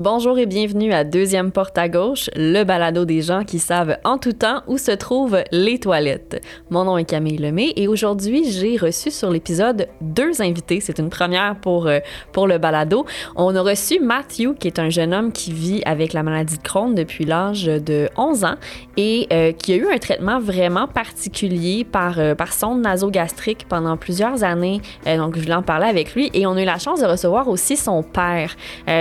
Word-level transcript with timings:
Bonjour 0.00 0.38
et 0.38 0.46
bienvenue 0.46 0.92
à 0.92 1.02
Deuxième 1.02 1.50
Porte 1.50 1.76
à 1.76 1.88
gauche, 1.88 2.30
le 2.36 2.62
balado 2.62 3.04
des 3.04 3.20
gens 3.20 3.42
qui 3.42 3.58
savent 3.58 3.98
en 4.04 4.16
tout 4.16 4.32
temps 4.32 4.62
où 4.68 4.78
se 4.78 4.92
trouvent 4.92 5.42
les 5.50 5.80
toilettes. 5.80 6.40
Mon 6.70 6.84
nom 6.84 6.98
est 6.98 7.04
Camille 7.04 7.36
Lemay 7.36 7.72
et 7.74 7.88
aujourd'hui, 7.88 8.48
j'ai 8.48 8.76
reçu 8.76 9.10
sur 9.10 9.28
l'épisode 9.28 9.88
deux 10.00 10.40
invités. 10.40 10.78
C'est 10.78 11.00
une 11.00 11.10
première 11.10 11.56
pour, 11.56 11.88
euh, 11.88 11.98
le 12.36 12.58
balado. 12.58 13.06
On 13.34 13.56
a 13.56 13.60
reçu 13.60 13.98
Matthew, 13.98 14.54
qui 14.60 14.68
est 14.68 14.78
un 14.78 14.88
jeune 14.88 15.12
homme 15.12 15.32
qui 15.32 15.52
vit 15.52 15.82
avec 15.84 16.12
la 16.12 16.22
maladie 16.22 16.58
de 16.58 16.62
Crohn 16.62 16.94
depuis 16.94 17.24
l'âge 17.24 17.64
de 17.64 18.08
11 18.16 18.44
ans 18.44 18.54
et 18.96 19.26
euh, 19.32 19.50
qui 19.50 19.72
a 19.72 19.76
eu 19.78 19.92
un 19.92 19.98
traitement 19.98 20.38
vraiment 20.38 20.86
particulier 20.86 21.82
par, 21.82 22.20
euh, 22.20 22.36
nasogastrique 22.76 23.66
pendant 23.68 23.96
plusieurs 23.96 24.44
années. 24.44 24.80
donc, 25.04 25.34
je 25.34 25.40
voulais 25.40 25.54
en 25.54 25.62
parler 25.62 25.86
avec 25.86 26.14
lui 26.14 26.30
et 26.34 26.46
on 26.46 26.52
a 26.52 26.62
eu 26.62 26.64
la 26.64 26.78
chance 26.78 27.00
de 27.00 27.06
recevoir 27.06 27.48
aussi 27.48 27.76
son 27.76 28.04
père. 28.04 28.54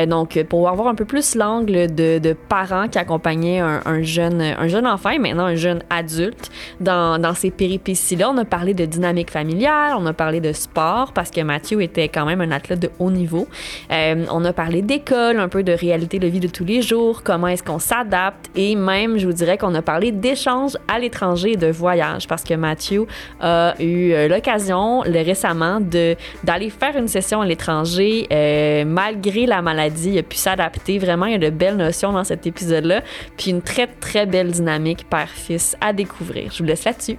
donc, 0.08 0.44
pour 0.50 0.62
un 0.88 0.96
peu 0.96 1.06
plus 1.06 1.36
l'angle 1.36 1.94
de, 1.94 2.36
parents 2.50 2.88
qui 2.88 2.98
accompagnaient 2.98 3.60
un, 3.60 4.02
jeune, 4.02 4.42
un 4.42 4.68
jeune 4.68 4.88
enfant 4.88 5.10
et 5.10 5.20
maintenant 5.20 5.46
un 5.46 5.56
jeune 5.56 5.82
adulte 5.90 6.52
dans, 6.80 7.20
dans 7.20 7.34
ces 7.34 7.52
péripéties-là. 7.52 8.30
On 8.30 8.38
a 8.38 8.46
parlé 8.46 8.74
de 8.74 8.86
dynamique 8.86 9.32
familiale, 9.32 9.96
on 9.98 10.06
a 10.06 10.14
parlé 10.14 10.40
de 10.40 10.54
sport 10.54 11.14
parce 11.14 11.32
que 11.32 11.42
Mathieu 11.42 11.82
était 11.82 12.10
quand 12.10 12.26
même 12.26 12.42
un 12.42 12.52
athlète 12.52 12.80
de 12.80 12.90
haut 13.00 13.12
niveau. 13.12 13.48
Euh, 13.92 14.26
on 14.32 14.46
a 14.46 14.54
parlé 14.54 14.82
d'école, 14.82 15.40
un 15.40 15.50
peu 15.50 15.64
de 15.64 15.72
réalité 15.72 16.20
de 16.20 16.28
vie 16.28 16.40
de 16.40 16.48
tous 16.48 16.66
les 16.66 16.82
jours, 16.82 17.24
comment 17.24 17.48
est-ce 17.48 17.64
qu'on 17.64 17.80
s'adapte 17.80 18.50
et 18.56 18.76
même, 18.76 19.18
je 19.18 19.28
vous 19.28 19.34
dirais 19.34 19.58
qu'on 19.58 19.76
a 19.76 19.82
parlé 19.82 20.12
d'échanges 20.12 20.78
à 20.88 21.00
l'étranger 21.00 21.54
et 21.54 21.58
de 21.58 21.68
voyage 21.68 22.28
parce 22.28 22.44
que 22.44 22.54
Mathieu 22.54 23.06
a 23.40 23.74
eu 23.80 24.12
euh, 24.14 24.28
l'occasion 24.28 25.02
récemment 25.02 25.80
d'aller 25.82 26.70
faire 26.70 26.96
une 26.98 27.08
session 27.08 27.42
à 27.42 27.46
l'étranger 27.46 28.28
euh, 28.32 28.86
malgré 28.86 29.46
la 29.46 29.62
maladie. 29.62 30.12
Il 30.14 30.18
a 30.20 30.24
pu 30.24 30.38
s'adapter 30.38 30.77
Vraiment, 31.00 31.26
il 31.26 31.34
y 31.34 31.36
a 31.36 31.40
de 31.40 31.50
belles 31.50 31.76
notions 31.76 32.14
dans 32.14 32.24
cet 32.24 32.48
épisode-là, 32.48 33.02
puis 33.38 33.52
une 33.52 33.62
très, 33.62 33.88
très 33.88 34.26
belle 34.26 34.52
dynamique 34.52 35.10
père-fils 35.10 35.76
à 35.82 35.94
découvrir. 35.94 36.52
Je 36.52 36.60
vous 36.60 36.64
laisse 36.64 36.86
là-dessus. 36.86 37.18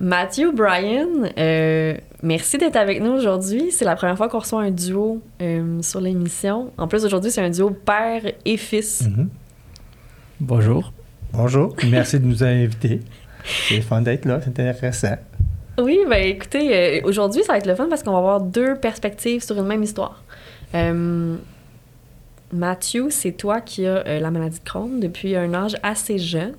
Matthew 0.00 0.52
Bryan, 0.52 1.30
euh, 1.38 1.96
merci 2.24 2.58
d'être 2.58 2.76
avec 2.76 3.00
nous 3.00 3.12
aujourd'hui. 3.12 3.70
C'est 3.70 3.84
la 3.84 3.94
première 3.94 4.16
fois 4.16 4.28
qu'on 4.28 4.40
reçoit 4.40 4.62
un 4.62 4.70
duo 4.70 5.20
euh, 5.40 5.80
sur 5.82 6.00
l'émission. 6.00 6.72
En 6.78 6.88
plus, 6.88 7.04
aujourd'hui, 7.04 7.30
c'est 7.30 7.42
un 7.42 7.50
duo 7.50 7.70
père 7.70 8.22
et 8.44 8.56
fils. 8.56 9.02
Mhm. 9.02 9.28
Bonjour. 10.40 10.92
Bonjour. 11.32 11.76
Merci 11.88 12.18
de 12.18 12.26
nous 12.26 12.42
inviter. 12.42 13.00
C'est 13.68 13.82
fun 13.82 14.00
d'être 14.00 14.24
là, 14.24 14.40
c'est 14.42 14.58
intéressant. 14.58 15.16
Oui, 15.78 15.98
ben 16.08 16.22
écoutez, 16.22 16.74
euh, 16.74 17.00
aujourd'hui, 17.04 17.42
ça 17.42 17.52
va 17.52 17.58
être 17.58 17.66
le 17.66 17.74
fun 17.74 17.88
parce 17.88 18.02
qu'on 18.02 18.12
va 18.12 18.18
avoir 18.18 18.40
deux 18.40 18.76
perspectives 18.76 19.42
sur 19.42 19.56
une 19.58 19.66
même 19.66 19.82
histoire. 19.82 20.22
Matthew, 22.52 23.10
c'est 23.10 23.32
toi 23.32 23.60
qui 23.60 23.84
as 23.84 24.20
la 24.20 24.30
maladie 24.30 24.60
de 24.60 24.64
Crohn 24.64 25.00
depuis 25.00 25.34
un 25.34 25.52
âge 25.54 25.76
assez 25.82 26.18
jeune. 26.18 26.54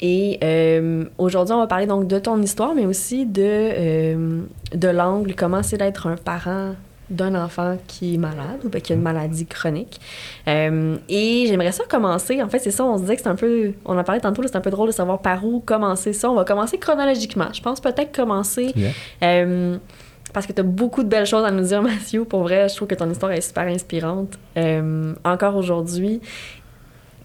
Et 0.00 0.38
euh, 0.42 1.04
aujourd'hui, 1.18 1.54
on 1.54 1.58
va 1.58 1.66
parler 1.66 1.86
donc 1.86 2.06
de 2.06 2.18
ton 2.18 2.40
histoire, 2.40 2.74
mais 2.74 2.86
aussi 2.86 3.26
de, 3.26 3.42
euh, 3.42 4.42
de 4.72 4.88
l'angle, 4.88 5.34
comment 5.34 5.62
c'est 5.62 5.78
d'être 5.78 6.06
un 6.06 6.16
parent 6.16 6.74
d'un 7.10 7.34
enfant 7.34 7.78
qui 7.86 8.14
est 8.14 8.18
malade 8.18 8.60
ou 8.64 8.68
qui 8.68 8.92
a 8.92 8.94
une 8.94 9.02
maladie 9.02 9.46
chronique. 9.46 9.98
Euh, 10.46 10.96
et 11.08 11.46
j'aimerais 11.48 11.72
ça 11.72 11.84
commencer. 11.88 12.42
En 12.42 12.48
fait, 12.48 12.58
c'est 12.58 12.70
ça, 12.70 12.84
on 12.84 12.96
se 12.96 13.02
disait 13.02 13.16
que 13.16 13.22
c'est 13.22 13.28
un 13.28 13.34
peu. 13.34 13.72
On 13.86 13.96
en 13.96 14.04
parlait 14.04 14.20
tantôt, 14.20 14.42
c'est 14.42 14.56
un 14.56 14.60
peu 14.60 14.70
drôle 14.70 14.88
de 14.88 14.92
savoir 14.92 15.20
par 15.20 15.44
où 15.44 15.60
commencer 15.60 16.12
ça. 16.12 16.30
On 16.30 16.34
va 16.34 16.44
commencer 16.44 16.78
chronologiquement. 16.78 17.48
Je 17.52 17.62
pense 17.62 17.80
peut-être 17.80 18.14
commencer. 18.14 18.74
parce 20.34 20.46
que 20.46 20.52
tu 20.52 20.60
as 20.60 20.64
beaucoup 20.64 21.02
de 21.02 21.08
belles 21.08 21.26
choses 21.26 21.44
à 21.46 21.50
nous 21.50 21.64
dire, 21.64 21.82
Mathieu. 21.82 22.24
Pour 22.24 22.42
vrai, 22.42 22.68
je 22.68 22.76
trouve 22.76 22.86
que 22.86 22.94
ton 22.94 23.10
histoire 23.10 23.32
est 23.32 23.40
super 23.40 23.66
inspirante. 23.66 24.38
encore 25.24 25.56
aujourd'hui. 25.56 26.20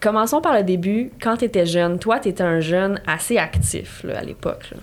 Commençons 0.03 0.41
par 0.41 0.53
le 0.53 0.63
début. 0.63 1.11
Quand 1.21 1.37
tu 1.37 1.45
étais 1.45 1.65
jeune, 1.65 1.97
toi, 1.97 2.19
tu 2.19 2.27
étais 2.27 2.43
un 2.43 2.59
jeune 2.59 2.99
assez 3.07 3.37
actif 3.37 4.05
à 4.13 4.21
l'époque. 4.21 4.73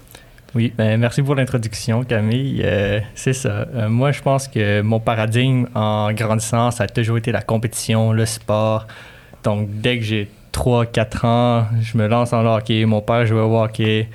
Oui, 0.55 0.73
ben, 0.75 0.99
merci 0.99 1.23
pour 1.23 1.35
l'introduction, 1.35 2.05
Camille. 2.05 2.63
Euh, 2.65 3.01
c'est 3.15 3.35
ça. 3.35 3.67
Euh, 3.75 3.91
moi, 3.91 4.13
je 4.13 4.23
pense 4.23 4.49
que 4.49 4.81
mon 4.81 4.99
paradigme 4.99 5.67
en 5.75 6.11
grandissant, 6.15 6.71
ça 6.71 6.85
a 6.85 6.87
toujours 6.87 7.19
été 7.19 7.33
la 7.33 7.43
compétition, 7.43 8.13
le 8.15 8.25
sport. 8.25 8.87
Donc, 9.45 9.69
dès 9.71 9.99
que 9.99 10.05
j'ai 10.05 10.31
3-4 10.55 11.27
ans, 11.27 11.67
je 11.83 11.99
me 11.99 12.07
lance 12.07 12.33
en 12.33 12.47
hockey. 12.47 12.87
Mon 12.87 13.03
père 13.03 13.27
jouait 13.27 13.43
au 13.43 13.61
hockey. 13.61 14.09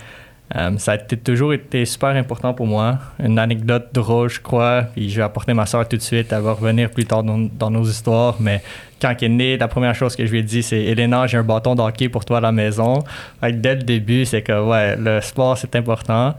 Euh, 0.53 0.77
ça 0.77 0.91
a 0.93 0.97
toujours 0.97 1.53
été 1.53 1.85
super 1.85 2.09
important 2.09 2.53
pour 2.53 2.67
moi. 2.67 2.99
Une 3.19 3.39
anecdote 3.39 3.87
drôle, 3.93 4.29
je 4.29 4.39
crois, 4.39 4.83
puis 4.93 5.09
je 5.09 5.17
vais 5.17 5.23
apporter 5.23 5.53
ma 5.53 5.65
soeur 5.65 5.87
tout 5.87 5.97
de 5.97 6.01
suite. 6.01 6.31
Elle 6.31 6.41
va 6.41 6.53
revenir 6.53 6.91
plus 6.91 7.05
tard 7.05 7.23
dans, 7.23 7.71
nos 7.71 7.83
histoires. 7.83 8.35
Mais 8.39 8.61
quand 9.01 9.13
elle 9.21 9.25
est 9.25 9.29
née, 9.29 9.57
la 9.57 9.67
première 9.67 9.95
chose 9.95 10.15
que 10.15 10.25
je 10.25 10.31
lui 10.31 10.39
ai 10.39 10.43
dit, 10.43 10.61
c'est 10.61 10.83
Elena, 10.83 11.25
j'ai 11.25 11.37
un 11.37 11.43
bâton 11.43 11.73
d'hockey 11.73 12.09
pour 12.09 12.25
toi 12.25 12.37
à 12.37 12.41
la 12.41 12.51
maison. 12.51 13.03
dès 13.41 13.75
le 13.75 13.83
début, 13.83 14.25
c'est 14.25 14.43
que 14.43 14.63
ouais, 14.63 14.95
le 14.97 15.19
sport, 15.21 15.57
c'est 15.57 15.75
important. 15.75 16.35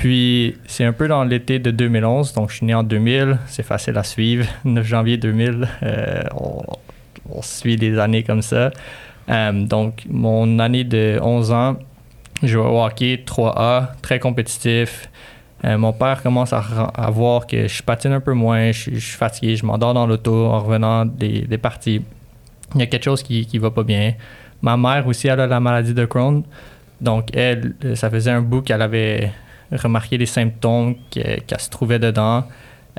Puis 0.00 0.56
c'est 0.66 0.84
un 0.84 0.94
peu 0.94 1.08
dans 1.08 1.24
l'été 1.24 1.58
de 1.58 1.70
2011, 1.70 2.32
donc 2.32 2.50
je 2.50 2.56
suis 2.56 2.66
né 2.66 2.72
en 2.72 2.82
2000, 2.82 3.36
c'est 3.46 3.62
facile 3.62 3.98
à 3.98 4.02
suivre. 4.02 4.46
9 4.64 4.86
janvier 4.86 5.18
2000, 5.18 5.68
euh, 5.82 6.22
on, 6.34 7.42
suit 7.42 7.76
des 7.76 7.98
années 7.98 8.22
comme 8.22 8.40
ça. 8.40 8.70
Euh, 9.28 9.52
donc 9.52 10.04
mon 10.08 10.58
année 10.58 10.84
de 10.84 11.18
11 11.22 11.52
ans, 11.52 11.76
je 12.42 12.48
joue 12.48 12.60
au 12.60 12.82
hockey 12.82 13.22
3A, 13.26 13.88
très 14.02 14.18
compétitif. 14.18 15.08
Euh, 15.64 15.76
mon 15.76 15.92
père 15.92 16.22
commence 16.22 16.52
à, 16.52 17.10
voir 17.10 17.46
que 17.46 17.68
je 17.68 17.82
patine 17.82 18.12
un 18.12 18.20
peu 18.20 18.32
moins, 18.32 18.72
je, 18.72 18.98
suis 18.98 19.00
fatigué, 19.00 19.56
je 19.56 19.66
m'endors 19.66 19.92
dans 19.92 20.06
l'auto 20.06 20.46
en 20.46 20.60
revenant 20.60 21.04
des, 21.04 21.42
des, 21.42 21.58
parties. 21.58 22.02
Il 22.74 22.80
y 22.80 22.82
a 22.82 22.86
quelque 22.86 23.04
chose 23.04 23.22
qui 23.22 23.46
ne 23.52 23.60
va 23.60 23.70
pas 23.70 23.82
bien. 23.82 24.14
Ma 24.62 24.76
mère 24.76 25.06
aussi, 25.06 25.28
elle 25.28 25.40
a 25.40 25.46
la 25.46 25.60
maladie 25.60 25.94
de 25.94 26.04
Crohn. 26.04 26.42
Donc, 27.00 27.34
elle, 27.34 27.74
ça 27.94 28.10
faisait 28.10 28.30
un 28.30 28.42
bout 28.42 28.62
qu'elle 28.62 28.82
avait 28.82 29.32
remarqué 29.72 30.18
les 30.18 30.26
symptômes 30.26 30.96
qu'elle 31.10 31.42
se 31.58 31.70
trouvait 31.70 31.98
dedans. 31.98 32.44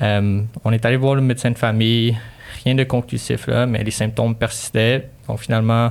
Euh, 0.02 0.42
on 0.64 0.72
est 0.72 0.86
allé 0.86 0.98
voir 0.98 1.16
le 1.16 1.22
médecin 1.22 1.52
de 1.52 1.58
famille, 1.58 2.18
rien 2.64 2.76
de 2.76 2.84
conclusif 2.84 3.48
là, 3.48 3.66
mais 3.66 3.84
les 3.84 3.92
symptômes 3.92 4.36
persistaient. 4.36 5.10
Donc, 5.28 5.40
finalement, 5.40 5.86
euh, 5.86 5.90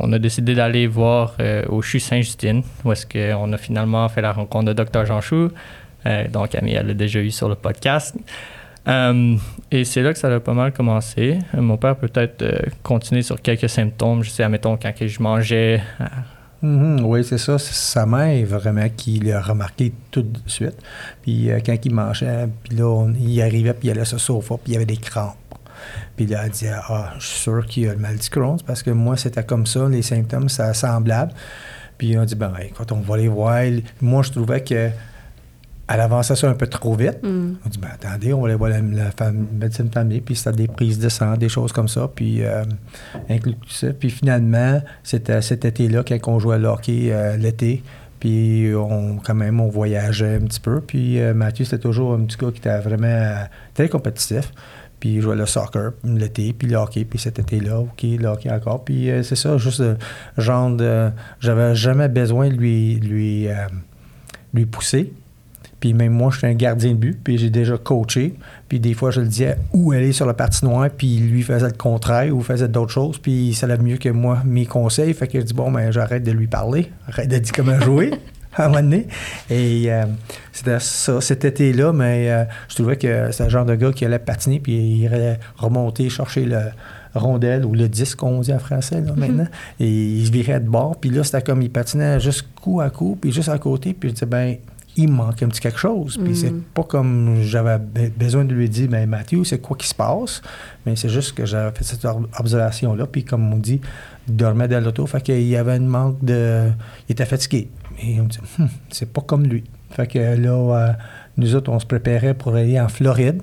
on 0.00 0.12
a 0.12 0.18
décidé 0.18 0.54
d'aller 0.54 0.86
voir 0.86 1.34
euh, 1.40 1.64
au 1.68 1.82
CHU 1.82 2.00
Saint-Justine, 2.00 2.62
où 2.84 2.92
est-ce 2.92 3.06
qu'on 3.06 3.52
a 3.52 3.56
finalement 3.56 4.08
fait 4.08 4.20
la 4.20 4.32
rencontre 4.32 4.72
de 4.72 4.82
Dr. 4.82 5.06
Jean 5.06 5.20
Chou. 5.20 5.50
Euh, 6.06 6.28
donc, 6.28 6.50
Camille, 6.50 6.74
elle 6.74 6.88
l'a 6.88 6.94
déjà 6.94 7.20
eu 7.20 7.30
sur 7.30 7.48
le 7.48 7.54
podcast. 7.54 8.16
et 8.86 9.84
c'est 9.84 10.02
là 10.02 10.12
que 10.12 10.18
ça 10.18 10.32
a 10.32 10.40
pas 10.40 10.54
mal 10.54 10.72
commencé. 10.72 11.38
mon 11.54 11.76
père 11.76 11.96
peut-être 11.96 12.44
continuer 12.82 13.22
sur 13.22 13.40
quelques 13.40 13.68
symptômes. 13.68 14.22
Je 14.22 14.30
sais, 14.30 14.42
admettons, 14.42 14.76
quand 14.76 14.92
je 15.00 15.22
mangeais. 15.22 15.82
Mm-hmm. 16.62 17.02
oui, 17.02 17.22
c'est 17.22 17.38
ça. 17.38 17.58
C'est 17.58 17.74
sa 17.74 18.06
mère 18.06 18.46
vraiment 18.46 18.88
qui 18.96 19.18
l'a 19.18 19.42
remarqué 19.42 19.92
tout 20.10 20.22
de 20.22 20.38
suite. 20.46 20.76
Puis 21.22 21.50
quand 21.64 21.76
il 21.84 21.94
mangeait, 21.94 22.48
puis 22.64 22.76
là, 22.76 23.08
il 23.20 23.42
arrivait, 23.42 23.74
puis 23.74 23.88
il 23.88 23.90
allait 23.90 24.00
le 24.00 24.18
sofa, 24.18 24.54
puis 24.56 24.72
il 24.72 24.72
y 24.72 24.76
avait 24.76 24.86
des 24.86 24.96
crampes. 24.96 25.36
Puis 26.16 26.26
là, 26.26 26.42
elle 26.44 26.50
dit 26.50 26.66
Ah, 26.68 27.14
je 27.18 27.26
suis 27.26 27.38
sûr 27.40 27.66
qu'il 27.66 27.88
a 27.88 27.92
le 27.92 27.98
mal 27.98 28.16
du 28.16 28.28
Crohn, 28.28 28.58
parce 28.66 28.82
que 28.82 28.90
moi, 28.90 29.16
c'était 29.16 29.44
comme 29.44 29.66
ça, 29.66 29.88
les 29.88 30.02
symptômes, 30.02 30.48
ça 30.48 30.72
semblable. 30.74 31.32
Puis 31.98 32.16
on 32.18 32.24
dit 32.24 32.34
Ben, 32.34 32.52
écoute, 32.62 32.92
on 32.92 33.00
va 33.00 33.14
aller 33.14 33.28
voir. 33.28 33.62
Moi, 34.00 34.22
je 34.22 34.30
trouvais 34.30 34.62
que. 34.62 34.90
Elle 35.88 36.00
avançait 36.00 36.34
ça 36.34 36.50
un 36.50 36.54
peu 36.54 36.66
trop 36.66 36.96
vite. 36.96 37.22
Mm. 37.22 37.58
On 37.64 37.68
dit, 37.68 37.78
ben 37.78 37.90
attendez, 37.94 38.32
on 38.32 38.40
va 38.40 38.48
aller 38.48 38.56
voir 38.56 38.70
la, 38.70 38.82
médecine 38.82 39.86
de 39.86 39.92
famille, 39.92 40.20
puis 40.20 40.34
c'était 40.34 40.56
des 40.56 40.66
prises 40.66 40.98
de 40.98 41.08
sang, 41.08 41.36
des 41.36 41.48
choses 41.48 41.70
comme 41.70 41.86
ça, 41.86 42.10
puis 42.12 42.42
euh, 42.42 42.64
ça. 43.68 43.92
Puis 43.92 44.10
finalement, 44.10 44.82
c'était 45.04 45.40
cet 45.42 45.64
été-là, 45.64 46.02
quand 46.02 46.18
on 46.26 46.40
jouait 46.40 46.56
à 46.56 46.72
hockey 46.72 47.10
euh, 47.12 47.36
l'été, 47.36 47.84
puis 48.20 48.72
on, 48.74 49.18
quand 49.18 49.34
même, 49.34 49.60
on 49.60 49.68
voyageait 49.68 50.36
un 50.36 50.40
petit 50.40 50.60
peu. 50.60 50.80
Puis 50.80 51.20
euh, 51.20 51.34
Mathieu, 51.34 51.64
c'était 51.64 51.82
toujours 51.82 52.14
un 52.14 52.24
petit 52.24 52.36
gars 52.36 52.50
qui 52.50 52.58
était 52.58 52.80
vraiment 52.80 53.44
très 53.74 53.88
compétitif. 53.88 54.52
Puis 55.06 55.20
jouais 55.20 55.36
le 55.36 55.46
soccer 55.46 55.92
l'été, 56.02 56.52
puis 56.52 56.66
le 56.66 56.76
hockey, 56.76 57.04
puis 57.04 57.16
cet 57.16 57.38
été-là, 57.38 57.78
OK, 57.78 58.02
le 58.02 58.26
hockey 58.26 58.50
encore. 58.50 58.84
Puis 58.84 59.08
euh, 59.08 59.22
c'est 59.22 59.36
ça, 59.36 59.56
juste 59.56 59.78
euh, 59.78 59.94
genre 60.36 60.68
de. 60.70 61.10
J'avais 61.38 61.76
jamais 61.76 62.08
besoin 62.08 62.48
de 62.48 62.54
lui, 62.54 62.96
lui, 62.96 63.46
euh, 63.46 63.54
lui 64.52 64.66
pousser. 64.66 65.12
Puis 65.78 65.94
même 65.94 66.12
moi, 66.12 66.30
je 66.32 66.38
suis 66.38 66.46
un 66.48 66.54
gardien 66.54 66.90
de 66.90 66.96
but, 66.96 67.16
puis 67.22 67.38
j'ai 67.38 67.50
déjà 67.50 67.78
coaché. 67.78 68.34
Puis 68.68 68.80
des 68.80 68.94
fois, 68.94 69.12
je 69.12 69.20
le 69.20 69.28
disais 69.28 69.56
où 69.72 69.92
aller 69.92 70.10
sur 70.10 70.26
la 70.26 70.34
noire, 70.64 70.90
puis 70.90 71.18
lui 71.18 71.42
faisait 71.42 71.68
le 71.68 71.76
contraire 71.76 72.34
ou 72.34 72.40
faisait 72.40 72.66
d'autres 72.66 72.92
choses, 72.92 73.18
puis 73.18 73.50
il 73.50 73.54
savait 73.54 73.78
mieux 73.78 73.98
que 73.98 74.08
moi 74.08 74.42
mes 74.44 74.66
conseils. 74.66 75.14
Fait 75.14 75.28
que 75.28 75.38
je 75.38 75.44
dis, 75.44 75.54
bon, 75.54 75.70
ben 75.70 75.92
j'arrête 75.92 76.24
de 76.24 76.32
lui 76.32 76.48
parler, 76.48 76.90
arrête 77.06 77.28
de 77.28 77.38
dire 77.38 77.52
comment 77.54 77.78
jouer. 77.78 78.10
à 78.62 78.64
un 78.64 78.68
moment 78.68 78.82
donné. 78.82 79.06
Et 79.50 79.84
euh, 79.92 80.04
c'était 80.52 80.80
ça, 80.80 81.20
cet 81.20 81.44
été-là, 81.44 81.92
mais 81.92 82.30
euh, 82.30 82.44
je 82.68 82.74
trouvais 82.76 82.96
que 82.96 83.30
c'est 83.32 83.44
le 83.44 83.50
genre 83.50 83.64
de 83.64 83.74
gars 83.74 83.92
qui 83.92 84.04
allait 84.04 84.18
patiner, 84.18 84.60
puis 84.60 84.72
il 85.02 85.06
allait 85.08 85.38
remonter, 85.56 86.08
chercher 86.08 86.44
le 86.44 86.60
rondelle 87.14 87.64
ou 87.64 87.74
le 87.74 87.88
disque, 87.88 88.22
on 88.22 88.40
dit 88.40 88.52
en 88.52 88.58
français 88.58 89.00
là, 89.00 89.12
maintenant, 89.16 89.46
et 89.80 89.88
il 89.88 90.26
se 90.26 90.30
virait 90.32 90.60
de 90.60 90.68
bord. 90.68 90.96
Puis 91.00 91.10
là, 91.10 91.24
c'était 91.24 91.42
comme 91.42 91.62
il 91.62 91.70
patinait 91.70 92.20
juste 92.20 92.46
coup 92.60 92.80
à 92.80 92.90
coup, 92.90 93.16
puis 93.20 93.32
juste 93.32 93.48
à 93.48 93.58
côté, 93.58 93.94
puis 93.94 94.10
je 94.10 94.14
disais, 94.14 94.26
ben 94.26 94.56
il 94.98 95.08
me 95.10 95.16
manque 95.16 95.42
un 95.42 95.48
petit 95.48 95.60
quelque 95.60 95.78
chose. 95.78 96.18
Puis 96.22 96.34
c'est 96.34 96.54
pas 96.72 96.82
comme 96.82 97.42
j'avais 97.42 97.76
be- 97.76 98.10
besoin 98.16 98.46
de 98.46 98.54
lui 98.54 98.66
dire, 98.68 98.88
mais 98.90 99.06
Mathieu, 99.06 99.44
c'est 99.44 99.58
quoi 99.58 99.76
qui 99.76 99.86
se 99.86 99.94
passe? 99.94 100.40
Mais 100.86 100.96
c'est 100.96 101.10
juste 101.10 101.34
que 101.34 101.44
j'avais 101.44 101.70
fait 101.76 101.84
cette 101.84 102.06
observation-là. 102.38 103.06
Puis 103.06 103.22
comme 103.22 103.52
on 103.52 103.58
dit, 103.58 103.80
il 104.26 104.36
dormait 104.36 104.68
dans 104.68 104.82
l'auto. 104.82 105.04
Fait 105.06 105.20
qu'il 105.20 105.42
y 105.46 105.56
avait 105.56 105.72
un 105.72 105.80
manque 105.80 106.24
de. 106.24 106.70
Il 107.08 107.12
était 107.12 107.26
fatigué. 107.26 107.68
Et 108.02 108.20
on 108.20 108.24
me 108.24 108.28
dit, 108.28 108.38
Hum, 108.58 108.68
c'est 108.90 109.12
pas 109.12 109.22
comme 109.22 109.44
lui. 109.44 109.64
Fait 109.90 110.06
que 110.06 110.18
là, 110.18 110.50
euh, 110.50 110.92
nous 111.36 111.54
autres, 111.54 111.70
on 111.70 111.78
se 111.78 111.86
préparait 111.86 112.34
pour 112.34 112.54
aller 112.54 112.80
en 112.80 112.88
Floride. 112.88 113.42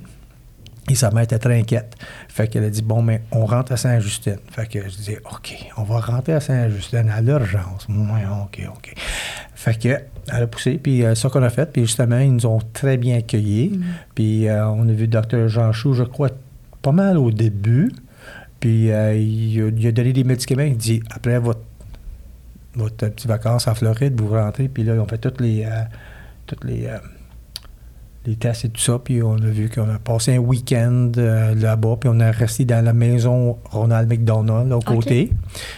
Et 0.90 0.96
sa 0.96 1.12
mère 1.12 1.24
était 1.24 1.40
très 1.40 1.58
inquiète. 1.58 1.96
Fait 2.28 2.50
qu'elle 2.50 2.66
a 2.66 2.70
dit, 2.70 2.82
bon, 2.82 3.02
mais 3.02 3.22
on 3.32 3.46
rentre 3.46 3.72
à 3.72 3.78
Saint-Justine. 3.78 4.40
Fait 4.52 4.68
que 4.68 4.82
je 4.82 4.98
dis, 4.98 5.16
OK, 5.32 5.56
on 5.78 5.84
va 5.84 6.02
rentrer 6.02 6.34
à 6.34 6.42
Saint-Justine 6.42 7.10
à 7.10 7.22
l'urgence. 7.22 7.88
Ouais, 7.88 8.26
OK, 8.44 8.62
OK. 8.68 8.94
Fait 9.56 9.80
que, 9.80 9.88
elle 9.88 10.44
a 10.44 10.48
poussé, 10.48 10.78
puis 10.78 11.06
euh, 11.06 11.16
ça 11.16 11.30
qu'on 11.30 11.44
a 11.44 11.50
fait. 11.50 11.72
Puis 11.72 11.84
justement, 11.84 12.20
ils 12.20 12.34
nous 12.34 12.46
ont 12.46 12.60
très 12.74 12.98
bien 12.98 13.18
accueillis. 13.20 13.80
Puis 14.14 14.50
euh, 14.50 14.68
on 14.68 14.90
a 14.90 14.92
vu 14.92 15.04
le 15.04 15.08
docteur 15.08 15.48
Jean 15.48 15.72
Chou, 15.72 15.94
je 15.94 16.04
crois, 16.04 16.32
pas 16.82 16.92
mal 16.92 17.18
au 17.18 17.32
début. 17.32 17.90
Puis 18.60 18.92
euh, 18.92 19.16
il, 19.16 19.80
il 19.80 19.88
a 19.88 19.92
donné 19.94 20.12
des 20.12 20.26
médicaments. 20.26 20.64
Il 20.64 20.76
dit, 20.76 21.02
après 21.10 21.40
votre, 21.40 21.62
votre 22.76 22.96
petite 22.96 23.28
vacances 23.28 23.68
en 23.68 23.76
Floride, 23.76 24.20
vous 24.20 24.30
rentrez. 24.30 24.68
Puis 24.68 24.84
là, 24.84 24.94
ont 24.94 25.08
fait 25.08 25.18
toutes 25.18 25.42
les, 25.42 25.64
euh, 25.66 25.84
toutes 26.48 26.64
les, 26.64 26.88
euh, 26.88 26.98
les 28.26 28.36
tests 28.36 28.66
et 28.66 28.70
tout 28.70 28.82
ça. 28.82 29.00
Puis 29.04 29.22
on 29.22 29.36
a 29.36 29.48
vu 29.48 29.70
qu'on 29.70 29.90
a 29.90 30.00
passé 30.00 30.36
un 30.36 30.40
week-end 30.40 31.12
euh, 31.18 31.54
là-bas. 31.56 31.98
Puis 32.00 32.10
on 32.10 32.20
est 32.20 32.32
resté 32.32 32.66
dans 32.66 32.84
la 32.84 32.94
maison 32.94 33.58
Ronald 33.66 34.10
McDonald, 34.10 34.70
là, 34.70 34.78
au 34.78 34.82
côté. 34.82 35.32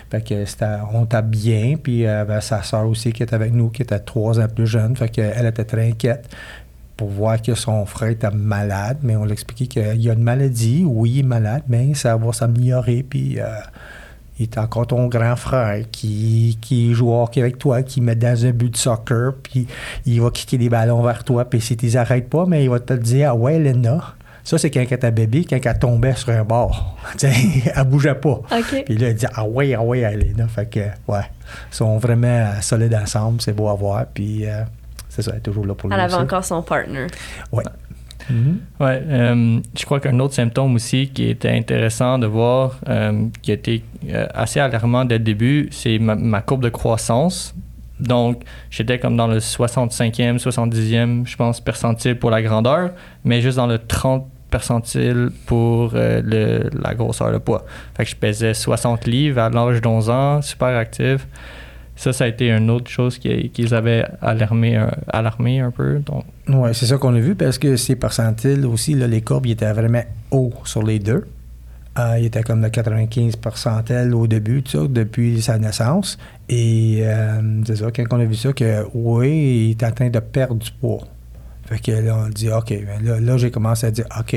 Fait 0.10 0.22
que 0.22 0.46
c'était, 0.46 0.78
on 0.94 1.06
était 1.06 1.22
bien. 1.22 1.76
Puis 1.82 2.04
ben, 2.04 2.42
sa 2.42 2.64
soeur 2.64 2.88
aussi 2.88 3.12
qui 3.12 3.24
était 3.24 3.36
avec 3.36 3.54
nous, 3.54 3.70
qui 3.70 3.82
était 3.82 4.00
trois 4.00 4.40
ans 4.40 4.48
plus 4.48 4.68
jeune. 4.68 4.96
Fait 4.96 5.10
qu'elle 5.10 5.46
était 5.46 5.66
très 5.66 5.90
inquiète 5.90 6.30
pour 6.96 7.10
voir 7.10 7.42
que 7.42 7.56
son 7.56 7.86
frère 7.86 8.10
était 8.10 8.32
malade. 8.32 9.00
Mais 9.02 9.18
on 9.18 9.26
l'expliquait 9.26 9.68
qu'il 9.68 10.02
y 10.02 10.10
a 10.10 10.14
une 10.14 10.24
maladie. 10.24 10.86
Oui, 10.86 11.12
il 11.12 11.20
est 11.20 11.24
malade, 11.24 11.64
mais 11.68 11.94
ça 11.94 12.16
va 12.16 12.32
s'améliorer. 12.32 13.04
Puis 13.04 13.38
il 14.40 14.44
est 14.44 14.58
encore 14.58 14.88
ton 14.88 15.08
grand 15.08 15.36
frère 15.36 15.84
qui, 15.92 16.58
qui 16.62 16.94
joue 16.94 17.10
au 17.10 17.24
hockey 17.24 17.42
avec 17.42 17.58
toi, 17.58 17.84
qui 17.84 18.02
met 18.02 18.16
dans 18.16 18.46
un 18.46 18.52
but 18.52 18.72
de 18.72 18.78
soccer. 18.78 19.34
Puis 19.42 19.68
il 20.06 20.22
va 20.22 20.30
kicker 20.30 20.58
des 20.58 20.70
ballons 20.70 21.02
vers 21.02 21.24
toi. 21.24 21.46
Puis 21.46 21.62
si 21.62 21.78
tu 21.78 21.86
les 21.86 21.98
arrêtes 21.98 22.30
pas, 22.30 22.46
mais 22.46 22.64
il 22.64 22.70
va 22.70 22.80
te 22.80 22.94
dire 22.94 23.32
Ah 23.32 23.36
ouais, 23.36 23.60
Lena. 23.60 24.16
Ça, 24.44 24.60
c'est 24.60 24.70
quand 24.70 24.80
elle 24.80 24.94
était 24.94 25.10
bébé, 25.10 25.44
quand 25.50 25.58
elle 25.64 25.80
tombait 25.80 26.14
sur 26.14 26.30
un 26.30 26.44
bord. 26.44 26.96
Elle 27.24 27.84
bougeait 27.86 28.14
pas. 28.14 28.42
Puis 28.86 28.96
là, 28.96 29.10
il 29.10 29.16
dit 29.16 29.26
Ah 29.34 29.44
ouais, 29.44 29.74
ah 29.74 29.82
ouais, 29.82 30.02
Elena. 30.02 30.48
Fait 30.48 30.68
que, 30.70 30.82
ouais, 31.08 31.24
ils 31.72 31.76
sont 31.76 31.98
vraiment 31.98 32.52
solides 32.62 32.94
ensemble, 32.94 33.42
c'est 33.42 33.54
beau 33.54 33.70
à 33.70 33.74
voir. 33.74 34.06
Puis, 34.14 34.48
euh, 34.48 34.62
c'est 35.10 35.24
ça, 35.24 35.32
elle 35.32 35.38
est 35.38 35.42
toujours 35.42 35.66
là 35.66 35.74
pour 35.74 35.90
lui. 35.90 35.96
Elle 35.96 36.02
avait 36.02 36.14
aussi. 36.14 36.22
encore 36.22 36.46
son 36.46 36.62
partner. 36.62 37.08
Mhm. 38.30 38.60
Euh, 38.82 39.60
je 39.78 39.86
crois 39.86 40.00
qu'un 40.00 40.20
autre 40.20 40.34
symptôme 40.34 40.76
aussi 40.76 41.10
qui 41.10 41.30
était 41.30 41.50
intéressant 41.50 42.18
de 42.18 42.28
voir, 42.28 42.80
euh, 42.88 43.28
qui 43.42 43.52
était 43.52 43.82
euh, 44.10 44.28
assez 44.34 44.60
alarmant 44.60 45.06
dès 45.06 45.18
le 45.18 45.24
début, 45.24 45.68
c'est 45.72 46.00
ma, 46.00 46.42
courbe 46.42 46.64
de 46.64 46.70
croissance. 46.70 47.56
Donc, 48.00 48.44
j'étais 48.70 49.00
comme 49.00 49.16
dans 49.16 49.28
le 49.28 49.40
65e, 49.40 50.38
70e, 50.38 51.26
je 51.26 51.36
pense, 51.38 51.62
percentile 51.62 52.16
pour 52.16 52.30
la 52.30 52.42
grandeur, 52.42 52.92
mais 53.24 53.42
juste 53.42 53.58
dans 53.58 53.68
le 53.68 53.80
30 53.80 54.28
percentile 54.50 55.32
pour 55.46 55.92
le, 55.94 56.70
la 56.82 56.94
grosseur, 56.94 57.32
le 57.32 57.40
poids. 57.40 57.66
Fait 57.96 58.06
que 58.06 58.12
je 58.12 58.16
pesais 58.16 58.54
60 58.54 59.06
livres 59.06 59.42
à 59.42 59.50
l'âge 59.50 59.82
d'11 59.82 60.12
ans, 60.12 60.42
super 60.42 60.78
actif. 60.78 61.28
Ça, 61.96 62.12
ça 62.12 62.26
a 62.26 62.28
été 62.28 62.52
une 62.52 62.70
autre 62.70 62.90
chose 62.92 63.18
qui, 63.18 63.50
qui 63.52 63.62
les 63.64 63.74
avait 63.74 64.06
alarmés, 64.22 64.76
un- 64.76 65.72
peu. 65.72 66.00
Donc, 66.00 66.26
Oui, 66.50 66.70
c'est 66.74 66.86
ça 66.86 66.98
qu'on 66.98 67.16
a 67.16 67.20
vu 67.20 67.36
parce 67.36 67.58
que 67.58 67.78
ces 67.78 67.96
percentiles 67.96 68.66
aussi, 68.66 68.94
là, 68.96 69.08
les 69.08 69.22
courbes, 69.22 69.46
ils 69.46 69.52
étaient 69.52 69.72
vraiment 69.72 70.04
hauts 70.32 70.54
sur 70.66 70.84
les 70.84 71.00
deux. 71.00 71.26
Euh, 71.98 72.18
il 72.20 72.26
était 72.26 72.44
comme 72.44 72.62
de 72.62 72.68
95 72.68 73.38
percentile 73.38 74.14
au 74.14 74.28
début, 74.28 74.62
ça, 74.68 74.80
depuis 74.90 75.42
sa 75.42 75.58
naissance. 75.58 76.18
Et 76.50 77.00
euh, 77.04 77.62
c'est 77.66 77.78
ça, 77.78 77.88
quand 77.96 78.04
on 78.12 78.20
a 78.20 78.26
vu 78.26 78.36
ça, 78.36 78.52
que 78.52 78.86
oui, 78.94 79.68
il 79.68 79.72
est 79.72 79.84
en 79.84 79.92
train 79.92 80.10
de 80.10 80.20
perdre 80.20 80.56
du 80.56 80.72
poids. 80.72 81.00
Fait 81.68 81.80
que 81.80 81.92
là, 81.94 82.18
on 82.26 82.30
dit, 82.30 82.50
OK, 82.52 82.70
ben 82.70 83.02
là, 83.04 83.20
là, 83.22 83.38
j'ai 83.38 83.50
commencé 83.50 83.88
à 83.88 83.92
dire, 83.92 84.06
OK, 84.20 84.36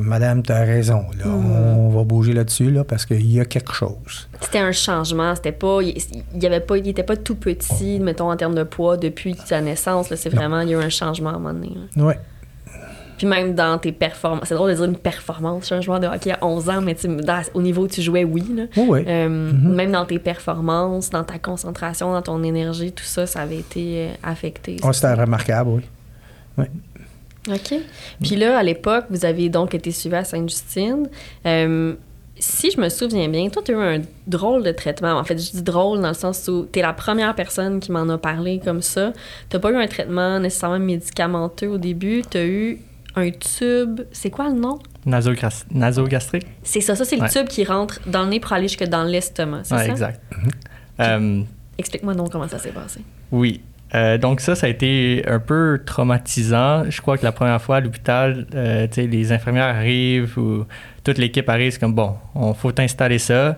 madame, 0.00 0.42
tu 0.42 0.52
as 0.52 0.60
raison, 0.64 1.04
là, 1.18 1.26
on 1.30 1.88
va 1.90 2.04
bouger 2.04 2.32
là-dessus, 2.32 2.70
là, 2.70 2.84
parce 2.84 3.06
qu'il 3.06 3.30
y 3.30 3.38
a 3.40 3.44
quelque 3.44 3.72
chose. 3.72 4.28
C'était 4.40 4.58
un 4.58 4.72
changement, 4.72 5.34
c'était 5.34 5.52
pas 5.52 5.80
il, 5.82 6.46
avait 6.46 6.60
pas 6.60 6.78
il 6.78 6.88
était 6.88 7.02
pas 7.02 7.16
tout 7.16 7.34
petit 7.36 8.00
mettons 8.00 8.30
en 8.30 8.36
termes 8.36 8.54
de 8.54 8.62
poids 8.64 8.96
depuis 8.96 9.36
sa 9.44 9.60
naissance 9.60 10.12
c'est 10.14 10.30
vraiment 10.30 10.60
il 10.60 10.70
y 10.70 10.74
a 10.74 10.78
eu 10.78 10.82
un 10.82 10.88
changement 10.88 11.30
à 11.30 11.34
un 11.34 11.38
moment 11.38 11.52
donné. 11.54 11.72
Oui. 11.96 12.14
Puis 13.18 13.26
même 13.26 13.54
dans 13.54 13.76
tes 13.76 13.92
performances, 13.92 14.48
c'est 14.48 14.54
drôle 14.54 14.70
de 14.70 14.76
dire 14.76 14.84
une 14.86 14.96
performance, 14.96 15.68
changement 15.68 15.98
de 15.98 16.06
hockey 16.06 16.30
à 16.32 16.38
11 16.42 16.70
ans 16.70 16.80
mais 16.80 16.96
dans- 17.22 17.42
au 17.52 17.60
niveau 17.60 17.82
où 17.82 17.86
tu 17.88 18.00
jouais 18.00 18.24
oui 18.24 18.42
là. 18.56 18.62
Oui, 18.78 18.86
oui. 18.88 19.04
Euh, 19.06 19.28
Mhm. 19.28 19.74
Même 19.74 19.92
dans 19.92 20.06
tes 20.06 20.18
performances, 20.18 21.10
dans 21.10 21.22
ta 21.24 21.38
concentration, 21.38 22.12
dans 22.12 22.22
ton 22.22 22.42
énergie, 22.42 22.92
tout 22.92 23.04
ça, 23.04 23.26
ça 23.26 23.40
avait 23.42 23.58
été 23.58 24.08
euh, 24.08 24.12
affecté. 24.22 24.76
Oh, 24.82 24.92
C'était 24.94 25.12
remarquable, 25.12 25.82
oui. 26.56 26.64
OK. 27.48 27.74
Puis 28.22 28.36
là, 28.36 28.58
à 28.58 28.62
l'époque, 28.62 29.06
vous 29.10 29.24
avez 29.24 29.48
donc 29.48 29.74
été 29.74 29.90
suivi 29.92 30.14
à 30.16 30.24
Sainte-Justine. 30.24 31.08
Euh, 31.46 31.94
si 32.38 32.70
je 32.70 32.80
me 32.80 32.88
souviens 32.88 33.28
bien, 33.28 33.48
toi, 33.48 33.62
tu 33.64 33.74
as 33.74 33.74
eu 33.74 33.98
un 33.98 34.02
drôle 34.26 34.62
de 34.62 34.72
traitement. 34.72 35.12
En 35.14 35.24
fait, 35.24 35.38
je 35.38 35.50
dis 35.50 35.62
drôle 35.62 36.00
dans 36.00 36.08
le 36.08 36.14
sens 36.14 36.48
où 36.48 36.66
tu 36.70 36.78
es 36.78 36.82
la 36.82 36.92
première 36.92 37.34
personne 37.34 37.80
qui 37.80 37.92
m'en 37.92 38.08
a 38.08 38.18
parlé 38.18 38.60
comme 38.64 38.82
ça. 38.82 39.12
Tu 39.50 39.58
pas 39.58 39.70
eu 39.70 39.76
un 39.76 39.86
traitement 39.86 40.38
nécessairement 40.38 40.78
médicamenteux 40.78 41.68
au 41.68 41.78
début. 41.78 42.22
Tu 42.30 42.38
as 42.38 42.44
eu 42.46 42.80
un 43.16 43.30
tube. 43.30 44.02
C'est 44.12 44.30
quoi 44.30 44.48
le 44.48 44.54
nom? 44.54 44.78
nasogas- 45.06 45.64
nasogastrique. 45.70 46.46
C'est 46.62 46.80
ça. 46.82 46.94
Ça, 46.94 47.04
c'est 47.06 47.16
le 47.16 47.22
Ouais. 47.22 47.28
tube 47.30 47.48
qui 47.48 47.64
rentre 47.64 48.00
dans 48.06 48.24
le 48.24 48.28
nez 48.30 48.40
pour 48.40 48.52
aller 48.52 48.68
jusque 48.68 48.84
dans 48.84 49.02
l'estomac. 49.04 49.60
C'est 49.64 49.74
Ouais, 49.74 49.86
ça? 49.86 49.90
exact. 49.92 50.20
Euh, 51.00 51.42
Explique-moi 51.78 52.14
donc 52.14 52.30
comment 52.32 52.48
ça 52.48 52.58
s'est 52.58 52.70
passé. 52.72 53.00
oui. 53.32 53.62
Euh, 53.94 54.18
donc 54.18 54.40
ça, 54.40 54.54
ça 54.54 54.66
a 54.66 54.70
été 54.70 55.24
un 55.26 55.40
peu 55.40 55.80
traumatisant. 55.84 56.88
Je 56.90 57.00
crois 57.00 57.18
que 57.18 57.24
la 57.24 57.32
première 57.32 57.60
fois 57.60 57.76
à 57.76 57.80
l'hôpital, 57.80 58.46
euh, 58.54 58.86
les 58.96 59.32
infirmières 59.32 59.74
arrivent 59.74 60.38
ou 60.38 60.64
toute 61.02 61.18
l'équipe 61.18 61.48
arrive, 61.48 61.72
c'est 61.72 61.80
comme, 61.80 61.94
bon, 61.94 62.14
on 62.34 62.54
faut 62.54 62.78
installer 62.78 63.18
ça. 63.18 63.56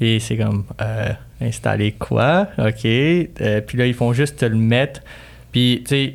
Et 0.00 0.20
c'est 0.20 0.36
comme, 0.36 0.64
euh, 0.80 1.10
installer 1.40 1.92
quoi? 1.92 2.48
OK. 2.58 2.82
Puis 2.82 3.78
là, 3.78 3.86
ils 3.86 3.94
font 3.94 4.12
juste 4.12 4.38
te 4.38 4.44
le 4.44 4.56
mettre. 4.56 5.00
Puis, 5.50 5.82
tu 5.84 5.88
sais, 5.94 6.14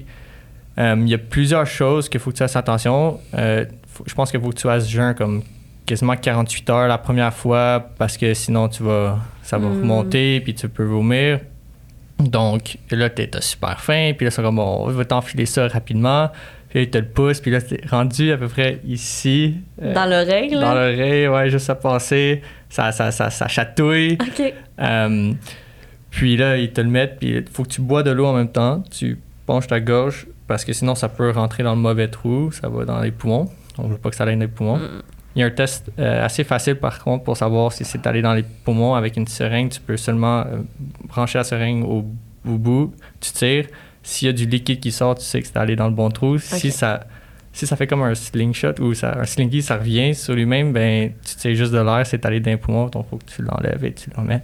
il 0.78 1.08
y 1.10 1.14
a 1.14 1.18
plusieurs 1.18 1.66
choses 1.68 2.08
qu'il 2.10 2.20
faut 2.20 2.32
que 2.32 2.36
tu 2.36 2.44
fasses 2.44 2.56
attention. 2.56 3.20
Faut- 3.34 4.04
je 4.06 4.14
pense 4.14 4.30
qu'il 4.32 4.40
faut 4.40 4.50
que 4.50 4.56
tu 4.56 4.64
fasses 4.64 4.88
jeun 4.90 5.14
comme 5.16 5.42
quasiment 5.86 6.16
48 6.16 6.70
heures 6.70 6.88
la 6.88 6.98
première 6.98 7.34
fois 7.34 7.90
parce 7.98 8.16
que 8.18 8.34
sinon 8.34 8.68
tu 8.68 8.84
vas 8.84 9.20
ça 9.42 9.58
va 9.58 9.68
Mm. 9.70 9.82
remonter 9.82 10.42
puis 10.42 10.54
tu 10.54 10.68
peux 10.70 10.84
vomir. 10.84 11.40
Donc 12.20 12.78
là 12.92 13.10
tu 13.10 13.28
as 13.34 13.42
super 13.42 13.80
faim 13.80 14.14
puis 14.18 14.26
là 14.26 14.32
c'est 14.32 14.42
comme 14.42 14.56
bon, 14.56 14.86
on 14.86 14.90
va 14.90 15.06
t'enfiler 15.06 15.46
ça 15.46 15.68
rapidement. 15.68 16.30
Puis 16.70 16.80
là, 16.80 16.84
il 16.84 16.90
te 16.90 16.98
le 16.98 17.06
pousse 17.06 17.40
puis 17.40 17.52
là 17.52 17.62
t'es 17.62 17.80
rendu 17.90 18.32
à 18.32 18.38
peu 18.38 18.48
près 18.48 18.80
ici 18.86 19.56
euh, 19.82 19.94
Dans 19.94 20.06
l'oreille, 20.06 20.50
là? 20.50 20.62
dans 20.62 20.74
l'oreille, 20.74 21.28
ouais, 21.28 21.50
juste 21.50 21.70
à 21.70 21.76
passer, 21.76 22.42
ça 22.70 22.92
ça 22.92 23.12
ça, 23.12 23.30
ça 23.30 23.48
chatouille. 23.48 24.18
OK. 24.22 24.54
Euh, 24.80 25.34
puis 26.18 26.36
là, 26.36 26.58
ils 26.58 26.72
te 26.72 26.82
le 26.82 26.90
mettent, 26.90 27.20
puis 27.20 27.30
il 27.30 27.46
faut 27.48 27.64
que 27.64 27.70
tu 27.70 27.82
bois 27.82 28.02
de 28.02 28.10
l'eau 28.12 28.26
en 28.26 28.34
même 28.34 28.52
temps. 28.52 28.84
Tu 28.90 29.20
penches 29.46 29.68
ta 29.68 29.80
gorge, 29.80 30.26
parce 30.48 30.66
que 30.66 30.74
sinon, 30.74 30.96
ça 30.96 31.10
peut 31.10 31.30
rentrer 31.30 31.62
dans 31.62 31.76
le 31.76 31.82
mauvais 31.82 32.08
trou, 32.08 32.52
ça 32.52 32.70
va 32.70 32.86
dans 32.86 33.02
les 33.02 33.12
poumons. 33.12 33.50
On 33.78 33.88
veut 33.88 33.98
pas 33.98 34.10
que 34.10 34.16
ça 34.16 34.24
aille 34.24 34.36
dans 34.36 34.42
les 34.42 34.48
poumons. 34.48 34.78
Mm. 34.78 35.02
Il 35.38 35.42
y 35.42 35.44
a 35.44 35.46
un 35.46 35.52
test 35.52 35.92
euh, 36.00 36.26
assez 36.26 36.44
facile, 36.44 36.78
par 36.78 36.98
contre, 36.98 37.24
pour 37.24 37.38
savoir 37.38 37.72
si 37.72 37.86
c'est 37.86 38.08
allé 38.08 38.24
dans 38.24 38.34
les 38.34 38.42
poumons 38.42 38.96
avec 38.96 39.18
une 39.18 39.28
seringue. 39.28 39.70
Tu 39.70 39.80
peux 39.80 39.96
seulement 39.96 40.40
euh, 40.40 40.64
brancher 41.04 41.38
la 41.38 41.44
seringue 41.44 41.84
au, 41.84 42.06
au 42.44 42.58
bout, 42.58 42.92
tu 43.20 43.32
tires. 43.34 43.68
S'il 44.02 44.26
y 44.26 44.30
a 44.30 44.34
du 44.34 44.48
liquide 44.48 44.80
qui 44.80 44.92
sort, 44.92 45.14
tu 45.14 45.24
sais 45.24 45.40
que 45.40 45.46
c'est 45.46 45.58
allé 45.58 45.76
dans 45.76 45.90
le 45.90 45.94
bon 45.94 46.10
trou. 46.10 46.40
Si 46.40 46.72
ça 46.72 47.06
si 47.54 47.68
ça 47.68 47.76
fait 47.76 47.86
comme 47.86 48.02
un 48.02 48.16
slingshot 48.16 48.80
ou 48.80 48.96
ça, 48.96 49.16
un 49.20 49.26
slinky, 49.26 49.62
ça 49.62 49.78
revient 49.78 50.16
sur 50.16 50.34
lui-même, 50.34 50.74
ben 50.74 51.12
tu 51.24 51.34
sais 51.38 51.54
juste 51.54 51.72
de 51.72 51.78
l'air, 51.78 52.02
c'est 52.04 52.26
allé 52.26 52.40
dans 52.40 52.50
les 52.50 52.58
poumons, 52.58 52.88
donc 52.88 53.06
il 53.06 53.10
faut 53.12 53.18
que 53.18 53.26
tu 53.26 53.44
l'enlèves 53.44 53.86
et 53.86 53.94
tu 53.94 54.10
le 54.10 54.16
remets. 54.16 54.42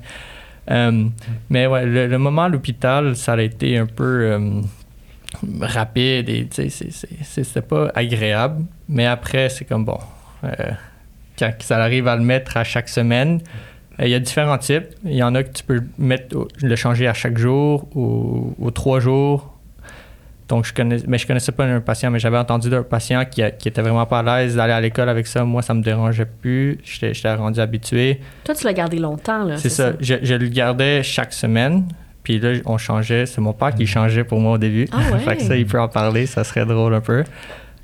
Euh, 0.70 1.06
mais 1.50 1.66
ouais, 1.66 1.88
le, 1.88 2.06
le 2.06 2.18
moment 2.20 2.44
à 2.44 2.50
l'hôpital, 2.50 3.16
ça 3.16 3.34
a 3.34 3.42
été 3.42 3.80
un 3.80 3.88
peu 3.88 4.62
rapide 5.60 6.30
et 6.30 6.48
c'était 7.24 7.62
pas 7.64 7.92
agréable. 7.96 8.66
Mais 8.88 9.08
après, 9.08 9.50
c'est 9.50 9.66
comme 9.66 9.86
bon, 9.86 9.98
quand 11.40 11.52
ça 11.60 11.78
arrive 11.78 12.08
à 12.08 12.16
le 12.16 12.24
mettre 12.24 12.58
à 12.58 12.64
chaque 12.64 12.90
semaine, 12.90 13.40
Euh, 14.00 14.06
Il 14.06 14.10
y 14.10 14.16
a 14.16 14.20
différents 14.20 14.58
types. 14.58 14.88
Il 15.06 15.14
y 15.14 15.22
en 15.22 15.36
a 15.36 15.44
que 15.44 15.52
tu 15.54 15.64
peux 15.64 15.82
mettre, 16.00 16.36
le 16.64 16.76
changer 16.76 17.08
à 17.08 17.14
chaque 17.14 17.38
jour 17.38 17.88
ou, 17.96 18.56
ou 18.58 18.72
trois 18.72 19.00
jours. 19.00 19.54
Donc, 20.50 20.66
je 20.66 20.74
connais, 20.74 20.98
mais 21.08 21.18
je 21.20 21.26
connaissais 21.28 21.52
pas 21.52 21.66
un 21.66 21.80
patient, 21.80 22.10
mais 22.12 22.18
j'avais 22.20 22.38
entendu 22.40 22.70
d'un 22.72 22.82
patient 22.84 23.24
qui, 23.24 23.42
a- 23.44 23.52
qui 23.52 23.68
était 23.68 23.82
vraiment 23.84 24.06
pas 24.08 24.20
à 24.20 24.24
l'aise 24.42 24.56
d'aller 24.56 24.74
à 24.74 24.82
l'école 24.82 25.10
avec 25.10 25.28
ça. 25.28 25.44
Moi, 25.46 25.62
ça 25.62 25.74
me 25.76 25.82
dérangeait 25.84 26.26
plus. 26.26 26.80
J'étais 26.84 27.14
j'étais 27.14 27.34
rendu 27.36 27.60
habitué. 27.60 28.20
Toi, 28.44 28.56
tu 28.56 28.66
l'as 28.66 28.74
gardé 28.74 28.98
longtemps, 28.98 29.44
là. 29.46 29.58
C'est 29.58 29.70
ça. 29.70 29.94
Je, 30.00 30.16
je 30.24 30.34
le 30.34 30.48
gardais 30.48 31.04
chaque 31.04 31.32
semaine. 31.32 31.86
Puis 32.24 32.40
là, 32.40 32.54
on 32.66 32.78
changeait. 32.80 33.26
C'est 33.28 33.42
mon 33.42 33.54
père 33.54 33.76
qui 33.76 33.86
changeait 33.86 34.24
pour 34.24 34.40
moi 34.40 34.54
au 34.54 34.58
début. 34.58 34.88
Ah 34.92 35.12
ouais? 35.14 35.20
fait 35.26 35.38
que 35.38 35.44
ça, 35.44 35.56
il 35.56 35.66
peut 35.68 35.80
en 35.80 35.88
parler. 35.88 36.26
Ça 36.26 36.44
serait 36.44 36.66
drôle 36.66 36.96
un 36.96 37.02
peu. 37.02 37.24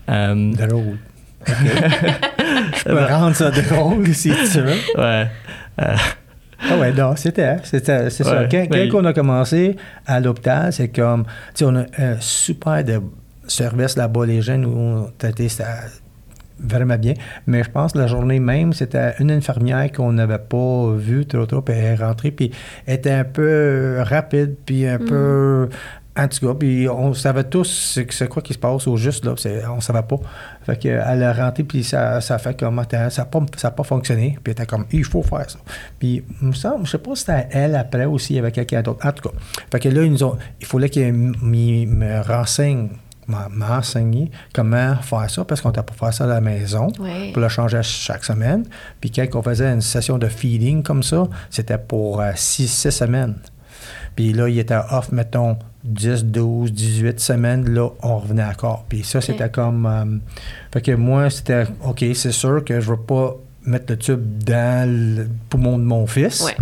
Euh, 0.10 0.54
Drôle. 0.54 0.98
OK. 1.48 1.56
Je 2.78 2.84
peux 2.84 3.06
rendre 3.06 3.36
ça 3.36 3.52
drôle 3.52 4.08
si 4.14 4.30
tu 4.52 4.60
veux. 4.62 4.72
ouais. 5.02 5.28
Euh, 5.82 5.96
Ah 6.70 6.78
ouais, 6.78 6.92
non, 6.92 7.16
c'était, 7.16 7.56
c'était, 7.64 8.10
c'est 8.10 8.24
ça. 8.26 8.46
Quand, 8.52 8.66
mais- 8.70 8.90
quand 8.90 9.00
on 9.00 9.06
a 9.06 9.14
commencé 9.14 9.78
à 10.06 10.20
l'hôpital, 10.20 10.74
c'est 10.74 10.90
comme, 10.90 11.24
tu 11.24 11.32
sais, 11.56 11.66
on 11.66 11.76
a 11.76 11.84
un 11.98 12.16
super 12.20 12.84
de 12.84 13.00
service 13.48 13.96
là-bas, 13.96 14.26
les 14.26 14.42
gens 14.42 14.58
nous 14.58 14.70
ont 14.78 15.10
traité 15.18 15.48
ça 15.48 15.66
vraiment 16.62 16.98
bien. 16.98 17.14
Mais 17.48 17.64
je 17.64 17.70
pense 17.72 17.94
que 17.94 17.98
la 18.00 18.08
journée 18.08 18.42
même, 18.42 18.74
c'était 18.74 19.14
une 19.20 19.32
infirmière 19.32 19.90
qu'on 19.94 20.12
n'avait 20.12 20.38
pas 20.38 20.92
vue 20.98 21.26
trop 21.26 21.46
trop, 21.46 21.62
puis 21.62 21.74
elle 21.74 21.94
est 21.94 21.96
rentrée, 22.04 22.32
puis 22.32 22.52
elle 22.86 22.96
était 22.96 23.12
un 23.12 23.24
peu 23.24 24.00
rapide, 24.02 24.56
puis 24.66 24.86
un 24.86 24.98
peu... 24.98 25.70
En 26.22 26.28
tout 26.28 26.46
cas, 26.48 26.54
puis 26.54 26.90
on 26.90 27.14
savait 27.14 27.46
tous 27.46 27.92
c'est, 27.94 28.12
c'est 28.12 28.28
quoi 28.28 28.42
qui 28.42 28.54
se 28.54 28.58
passe 28.60 28.88
au 28.88 28.98
juste, 28.98 29.24
là, 29.24 29.36
on 29.72 29.80
savait 29.80 30.02
pas. 30.04 30.18
Fait 30.66 30.76
qu'elle 30.78 31.22
est 31.22 31.32
rentrée, 31.32 31.64
puis 31.64 31.82
ça, 31.84 32.20
ça 32.20 32.36
a 32.36 32.38
fait 32.40 32.60
comme, 32.60 32.82
ça 32.92 33.10
n'a 33.18 33.26
pas, 33.26 33.40
ça 33.56 33.70
a 33.70 33.72
pas 33.72 33.84
fonctionné, 33.84 34.32
puis 34.44 34.52
elle 34.52 34.52
était 34.52 34.66
comme, 34.66 34.86
il 34.92 35.06
faut 35.06 35.24
faire 35.24 35.50
ça. 35.50 35.60
Puis, 35.98 36.24
me 36.42 36.52
semble, 36.52 36.86
je 36.86 36.92
sais 36.92 36.98
pas 36.98 37.16
si 37.16 37.22
c'était 37.22 37.48
elle 37.52 37.76
après 37.76 38.04
aussi, 38.06 38.34
il 38.34 38.36
y 38.36 38.40
avait 38.40 38.52
quelqu'un 38.52 38.82
d'autre. 38.82 39.06
En 39.06 39.12
tout 39.14 39.30
cas, 39.30 39.36
fait 39.72 39.80
que 39.80 39.88
là, 39.90 40.04
ils 40.04 40.12
nous 40.12 40.24
ont, 40.24 40.38
il 40.60 40.66
fallait 40.66 40.90
qu'ils 40.90 41.14
me 41.14 42.22
renseignent, 42.22 42.90
m'a- 43.28 43.82
comment 44.54 44.96
faire 44.98 45.30
ça, 45.30 45.46
parce 45.46 45.62
qu'on 45.62 45.70
n'était 45.70 45.84
pas 45.84 45.94
faire 45.94 46.14
ça 46.14 46.24
à 46.26 46.28
la 46.28 46.42
maison 46.42 46.88
pour 47.32 47.42
le 47.42 47.48
changer 47.50 47.80
chaque 47.84 48.26
semaine. 48.26 48.66
Puis 49.00 49.12
quand 49.12 49.26
on 49.36 49.42
faisait 49.44 49.72
une 49.72 49.82
session 49.82 50.18
de 50.18 50.28
feeding 50.28 50.84
comme 50.84 51.04
ça, 51.04 51.28
c'était 51.50 51.78
pour 51.78 52.22
6 52.36 52.68
six 52.68 52.92
semaines. 52.92 53.36
Puis 54.20 54.34
là, 54.34 54.50
il 54.50 54.60
était 54.60 54.76
off, 54.76 55.14
mettons, 55.14 55.56
10, 55.86 56.26
12, 56.26 56.74
18 56.74 57.22
semaines. 57.22 57.74
Là, 57.74 57.88
on 58.04 58.18
revenait 58.18 58.44
à 58.44 58.54
corps. 58.54 58.84
Puis 58.90 59.06
ça, 59.06 59.22
c'était 59.22 59.48
comme... 59.48 59.86
euh, 59.86 60.18
fait 60.74 60.82
que 60.82 60.92
moi, 60.92 61.30
c'était, 61.30 61.64
OK, 61.86 62.04
c'est 62.16 62.34
sûr 62.34 62.66
que 62.66 62.82
je 62.82 62.92
ne 62.92 62.98
veux 62.98 63.02
pas 63.02 63.38
mettre 63.64 63.86
le 63.88 63.98
tube 63.98 64.44
dans 64.44 64.90
le 64.90 65.26
poumon 65.48 65.78
de 65.78 65.86
mon 65.86 66.06
fils. 66.06 66.42
Ouais. 66.42 66.58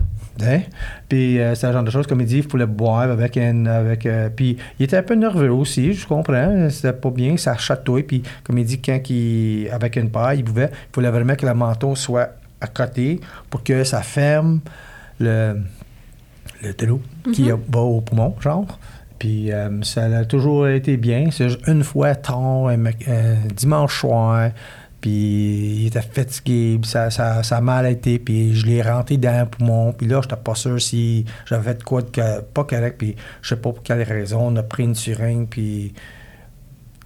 Hein? 0.45 0.61
Puis 1.09 1.39
euh, 1.39 1.55
c'est 1.55 1.65
le 1.65 1.73
genre 1.73 1.83
de 1.83 1.89
choses, 1.89 2.05
comme 2.05 2.21
il 2.21 2.27
dit, 2.27 2.37
il 2.37 2.47
faut 2.47 2.57
le 2.57 2.67
boire 2.67 3.09
avec 3.09 3.37
un. 3.37 3.65
Avec, 3.65 4.05
euh, 4.05 4.29
puis 4.29 4.57
il 4.77 4.83
était 4.83 4.97
un 4.97 5.01
peu 5.01 5.15
nerveux 5.15 5.51
aussi, 5.51 5.93
je 5.93 6.05
comprends. 6.05 6.69
C'était 6.69 6.93
pas 6.93 7.09
bien, 7.09 7.37
ça 7.37 7.57
chatouille. 7.57 8.03
Puis 8.03 8.21
comme 8.43 8.59
il 8.59 8.65
dit, 8.65 8.79
quand 8.79 8.99
il, 9.09 9.67
avec 9.71 9.95
une 9.95 10.11
paille, 10.11 10.41
il 10.41 10.43
pouvait, 10.43 10.69
il 10.71 10.93
fallait 10.93 11.09
vraiment 11.09 11.33
que 11.33 11.47
le 11.47 11.55
menton 11.55 11.95
soit 11.95 12.35
à 12.61 12.67
côté 12.67 13.19
pour 13.49 13.63
que 13.63 13.83
ça 13.83 14.03
ferme 14.03 14.59
le, 15.19 15.55
le 16.63 16.73
trou 16.73 17.01
qui 17.33 17.49
va 17.69 17.79
au 17.79 18.01
poumon, 18.01 18.35
genre. 18.39 18.79
Puis 19.19 19.51
euh, 19.51 19.81
ça 19.83 20.05
a 20.05 20.25
toujours 20.25 20.67
été 20.67 20.95
bien. 20.97 21.29
C'est 21.31 21.47
une 21.67 21.83
fois 21.83 22.13
mec- 22.77 23.07
un 23.07 23.47
dimanche 23.53 23.99
soir, 24.01 24.51
puis 25.01 25.81
il 25.81 25.87
était 25.87 26.01
fatigué, 26.01 26.77
puis 26.81 26.89
ça, 26.89 27.09
ça, 27.09 27.41
ça 27.43 27.57
a 27.57 27.61
mal 27.61 27.85
été, 27.87 28.19
puis 28.19 28.55
je 28.55 28.65
l'ai 28.65 28.81
rentré 28.81 29.17
dans 29.17 29.39
le 29.41 29.45
poumon, 29.47 29.93
puis 29.93 30.07
là, 30.07 30.21
j'étais 30.21 30.35
pas 30.35 30.55
sûr 30.55 30.81
si 30.81 31.25
j'avais 31.45 31.73
de 31.75 31.83
quoi 31.83 32.01
de 32.01 32.41
pas 32.53 32.63
correct, 32.63 32.95
puis 32.97 33.15
je 33.41 33.49
sais 33.49 33.55
pas 33.55 33.71
pour 33.71 33.83
quelle 33.83 34.03
raison, 34.03 34.39
on 34.47 34.55
a 34.55 34.63
pris 34.63 34.83
une 34.83 34.95
seringue, 34.95 35.47
puis 35.47 35.93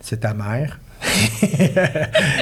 c'est 0.02 0.22
ta 0.22 0.34
mère. 0.34 0.80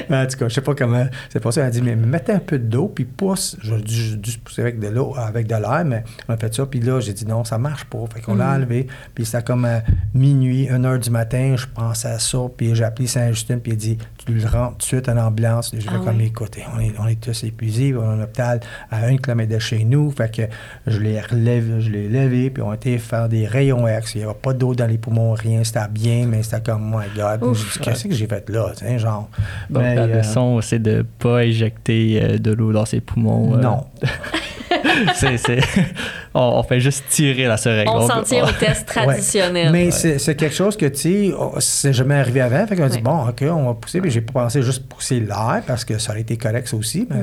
En 0.10 0.28
tout 0.28 0.38
cas, 0.38 0.48
je 0.48 0.54
sais 0.54 0.62
pas 0.62 0.75
comment 0.75 1.08
c'est 1.30 1.39
passé. 1.39 1.62
Elle 1.62 1.68
a 1.68 1.70
dit, 1.70 1.82
mais 1.82 1.96
mettez 1.96 2.34
un 2.34 2.39
peu 2.39 2.60
d'eau, 2.60 2.92
puis 2.94 3.06
pousse. 3.06 3.58
J'aurais 3.62 3.82
dû, 3.82 3.94
j'ai 3.94 4.16
dû 4.18 4.38
pousser 4.39 4.62
avec 4.62 4.80
de 4.80 4.88
l'eau, 4.88 5.16
avec 5.18 5.48
de 5.48 5.56
l'air, 5.56 5.84
mais 5.86 6.04
on 6.28 6.34
a 6.34 6.38
fait 6.38 6.54
ça. 6.54 6.66
Puis 6.66 6.80
là, 6.80 7.00
j'ai 7.00 7.13
dit, 7.13 7.25
non, 7.25 7.44
ça 7.44 7.58
marche 7.58 7.86
pas. 7.86 8.00
Fait 8.13 8.22
qu'on 8.22 8.36
l'a 8.36 8.54
enlevé. 8.54 8.88
Puis 9.16 9.25
c'était 9.25 9.44
comme 9.44 9.66
à 9.66 9.82
minuit, 10.13 10.70
1 10.70 10.84
heure 10.84 11.00
du 11.00 11.10
matin, 11.10 11.56
je 11.58 11.66
pensais 11.68 12.10
à 12.10 12.20
ça. 12.20 12.39
Puis 12.56 12.75
j'ai 12.75 12.84
appelé 12.84 13.08
Saint-Justin, 13.08 13.60
puis 13.60 13.72
il 13.74 13.78
dit, 13.78 13.98
tu 14.29 14.39
le 14.39 14.48
rentres 14.48 14.71
tout 14.74 14.77
de 14.79 14.83
suite 14.83 15.09
en 15.09 15.17
ambulance. 15.17 15.71
Fait 15.71 15.77
Ah 15.89 15.93
comme, 16.03 16.17
ouais. 16.17 16.25
écoutez, 16.25 16.63
on 16.75 16.79
est, 16.79 16.93
on 17.00 17.07
est 17.07 17.19
tous 17.19 17.43
épuisés. 17.43 17.93
On 17.95 18.01
est 18.03 18.19
en 18.19 18.21
hôpital 18.24 18.59
à 18.91 19.05
un 19.05 19.17
kilomètre 19.17 19.53
de 19.53 19.59
chez 19.59 19.83
nous. 19.83 20.12
Fait 20.12 20.33
que 20.33 20.43
je 20.88 21.00
l'ai 21.00 21.19
relevé, 21.19 21.81
je 21.81 21.89
l'ai 21.89 22.07
levé, 22.07 22.50
puis 22.50 22.62
on 22.63 22.71
a 22.71 22.75
été 22.75 22.98
faire 22.98 23.27
des 23.29 23.45
rayons 23.48 23.88
X. 23.88 24.15
Il 24.15 24.19
n'y 24.19 24.24
avait 24.25 24.33
pas 24.33 24.53
d'eau 24.53 24.74
dans 24.75 24.88
les 24.88 24.98
poumons, 24.98 25.33
rien. 25.33 25.63
C'était 25.63 25.79
bien, 25.89 26.25
mais 26.27 26.43
c'était 26.43 26.62
comme, 26.71 26.89
my 26.89 27.05
God. 27.15 27.55
Qu'est-ce 27.81 28.07
que 28.07 28.13
j'ai 28.13 28.27
fait 28.27 28.50
là? 28.50 28.71
tu 28.77 28.86
sais, 28.86 29.00
genre. 29.00 29.29
donc, 29.69 29.83
Mais, 29.83 29.95
la 29.95 30.03
euh, 30.03 30.17
leçon, 30.17 30.62
c'est 30.62 30.79
de 30.79 31.05
pas 31.19 31.43
éjecter 31.45 32.19
euh, 32.21 32.38
de 32.38 32.51
l'eau 32.51 32.71
dans 32.71 32.86
ses 32.86 33.01
poumons. 33.01 33.55
euh. 33.55 33.62
Non. 33.62 33.86
c'est, 35.15 35.38
c'est- 35.38 35.59
on, 36.33 36.41
on 36.59 36.63
fait 36.63 36.79
juste 36.79 37.05
tirer 37.09 37.45
la 37.45 37.57
seringue. 37.57 37.88
On 37.89 38.07
s'en 38.07 38.19
peut- 38.19 38.24
tient 38.25 38.43
au 38.45 38.51
test 38.51 38.88
traditionnel. 38.88 39.71
Mais 39.71 39.91
c'est 39.91 40.19
c'est 40.19 40.36
quelque 40.36 40.55
chose 40.55 40.75
que, 40.77 40.86
tu 40.88 40.98
sais, 41.29 41.33
on- 41.38 41.59
c'est 41.59 41.93
jamais 41.93 42.15
arrivé 42.15 42.41
avant. 42.41 42.65
Fait 42.67 42.75
qu'on 42.75 42.83
a 42.83 42.89
dit, 42.89 42.98
Ouais. 42.98 43.01
bon, 43.01 43.27
OK, 43.27 43.43
on 43.50 43.65
va 43.67 43.74
pousser. 43.74 44.01
Puis 44.01 44.12
j'ai 44.12 44.21
pas 44.21 44.33
pensé 44.43 44.62
juste 44.62 44.88
pousser 44.88 45.19
l'air 45.19 45.62
parce 45.67 45.86
que 45.86 45.98
ça 45.98 46.12
aurait 46.12 46.21
été 46.21 46.38
correct, 46.38 46.67
ça 46.67 46.77
aussi. 46.77 47.07
Mais, 47.09 47.15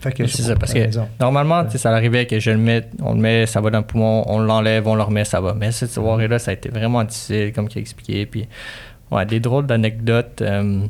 fait 0.00 0.12
que 0.12 0.22
Mais 0.22 0.28
c'est 0.28 0.42
ça, 0.42 0.56
parce 0.56 0.72
que 0.72 0.78
raison. 0.80 1.08
normalement, 1.20 1.64
tu 1.64 1.72
sais, 1.72 1.78
ça 1.78 1.90
arrivait 1.90 2.26
que 2.26 2.38
je 2.40 2.50
le 2.50 2.58
mette, 2.58 2.88
on 3.02 3.14
le 3.14 3.20
met, 3.20 3.46
ça 3.46 3.60
va 3.60 3.70
dans 3.70 3.78
le 3.80 3.84
poumon, 3.86 4.24
on 4.26 4.38
l'enlève, 4.38 4.86
on 4.86 4.94
le 4.94 5.02
remet, 5.02 5.24
ça 5.24 5.40
va. 5.40 5.54
Mais 5.54 5.72
cette 5.72 5.90
soirée-là, 5.92 6.38
ça 6.38 6.50
a 6.50 6.54
été 6.54 6.68
vraiment 6.68 7.04
difficile, 7.04 7.52
comme 7.52 7.68
tu 7.68 7.78
as 7.78 7.80
expliqué. 7.80 8.26
Puis, 8.26 8.48
ouais, 9.10 9.24
des 9.26 9.40
drôles 9.40 9.66
d'anecdotes 9.66 10.42
euh, 10.42 10.80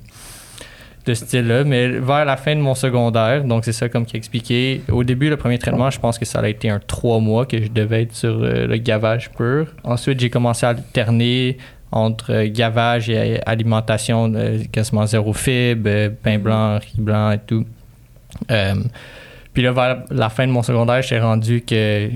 de 1.06 1.14
ce 1.14 1.24
style-là. 1.24 1.64
Mais 1.64 1.88
vers 1.88 2.24
la 2.24 2.36
fin 2.36 2.54
de 2.54 2.60
mon 2.60 2.74
secondaire, 2.74 3.44
donc 3.44 3.64
c'est 3.64 3.72
ça, 3.72 3.88
comme 3.88 4.04
as 4.12 4.16
expliqué, 4.16 4.82
au 4.90 5.04
début, 5.04 5.30
le 5.30 5.36
premier 5.36 5.58
traitement, 5.58 5.90
je 5.90 6.00
pense 6.00 6.18
que 6.18 6.24
ça 6.24 6.40
a 6.40 6.48
été 6.48 6.68
un 6.68 6.80
trois 6.80 7.20
mois 7.20 7.46
que 7.46 7.62
je 7.62 7.68
devais 7.68 8.02
être 8.02 8.14
sur 8.14 8.42
euh, 8.42 8.66
le 8.66 8.76
gavage 8.76 9.30
pur. 9.30 9.68
Ensuite, 9.84 10.20
j'ai 10.20 10.30
commencé 10.30 10.66
à 10.66 10.70
alterner 10.70 11.58
entre 11.92 12.32
euh, 12.32 12.48
gavage 12.50 13.08
et 13.08 13.40
alimentation 13.46 14.32
euh, 14.34 14.58
quasiment 14.72 15.06
zéro 15.06 15.32
fibre, 15.32 16.10
pain 16.22 16.38
blanc, 16.38 16.78
riz 16.78 17.00
blanc 17.00 17.30
et 17.32 17.38
tout. 17.38 17.64
Puis 19.56 19.62
là, 19.62 19.72
vers 19.72 20.02
la 20.10 20.28
fin 20.28 20.46
de 20.46 20.52
mon 20.52 20.62
secondaire, 20.62 21.00
j'ai 21.00 21.18
rendu 21.18 21.62
que 21.62 22.10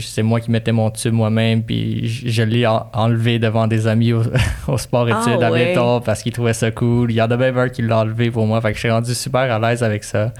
c'est 0.00 0.22
moi 0.22 0.40
qui 0.40 0.50
mettais 0.50 0.72
mon 0.72 0.90
tube 0.90 1.12
moi-même, 1.12 1.62
puis 1.62 2.08
je 2.08 2.42
l'ai 2.42 2.66
en- 2.66 2.86
enlevé 2.94 3.38
devant 3.38 3.66
des 3.66 3.86
amis 3.86 4.14
au, 4.14 4.22
au 4.68 4.78
sport 4.78 5.06
Ah 5.12 5.20
études 5.20 5.42
à 5.42 5.52
ouais. 5.52 5.66
Béton 5.66 6.00
parce 6.00 6.22
qu'ils 6.22 6.32
trouvaient 6.32 6.54
ça 6.54 6.70
cool. 6.70 7.10
Il 7.10 7.16
y 7.16 7.20
en 7.20 7.30
a 7.30 7.36
même 7.36 7.58
un 7.58 7.68
qui 7.68 7.82
l'a 7.82 7.98
enlevé 7.98 8.30
pour 8.30 8.46
moi, 8.46 8.58
fait 8.62 8.72
que 8.72 8.88
rendu 8.88 9.14
super 9.14 9.52
à 9.52 9.58
l'aise 9.58 9.82
avec 9.82 10.02
ça. 10.02 10.32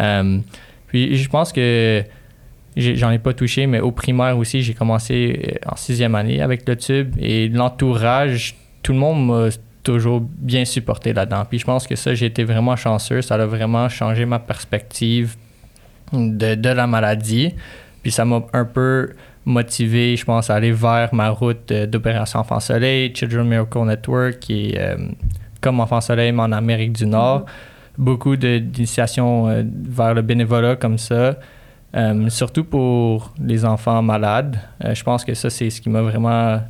Euh, 0.00 0.38
puis 0.88 1.14
je 1.16 1.28
pense 1.28 1.52
que 1.52 2.02
j'en 2.76 3.12
ai 3.12 3.20
pas 3.20 3.32
touché, 3.32 3.68
mais 3.68 3.78
au 3.78 3.92
primaire 3.92 4.36
aussi, 4.38 4.62
j'ai 4.62 4.74
commencé 4.74 5.44
euh, 5.64 5.70
en 5.72 5.76
sixième 5.76 6.16
année 6.16 6.42
avec 6.42 6.68
le 6.68 6.74
tube 6.74 7.14
et 7.20 7.46
l'entourage, 7.48 8.56
tout 8.82 8.94
le 8.94 8.98
monde 8.98 9.26
m'a 9.28 9.48
toujours 9.84 10.22
bien 10.22 10.64
supporté 10.64 11.12
là-dedans. 11.12 11.44
Puis 11.48 11.60
je 11.60 11.64
pense 11.64 11.86
que 11.86 11.94
ça, 11.94 12.16
j'ai 12.16 12.26
été 12.26 12.42
vraiment 12.42 12.74
chanceux. 12.74 13.22
Ça 13.22 13.36
a 13.36 13.46
vraiment 13.46 13.88
changé 13.88 14.26
ma 14.26 14.40
perspective 14.40 15.36
de, 16.12 16.54
de 16.54 16.68
la 16.68 16.86
maladie. 16.86 17.54
Puis 18.02 18.10
ça 18.10 18.24
m'a 18.24 18.42
un 18.52 18.64
peu 18.64 19.10
motivé, 19.44 20.16
je 20.16 20.24
pense, 20.24 20.50
à 20.50 20.54
aller 20.54 20.72
vers 20.72 21.14
ma 21.14 21.30
route 21.30 21.72
d'opération 21.72 22.40
Enfant 22.40 22.60
Soleil, 22.60 23.12
Children 23.14 23.48
Miracle 23.48 23.84
Network, 23.84 24.38
qui 24.40 24.70
est 24.70 24.78
euh, 24.78 24.96
comme 25.60 25.80
Enfant 25.80 26.00
Soleil, 26.00 26.32
mais 26.32 26.42
en 26.42 26.52
Amérique 26.52 26.92
du 26.92 27.06
Nord. 27.06 27.46
Beaucoup 27.98 28.36
de- 28.36 28.58
d'initiations 28.58 29.48
euh, 29.48 29.62
vers 29.66 30.14
le 30.14 30.22
bénévolat 30.22 30.76
comme 30.76 30.98
ça. 30.98 31.36
Euh, 31.94 32.28
surtout 32.30 32.64
pour 32.64 33.34
les 33.38 33.64
enfants 33.64 34.00
malades. 34.00 34.58
Je 34.82 35.02
pense 35.02 35.24
que 35.24 35.34
ça, 35.34 35.50
c'est 35.50 35.68
ce 35.70 35.80
qui 35.80 35.90
m'a 35.90 36.00
vraiment... 36.00 36.60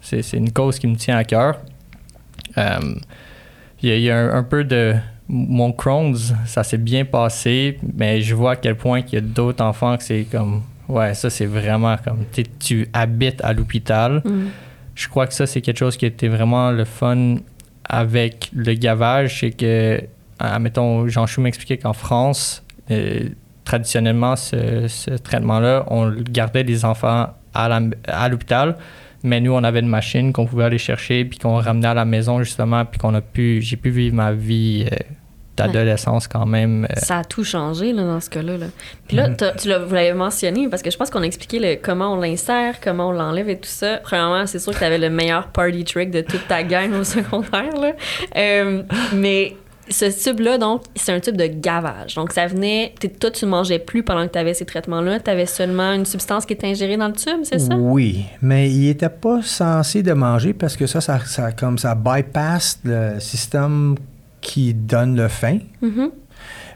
c'est 0.00 0.32
une 0.32 0.50
cause 0.50 0.78
qui 0.80 0.88
me 0.88 0.96
tient 0.96 1.16
à 1.16 1.24
cœur. 1.24 1.60
Il 2.56 3.88
y 3.88 3.92
a, 3.92 3.96
il 3.96 4.02
y 4.02 4.10
a 4.10 4.18
un, 4.18 4.38
un 4.38 4.42
peu 4.42 4.64
de... 4.64 4.94
Mon 5.34 5.72
Crohn's, 5.72 6.34
ça 6.44 6.62
s'est 6.62 6.76
bien 6.76 7.06
passé, 7.06 7.78
mais 7.96 8.20
je 8.20 8.34
vois 8.34 8.52
à 8.52 8.56
quel 8.56 8.76
point 8.76 9.00
qu'il 9.00 9.14
y 9.14 9.22
a 9.22 9.24
d'autres 9.24 9.64
enfants 9.64 9.96
que 9.96 10.02
c'est 10.02 10.26
comme... 10.30 10.60
Ouais, 10.88 11.14
ça, 11.14 11.30
c'est 11.30 11.46
vraiment 11.46 11.96
comme... 12.04 12.26
tu 12.60 12.86
habites 12.92 13.42
à 13.42 13.54
l'hôpital. 13.54 14.20
Mm. 14.26 14.48
Je 14.94 15.08
crois 15.08 15.26
que 15.26 15.32
ça, 15.32 15.46
c'est 15.46 15.62
quelque 15.62 15.78
chose 15.78 15.96
qui 15.96 16.04
était 16.04 16.28
vraiment 16.28 16.70
le 16.70 16.84
fun 16.84 17.36
avec 17.84 18.50
le 18.52 18.74
gavage. 18.74 19.40
C'est 19.40 19.52
que, 19.52 20.02
admettons, 20.38 21.08
Jean-Chou 21.08 21.40
m'expliquait 21.40 21.78
qu'en 21.78 21.94
France, 21.94 22.62
euh, 22.90 23.30
traditionnellement, 23.64 24.36
ce, 24.36 24.86
ce 24.86 25.12
traitement-là, 25.12 25.86
on 25.88 26.10
gardait 26.10 26.64
des 26.64 26.84
enfants 26.84 27.28
à 27.54 28.28
l'hôpital. 28.28 28.76
Mais 29.22 29.40
nous, 29.40 29.52
on 29.52 29.64
avait 29.64 29.80
une 29.80 29.88
machine 29.88 30.32
qu'on 30.32 30.44
pouvait 30.44 30.64
aller 30.64 30.78
chercher, 30.78 31.24
puis 31.24 31.38
qu'on 31.38 31.56
ramenait 31.56 31.88
à 31.88 31.94
la 31.94 32.04
maison, 32.04 32.42
justement, 32.42 32.84
puis 32.84 32.98
qu'on 32.98 33.14
a 33.14 33.22
pu, 33.22 33.62
j'ai 33.62 33.76
pu 33.76 33.88
vivre 33.88 34.16
ma 34.16 34.32
vie 34.32 34.84
euh, 34.92 34.96
d'adolescence 35.56 36.28
quand 36.28 36.46
même. 36.46 36.84
euh, 36.90 36.94
Ça 37.00 37.18
a 37.18 37.24
tout 37.24 37.44
changé 37.44 37.92
là, 37.92 38.02
dans 38.04 38.20
ce 38.20 38.30
cas-là. 38.30 38.56
là. 38.56 38.66
Puis 39.08 39.16
là, 39.16 39.28
Mhm. 39.28 39.36
tu 39.58 39.68
l'as- 39.68 39.78
vous 39.80 39.94
l'avez 39.94 40.12
mentionné 40.14 40.68
parce 40.68 40.82
que 40.82 40.90
je 40.90 40.96
pense 40.96 41.10
qu'on 41.10 41.22
a 41.22 41.26
expliqué 41.26 41.58
le- 41.58 41.76
comment 41.82 42.12
on 42.14 42.16
l'insère, 42.16 42.76
comment 42.82 43.08
on 43.08 43.12
l'enlève 43.12 43.48
et 43.48 43.56
tout 43.58 43.68
ça. 43.68 43.98
Premièrement, 44.02 44.46
c'est 44.46 44.58
sûr 44.58 44.72
que 44.72 44.78
tu 44.78 44.84
avais 44.84 44.98
le 44.98 45.10
meilleur 45.10 45.48
party 45.48 45.84
trick 45.84 46.10
de 46.10 46.20
toute 46.22 46.46
ta 46.48 46.62
gang 46.62 46.92
au 46.94 47.04
secondaire. 47.04 47.76
Là. 47.80 47.92
Euh, 48.36 48.82
mais 49.14 49.56
ce 49.90 50.06
tube-là, 50.24 50.56
donc, 50.58 50.82
c'est 50.94 51.12
un 51.12 51.20
tube 51.20 51.36
de 51.36 51.46
gavage. 51.46 52.14
Donc, 52.14 52.32
ça 52.32 52.46
venait. 52.46 52.94
Toi, 53.20 53.30
tu 53.30 53.44
ne 53.44 53.50
mangeais 53.50 53.80
plus 53.80 54.02
pendant 54.02 54.26
que 54.26 54.32
tu 54.32 54.38
avais 54.38 54.54
ces 54.54 54.64
traitements-là. 54.64 55.20
Tu 55.20 55.28
avais 55.30 55.44
seulement 55.44 55.92
une 55.92 56.06
substance 56.06 56.46
qui 56.46 56.54
était 56.54 56.68
ingérée 56.68 56.96
dans 56.96 57.08
le 57.08 57.12
tube, 57.14 57.40
c'est 57.42 57.58
ça? 57.58 57.74
Oui, 57.74 58.24
mais 58.40 58.70
il 58.70 58.86
n'était 58.86 59.08
pas 59.10 59.42
censé 59.42 60.02
de 60.02 60.12
manger 60.12 60.54
parce 60.54 60.76
que 60.76 60.86
ça, 60.86 61.00
ça, 61.02 61.18
ça, 61.26 61.52
comme 61.52 61.76
ça 61.78 61.94
bypass 61.94 62.78
le 62.84 63.18
système 63.20 63.96
qui 64.42 64.74
donne 64.74 65.16
le 65.16 65.28
faim. 65.28 65.60
Mhm. 65.80 66.10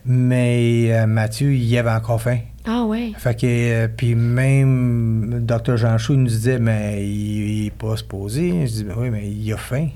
Mais 0.07 0.89
euh, 0.93 1.07
Mathieu, 1.07 1.53
il 1.53 1.65
y 1.65 1.77
avait 1.77 1.91
encore 1.91 2.23
faim. 2.23 2.39
Ah, 2.65 2.85
ouais. 2.85 3.13
Fait 3.19 3.39
que, 3.39 3.47
euh, 3.47 3.89
puis 3.95 4.15
même 4.15 5.45
Dr. 5.45 5.77
Jean 5.77 5.99
Chou 5.99 6.15
nous 6.15 6.29
disait, 6.29 6.59
mais 6.59 7.05
il 7.07 7.65
n'est 7.65 7.71
pas 7.71 7.97
supposé. 7.97 8.67
Je 8.67 8.73
dis, 8.73 8.87
oui, 8.97 9.11
mais 9.11 9.29
il 9.29 9.53
a 9.53 9.57
faim. 9.57 9.89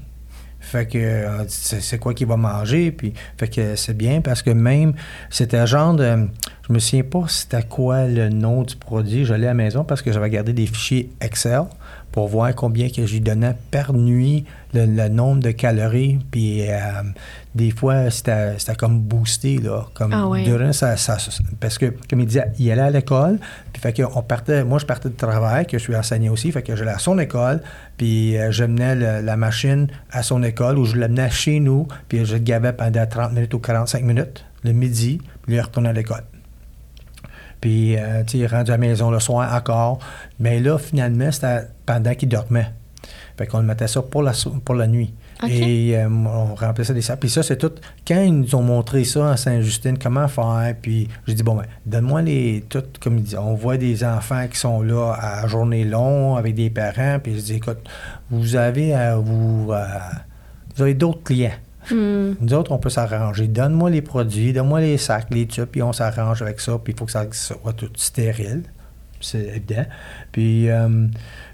Fait 0.61 0.87
que, 0.87 0.99
euh, 0.99 1.45
c'est 1.49 1.99
quoi 1.99 2.13
qu'il 2.13 2.27
va 2.27 2.37
manger? 2.37 2.93
Puis, 2.93 3.15
fait 3.39 3.49
que 3.49 3.77
c'est 3.77 3.97
bien 3.97 4.21
parce 4.21 4.43
que 4.43 4.51
même, 4.51 4.93
c'était 5.31 5.67
genre 5.67 5.95
de. 5.95 6.29
Je 6.69 6.73
me 6.73 6.79
souviens 6.79 7.03
pas 7.03 7.25
c'était 7.29 7.63
quoi 7.63 8.07
le 8.07 8.29
nom 8.29 8.63
du 8.63 8.77
produit. 8.77 9.25
Je 9.25 9.35
l'ai 9.35 9.47
à 9.47 9.51
la 9.51 9.55
maison 9.55 9.85
parce 9.85 10.03
que 10.03 10.13
j'avais 10.13 10.31
gardé 10.31 10.53
des 10.53 10.67
fichiers 10.67 11.11
Excel 11.21 11.63
pour 12.13 12.29
voir 12.29 12.55
combien 12.55 12.89
que 12.89 13.07
je 13.07 13.13
lui 13.15 13.21
donnais 13.21 13.55
par 13.71 13.93
nuit, 13.93 14.45
le, 14.75 14.85
le 14.87 15.09
nombre 15.09 15.41
de 15.43 15.51
calories. 15.53 16.19
Puis, 16.31 16.69
euh, 16.69 16.77
des 17.55 17.71
fois, 17.71 18.11
c'était 18.11 18.57
comme 18.77 19.01
boosté, 19.01 19.59
là. 19.59 19.87
Comme 19.95 20.13
Ah 20.13 20.27
ouais. 20.29 20.43
durant 20.43 20.73
sa- 20.73 20.97
Parce 21.61 21.79
que, 21.79 21.87
comme 22.09 22.21
il 22.21 22.27
disait, 22.27 22.47
il 22.59 22.71
allait 22.71 22.83
à 22.83 22.91
l'école. 22.91 23.39
Puis, 23.73 23.81
fait 23.81 23.93
que 23.93 24.03
on 24.15 24.23
partait. 24.23 24.65
Moi, 24.65 24.79
je 24.81 24.87
partais 24.87 25.09
de 25.09 25.15
travail, 25.17 25.67
que 25.67 25.79
je 25.79 25.83
suis 25.85 25.95
enseignant 25.97 26.33
aussi. 26.33 26.51
Fait 26.53 26.63
que 26.63 26.75
j'allais 26.75 26.91
à 26.91 26.99
son 26.99 27.19
école. 27.19 27.63
Puis, 27.97 28.37
euh, 28.37 28.51
je 28.51 28.65
menais 28.65 28.95
le- 28.97 29.25
la 29.25 29.37
machine 29.37 29.87
à 30.11 30.23
son 30.23 30.43
école 30.43 30.79
ou 30.79 30.85
je 30.85 30.97
l'amenais 30.97 31.31
chez 31.31 31.61
nous. 31.61 31.87
Puis, 32.09 32.25
je 32.25 32.35
le 32.35 32.41
gavais 32.41 32.73
pendant 32.73 33.07
30 33.07 33.33
minutes 33.33 33.55
ou 33.55 33.59
45 33.61 34.03
minutes, 34.03 34.45
le 34.65 34.73
midi. 34.73 35.21
Puis, 35.43 35.55
il 35.55 35.61
retournait 35.61 35.91
à 35.91 35.93
l'école. 35.93 36.23
Puis, 37.61 37.97
euh, 37.99 38.23
tu 38.25 38.33
sais, 38.33 38.39
il 38.39 38.43
est 38.45 38.47
rendu 38.47 38.71
à 38.71 38.75
la 38.75 38.79
maison 38.79 39.11
le 39.11 39.21
soir 39.21 39.55
encore. 39.55 39.99
Mais 40.39 40.61
là, 40.61 40.79
finalement, 40.79 41.31
c'était 41.31 41.65
pendant 41.91 42.15
qu'il 42.15 42.29
dormait. 42.29 42.71
Fait 43.37 43.49
qu'on 43.49 43.59
le 43.59 43.65
mettait 43.65 43.89
ça 43.89 44.01
pour 44.01 44.23
la, 44.23 44.33
pour 44.65 44.77
la 44.77 44.87
nuit. 44.87 45.13
Et 45.49 45.97
euh, 45.97 46.09
on 46.09 46.55
remplaçait 46.55 46.95
des 46.95 47.03
sacs. 47.03 47.19
Puis 47.19 47.31
ça, 47.31 47.43
c'est 47.43 47.57
tout. 47.57 47.73
Quand 48.07 48.21
ils 48.23 48.39
nous 48.39 48.55
ont 48.55 48.63
montré 48.63 49.03
ça 49.03 49.33
à 49.33 49.37
Saint-Justine, 49.37 49.99
comment 49.99 50.29
faire, 50.29 50.77
puis 50.81 51.09
j'ai 51.27 51.35
dit, 51.35 51.43
bon, 51.43 51.57
ben, 51.57 51.65
donne-moi 51.87 52.23
les. 52.23 52.65
Tout, 52.69 52.85
comme 53.01 53.19
ils 53.19 53.25
disent, 53.25 53.39
on 53.39 53.55
voit 53.55 53.77
des 53.77 54.05
enfants 54.05 54.47
qui 54.47 54.57
sont 54.57 54.83
là 54.83 55.15
à 55.19 55.49
journée 55.49 55.85
longue 55.85 56.39
avec 56.39 56.55
des 56.55 56.71
parents. 56.71 57.19
Puis 57.21 57.35
je 57.35 57.41
dis, 57.41 57.55
écoute, 57.55 57.79
vous 58.31 58.55
avez, 58.55 58.95
euh, 58.95 59.17
vous, 59.17 59.73
euh, 59.73 59.85
vous 60.77 60.83
avez 60.83 60.95
d'autres 60.95 61.25
clients. 61.25 61.51
Hmm. 61.91 62.35
Nous 62.41 62.55
autres, 62.55 62.71
on 62.71 62.79
peut 62.79 62.91
s'arranger. 62.91 63.49
Donne-moi 63.49 63.91
les 63.91 64.03
produits, 64.03 64.53
donne-moi 64.53 64.81
les 64.81 64.97
sacs, 64.97 65.27
les 65.31 65.47
tubes, 65.47 65.65
puis 65.65 65.83
on 65.83 65.93
s'arrange 65.93 66.41
avec 66.43 66.61
ça. 66.61 66.79
Puis 66.79 66.93
il 66.93 66.99
faut 66.99 67.07
que 67.07 67.13
ça 67.13 67.27
soit 67.33 67.73
tout 67.73 67.91
stérile. 67.97 68.63
C'est 69.21 69.49
évident. 69.49 69.85
Puis 70.33 70.71
euh, 70.71 71.07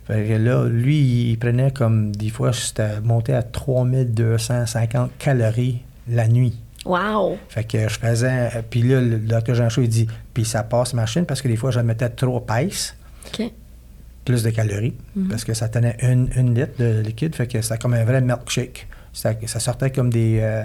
fait 0.06 0.24
que 0.28 0.32
là, 0.34 0.64
lui, 0.68 1.30
il 1.30 1.38
prenait 1.38 1.70
comme 1.72 2.14
des 2.14 2.30
fois, 2.30 2.52
c'était 2.52 3.00
monté 3.00 3.32
à 3.34 3.42
3250 3.42 5.10
calories 5.18 5.82
la 6.08 6.28
nuit. 6.28 6.54
Wow! 6.84 7.36
Fait 7.48 7.64
que 7.64 7.88
je 7.88 7.98
faisais. 7.98 8.50
Puis 8.70 8.82
là, 8.82 9.00
le 9.00 9.18
docteur 9.18 9.56
Jean 9.56 9.68
il 9.78 9.88
dit, 9.88 10.06
puis 10.32 10.44
ça 10.44 10.62
passe 10.62 10.94
machine 10.94 11.24
parce 11.26 11.42
que 11.42 11.48
des 11.48 11.56
fois, 11.56 11.70
je 11.72 11.80
mettais 11.80 12.08
trop 12.10 12.38
épaisse 12.38 12.96
OK. 13.26 13.50
plus 14.24 14.42
de 14.44 14.50
calories 14.50 14.94
Mhm. 15.16 15.28
parce 15.28 15.44
que 15.44 15.52
ça 15.54 15.68
tenait 15.68 15.96
une, 16.02 16.28
une 16.36 16.54
litre 16.54 16.74
de 16.78 17.00
liquide, 17.00 17.34
fait 17.34 17.48
que 17.48 17.60
c'était 17.60 17.78
comme 17.78 17.94
un 17.94 18.04
vrai 18.04 18.20
milkshake. 18.20 18.86
Ça, 19.12 19.32
ça 19.46 19.58
sortait 19.58 19.90
comme 19.90 20.10
des 20.10 20.38
euh, 20.42 20.62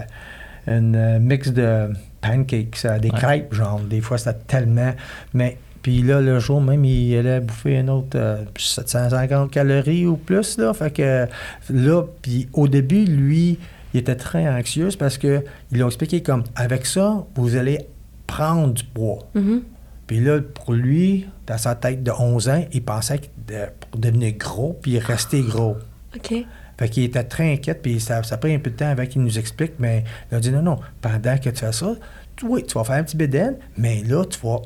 un 0.67 0.93
euh, 0.93 1.19
mix 1.19 1.49
de 1.51 1.89
pancakes, 2.21 2.75
ça, 2.75 2.99
des 2.99 3.09
Ouais. 3.09 3.17
crêpes, 3.17 3.53
genre. 3.55 3.79
Des 3.79 4.01
fois, 4.01 4.19
c'était 4.19 4.37
tellement. 4.45 4.93
Mais 5.33 5.57
puis 5.81 6.01
là, 6.03 6.21
le 6.21 6.39
jour 6.39 6.61
même, 6.61 6.85
il 6.85 7.15
allait 7.17 7.39
bouffer 7.39 7.77
un 7.79 7.87
autre 7.87 8.15
euh, 8.17 8.43
750 8.57 9.51
calories 9.51 10.05
ou 10.05 10.15
plus, 10.17 10.57
là. 10.57 10.73
Fait 10.73 10.91
que 10.91 11.27
là, 11.69 12.03
puis 12.21 12.47
au 12.53 12.67
début, 12.67 13.05
lui, 13.05 13.57
il 13.93 13.99
était 13.99 14.15
très 14.15 14.47
anxieux 14.47 14.89
parce 14.97 15.17
que 15.17 15.43
ils 15.71 15.79
l'ont 15.79 15.87
expliqué 15.87 16.21
comme 16.21 16.43
avec 16.55 16.85
ça, 16.85 17.25
vous 17.35 17.55
allez 17.55 17.79
prendre 18.27 18.73
du 18.73 18.83
poids. 18.83 19.19
Mhm. 19.35 19.63
Puis 20.07 20.19
là, 20.19 20.39
pour 20.41 20.73
lui, 20.73 21.25
dans 21.47 21.57
sa 21.57 21.75
tête 21.75 22.03
de 22.03 22.11
11 22.11 22.49
ans, 22.49 22.63
il 22.73 22.83
pensait 22.83 23.19
que 23.19 23.25
de- 23.47 23.69
pour 23.89 23.99
devenir 23.99 24.33
gros, 24.37 24.77
puis 24.81 24.99
rester 24.99 25.41
gros. 25.41 25.77
OK. 26.15 26.33
Fait 26.77 26.89
qu'il 26.89 27.03
était 27.03 27.23
très 27.23 27.53
inquiet, 27.53 27.75
puis 27.75 27.99
ça, 27.99 28.21
ça 28.23 28.35
a 28.35 28.37
pris 28.37 28.53
un 28.53 28.59
peu 28.59 28.71
de 28.71 28.75
temps 28.75 28.87
avant 28.89 29.05
qu'il 29.05 29.21
nous 29.21 29.37
explique, 29.39 29.73
mais 29.79 30.03
il 30.31 30.35
a 30.35 30.39
dit 30.39 30.51
non, 30.51 30.61
non, 30.61 30.79
pendant 31.01 31.37
que 31.37 31.49
tu 31.49 31.55
fais 31.57 31.71
ça, 31.71 31.93
tu- 32.35 32.45
oui, 32.45 32.63
tu 32.63 32.73
vas 32.73 32.83
faire 32.83 32.95
un 32.95 33.03
petit 33.03 33.15
bédaine, 33.17 33.55
mais 33.77 34.03
là, 34.03 34.23
tu 34.25 34.39
vas, 34.43 34.61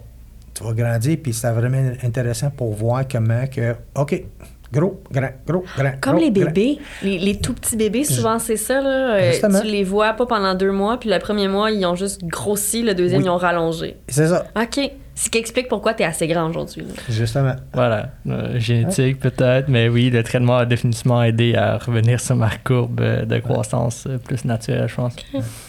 tu 0.55 0.63
vas 0.63 0.73
grandir, 0.73 1.17
puis 1.21 1.33
c'était 1.33 1.51
vraiment 1.53 1.91
intéressant 2.03 2.49
pour 2.49 2.73
voir 2.73 3.07
comment 3.11 3.45
que, 3.47 3.75
OK, 3.95 4.23
gros, 4.71 5.01
grand, 5.11 5.29
gros, 5.45 5.63
grand. 5.77 5.91
Comme 6.01 6.15
gros, 6.15 6.23
les 6.23 6.31
bébés, 6.31 6.79
les, 7.03 7.19
les 7.19 7.37
tout 7.39 7.53
petits 7.53 7.75
bébés, 7.77 8.03
souvent 8.03 8.39
c'est 8.39 8.57
ça. 8.57 8.81
Là. 8.81 9.15
Euh, 9.15 9.31
Justement. 9.31 9.59
tu 9.61 9.67
les 9.67 9.83
vois 9.83 10.13
pas 10.13 10.25
pendant 10.25 10.55
deux 10.55 10.71
mois, 10.71 10.97
puis 10.99 11.09
le 11.09 11.19
premier 11.19 11.47
mois, 11.47 11.71
ils 11.71 11.85
ont 11.85 11.95
juste 11.95 12.23
grossi, 12.23 12.81
le 12.81 12.93
deuxième, 12.95 13.19
Oui. 13.21 13.27
ils 13.27 13.29
ont 13.29 13.37
rallongé. 13.37 13.97
C'est 14.07 14.27
ça, 14.27 14.45
OK. 14.55 14.91
Ce 15.17 15.29
qui 15.29 15.37
explique 15.37 15.69
pourquoi 15.69 15.93
tu 15.93 16.03
es 16.03 16.05
assez 16.05 16.27
grand 16.27 16.49
aujourd'hui. 16.49 16.83
justement. 17.09 17.55
Voilà, 17.73 18.09
euh, 18.27 18.59
génétique 18.59 19.19
peut-être, 19.19 19.69
mais 19.69 19.87
oui, 19.87 20.09
le 20.09 20.21
traitement 20.23 20.57
a 20.57 20.65
définitivement 20.65 21.23
aidé 21.23 21.55
à 21.55 21.77
revenir 21.77 22.19
sur 22.19 22.35
ma 22.35 22.49
courbe 22.63 22.99
euh, 22.99 23.23
de 23.23 23.39
croissance 23.39 24.05
euh, 24.07 24.17
plus 24.17 24.43
naturelle, 24.43 24.87
je 24.89 24.95
pense. 24.95 25.15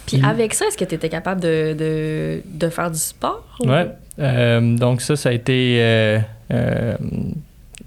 Puis 0.06 0.20
avec 0.24 0.52
ça, 0.52 0.66
est-ce 0.66 0.76
que 0.76 0.84
tu 0.84 0.96
étais 0.96 1.08
capable 1.08 1.40
de, 1.40 1.74
de, 1.78 2.42
de 2.44 2.68
faire 2.68 2.90
du 2.90 2.98
sport? 2.98 3.44
ou- 3.60 3.68
Ouais. 3.68 3.86
Euh, 4.18 4.76
donc 4.76 5.00
ça, 5.00 5.14
ça 5.14 5.28
a 5.28 5.32
été 5.32 5.78
euh, 5.80 6.18
euh, 6.50 6.96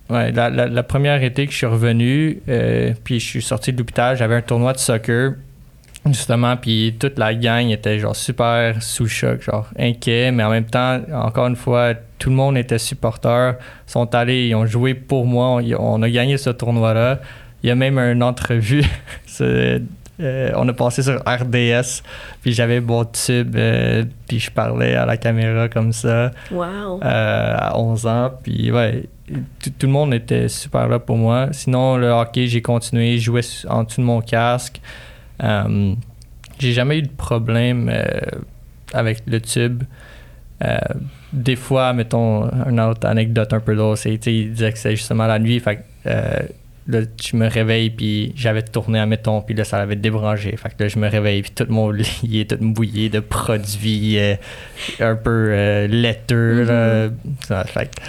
ouais, 0.10 0.32
la, 0.32 0.50
la- 0.50 0.68
la 0.68 0.84
première 0.84 1.22
été 1.24 1.46
que 1.46 1.52
je 1.52 1.58
suis 1.58 1.66
revenu, 1.66 2.42
euh, 2.48 2.94
puis 3.04 3.20
je 3.20 3.26
suis 3.26 3.42
sorti 3.42 3.74
de 3.74 3.78
l'hôpital, 3.80 4.16
j'avais 4.16 4.36
un 4.36 4.42
tournoi 4.42 4.74
de 4.74 4.78
soccer, 4.78 5.34
justement, 6.06 6.56
puis 6.58 6.96
toute 7.00 7.18
la 7.18 7.34
gang 7.34 7.70
était 7.70 8.00
genre 8.00 8.16
super 8.16 8.82
sous 8.82 9.08
choc, 9.08 9.42
genre 9.42 9.68
inquiet, 9.78 10.32
mais 10.32 10.44
en 10.44 10.50
même 10.50 10.66
temps, 10.66 11.00
encore 11.14 11.48
une 11.48 11.56
fois, 11.56 11.94
tout 12.18 12.30
le 12.30 12.36
monde 12.36 12.58
était 12.58 12.78
supporter, 12.78 13.54
sont 13.86 14.14
allés, 14.16 14.48
ils 14.48 14.56
ont 14.56 14.66
joué 14.66 14.94
pour 14.94 15.26
moi, 15.26 15.62
on, 15.78 16.02
a 16.02 16.10
gagné 16.10 16.38
ce 16.38 16.50
tournoi-là. 16.50 17.20
Il 17.64 17.68
y 17.68 17.72
a 17.72 17.76
même 17.76 18.00
une 18.00 18.24
entrevue, 18.24 18.86
euh, 19.42 19.80
on 20.56 20.68
a 20.68 20.74
passé 20.74 21.04
sur 21.04 21.20
RDS, 21.26 22.02
puis 22.42 22.54
j'avais 22.54 22.80
mon 22.80 23.04
tube, 23.06 23.56
euh, 23.56 24.06
puis 24.28 24.40
je 24.40 24.52
parlais 24.52 24.96
à 24.96 25.06
la 25.06 25.18
caméra 25.18 25.68
comme 25.68 25.92
ça 25.92 26.32
Wow. 26.52 27.02
euh, 27.04 27.56
à 27.58 27.78
11 27.78 28.08
ans. 28.08 28.32
Puis 28.42 28.72
ouais, 28.72 29.04
tout, 29.62 29.72
tout 29.78 29.88
le 29.88 29.92
monde 29.92 30.14
était 30.14 30.48
super 30.48 30.88
là 30.88 31.00
pour 31.00 31.18
moi. 31.18 31.50
Sinon, 31.52 31.98
le 31.98 32.08
hockey, 32.08 32.48
j'ai 32.48 32.62
continué, 32.62 33.18
je 33.18 33.26
jouais 33.26 33.42
en 33.68 33.84
dessous 33.84 34.02
de 34.02 34.06
mon 34.06 34.22
casque. 34.22 34.80
Euh, 35.44 35.94
j'ai 36.60 36.74
jamais 36.74 37.00
eu 37.00 37.02
de 37.04 37.10
problème 37.10 37.90
euh, 37.92 38.04
avec 38.94 39.24
le 39.28 39.40
tube. 39.42 39.84
Euh, 40.64 40.78
des 41.32 41.56
fois, 41.56 41.94
mettons, 41.94 42.50
une 42.70 42.80
autre 42.80 43.08
anecdote 43.08 43.54
un 43.54 43.60
peu 43.60 43.76
drôle, 43.76 43.98
c'est, 43.98 44.16
il 44.16 44.54
disait 44.54 44.74
que 44.74 44.78
c'est 44.78 44.96
justement 44.96 45.26
la 45.26 45.40
nuit, 45.40 45.60
fait 45.60 45.78
que, 45.78 46.50
là, 46.90 47.02
je 47.22 47.36
me 47.38 47.48
réveille, 47.48 47.92
puis 47.92 48.34
j'avais 48.36 48.64
tourné, 48.64 49.00
admettons, 49.00 49.42
puis 49.42 49.56
là, 49.56 49.64
ça 49.64 49.78
avait 49.78 49.96
débranché. 49.96 50.56
Fait 50.58 50.70
que 50.70 50.84
là, 50.84 50.88
je 50.90 50.98
me 50.98 51.08
réveille, 51.08 51.44
puis 51.44 51.52
tout 51.52 51.68
mon 51.70 51.92
lit 52.24 52.42
est 52.42 52.50
tout 52.50 52.64
mouillé 52.64 53.10
de 53.10 53.20
produits 53.20 54.18
euh, 54.20 54.36
un 55.00 55.16
peu 55.16 55.50
euh, 55.52 55.88
laiteux, 55.88 56.66
fait 57.48 57.86
que, 57.86 58.02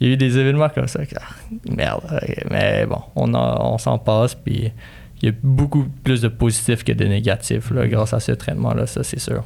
il 0.00 0.06
y 0.06 0.10
a 0.10 0.14
eu 0.14 0.16
des 0.16 0.38
événements 0.38 0.68
comme 0.68 0.86
ça. 0.86 1.00
ah, 1.16 1.22
merde. 1.68 2.20
Mais 2.50 2.86
bon, 2.86 3.02
on, 3.16 3.34
on 3.34 3.78
s'en 3.78 3.98
passe, 3.98 4.36
puis 4.36 4.70
il 5.22 5.28
y 5.28 5.32
a 5.32 5.34
beaucoup 5.42 5.86
plus 6.04 6.20
de 6.20 6.28
positifs 6.28 6.84
que 6.84 6.92
de 6.92 7.04
négatifs, 7.04 7.70
là, 7.70 7.86
grâce 7.88 8.12
à 8.14 8.20
ce 8.20 8.32
traitement-là, 8.32 8.86
ça, 8.86 9.02
c'est 9.02 9.18
sûr. 9.20 9.44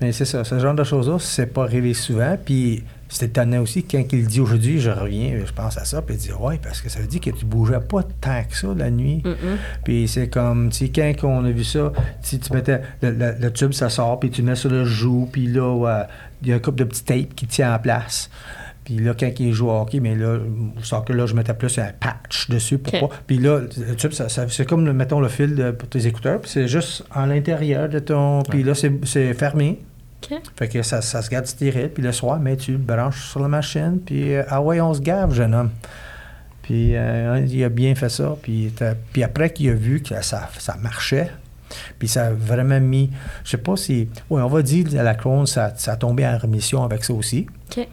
Mais 0.00 0.10
c'est 0.12 0.24
ça, 0.24 0.42
ce 0.42 0.58
genre 0.58 0.74
de 0.74 0.82
choses-là, 0.84 1.18
c'est 1.20 1.46
pas 1.46 1.62
arrivé 1.64 1.94
souvent. 1.94 2.36
Puis 2.44 2.82
c'est 3.08 3.26
étonnant 3.26 3.60
aussi, 3.60 3.84
quand 3.84 4.02
il 4.12 4.26
dit 4.26 4.40
aujourd'hui, 4.40 4.80
je 4.80 4.90
reviens, 4.90 5.38
je 5.46 5.52
pense 5.52 5.76
à 5.78 5.84
ça, 5.84 6.02
puis 6.02 6.16
il 6.16 6.18
dit, 6.18 6.32
ouais, 6.32 6.58
parce 6.60 6.80
que 6.80 6.88
ça 6.88 6.98
veut 6.98 7.06
dire 7.06 7.20
que 7.20 7.30
tu 7.30 7.44
bougeais 7.44 7.78
pas 7.78 8.02
tant 8.20 8.42
que 8.48 8.56
ça 8.56 8.68
la 8.76 8.90
nuit. 8.90 9.22
Puis 9.84 10.08
c'est 10.08 10.28
comme, 10.28 10.70
tu 10.70 10.86
sais, 10.86 10.90
quand 10.92 11.12
on 11.28 11.44
a 11.44 11.50
vu 11.50 11.62
ça, 11.62 11.92
tu 12.28 12.38
mettais, 12.52 12.80
le, 13.02 13.10
le- 13.12 13.34
le 13.38 13.52
tube, 13.52 13.72
ça 13.74 13.90
sort, 13.90 14.18
puis 14.18 14.30
tu 14.30 14.42
mets 14.42 14.56
sur 14.56 14.70
le 14.70 14.84
joue, 14.84 15.28
puis 15.30 15.46
là, 15.46 15.72
ouais, 15.72 16.02
il 16.42 16.48
y 16.48 16.52
a 16.52 16.56
un 16.56 16.58
couple 16.58 16.78
de 16.78 16.84
petits 16.84 17.04
tapes 17.04 17.34
qui 17.36 17.46
tient 17.46 17.72
en 17.74 17.78
place. 17.78 18.28
Puis 18.96 19.04
là, 19.04 19.14
quand 19.18 19.30
il 19.38 19.52
joue 19.52 19.68
au 19.70 19.80
hockey, 19.80 20.00
mais 20.00 20.14
là, 20.14 20.36
au 20.78 20.82
soccer, 20.82 21.16
là, 21.16 21.26
je 21.26 21.34
mettais 21.34 21.54
plus 21.54 21.78
un 21.78 21.90
patch 21.98 22.50
dessus. 22.50 22.78
Pour 22.78 22.92
Ok. 22.94 23.00
pas- 23.00 23.16
Puis 23.26 23.38
là, 23.38 23.60
le 23.60 23.96
tube, 23.96 24.12
ça, 24.12 24.28
ça- 24.28 24.46
c'est 24.48 24.66
comme, 24.68 24.90
mettons, 24.92 25.20
le 25.20 25.28
fil 25.28 25.54
de, 25.54 25.70
pour 25.70 25.88
tes 25.88 26.06
écouteurs. 26.06 26.40
Puis 26.40 26.50
c'est 26.50 26.68
juste 26.68 27.04
à 27.10 27.26
l'intérieur 27.26 27.88
de 27.88 27.98
ton... 28.00 28.42
Puis 28.42 28.62
là, 28.62 28.74
c'est, 28.74 28.92
c'est 29.04 29.32
fermé. 29.34 29.80
OK. 30.30 30.38
Fait 30.56 30.68
que 30.68 30.82
ça, 30.82 31.00
ça 31.00 31.22
se 31.22 31.30
garde 31.30 31.46
stérile. 31.46 31.88
Puis 31.88 32.02
le 32.02 32.12
soir, 32.12 32.38
mais 32.38 32.56
tu 32.56 32.72
le 32.72 32.78
branches 32.78 33.30
sur 33.30 33.40
la 33.40 33.48
machine. 33.48 33.98
Puis, 34.04 34.34
euh, 34.34 34.42
ah 34.48 34.60
ouais, 34.60 34.80
on 34.80 34.92
se 34.92 35.00
gave, 35.00 35.32
jeune 35.32 35.54
homme. 35.54 35.70
Puis 36.62 36.94
euh, 36.94 37.44
il 37.48 37.64
a 37.64 37.68
bien 37.68 37.94
fait 37.94 38.08
ça. 38.08 38.36
Puis, 38.42 38.72
puis 39.12 39.22
après 39.22 39.50
qu'il 39.52 39.68
a 39.70 39.74
vu 39.74 40.00
que 40.02 40.20
ça, 40.22 40.48
ça 40.58 40.76
marchait, 40.80 41.30
puis 41.98 42.06
ça 42.08 42.26
a 42.26 42.30
vraiment 42.32 42.78
mis... 42.80 43.10
Je 43.44 43.50
sais 43.50 43.56
pas 43.56 43.76
si... 43.76 44.08
Oui, 44.30 44.40
on 44.42 44.46
va 44.48 44.62
dire 44.62 44.86
la 44.92 45.14
Crohn, 45.14 45.46
ça, 45.46 45.72
ça 45.76 45.92
a 45.92 45.96
tombé 45.96 46.24
en 46.26 46.36
rémission 46.38 46.84
avec 46.84 47.02
ça 47.04 47.14
aussi. 47.14 47.46
OK. 47.76 47.88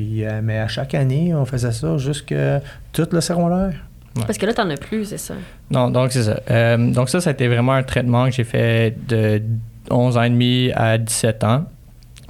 Puis, 0.00 0.24
euh, 0.24 0.40
mais 0.42 0.58
à 0.58 0.66
chaque 0.66 0.94
année, 0.94 1.34
on 1.34 1.44
faisait 1.44 1.72
ça 1.72 1.98
jusqu'à 1.98 2.62
tout 2.90 3.06
le 3.12 3.20
secondaire. 3.20 3.74
Parce 4.14 4.38
que 4.38 4.46
là, 4.46 4.54
t'en 4.54 4.70
as 4.70 4.78
plus, 4.78 5.04
c'est 5.04 5.18
ça. 5.18 5.34
Non, 5.70 5.90
donc 5.90 6.12
c'est 6.12 6.22
ça. 6.22 6.40
Euh, 6.50 6.90
donc 6.90 7.10
ça, 7.10 7.20
ça 7.20 7.28
a 7.28 7.32
été 7.34 7.46
vraiment 7.48 7.74
un 7.74 7.82
traitement 7.82 8.24
que 8.24 8.30
j'ai 8.30 8.44
fait 8.44 8.96
de 9.06 9.42
11 9.90 10.16
ans 10.16 10.22
et 10.22 10.30
demi 10.30 10.72
à 10.74 10.96
17 10.96 11.44
ans, 11.44 11.66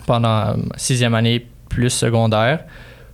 pendant 0.05 0.49
euh, 0.49 0.55
sixième 0.75 1.15
année 1.15 1.47
plus 1.69 1.91
secondaire. 1.91 2.65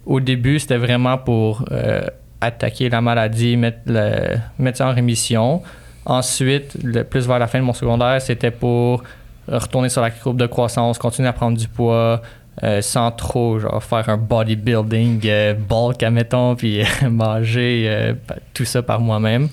Au 0.06 0.20
début, 0.20 0.58
c'était 0.58 0.78
vraiment 0.78 1.18
pour 1.18 1.66
euh, 1.70 2.06
attaquer 2.40 2.88
la 2.88 3.02
maladie, 3.02 3.58
mettre, 3.58 3.80
le, 3.84 4.38
mettre 4.58 4.78
ça 4.78 4.88
en 4.88 4.94
rémission. 4.94 5.62
Ensuite, 6.06 6.78
le, 6.82 7.04
plus 7.04 7.28
vers 7.28 7.38
la 7.38 7.46
fin 7.46 7.58
de 7.58 7.64
mon 7.64 7.74
secondaire, 7.74 8.22
c'était 8.22 8.52
pour 8.52 9.04
retourner 9.48 9.90
sur 9.90 10.00
la 10.00 10.10
courbe 10.10 10.38
de 10.38 10.46
croissance, 10.46 10.96
continuer 10.96 11.28
à 11.28 11.34
prendre 11.34 11.58
du 11.58 11.68
poids, 11.68 12.22
euh, 12.62 12.80
sans 12.80 13.10
trop 13.10 13.58
genre 13.58 13.82
faire 13.82 14.08
un 14.08 14.16
bodybuilding 14.16 15.20
euh, 15.26 15.54
bulk 15.54 16.02
admettons 16.02 16.56
puis 16.56 16.80
euh, 16.80 16.84
manger 17.10 18.14
tout 18.54 18.64
ça 18.64 18.82
par 18.82 19.00
moi-même 19.00 19.48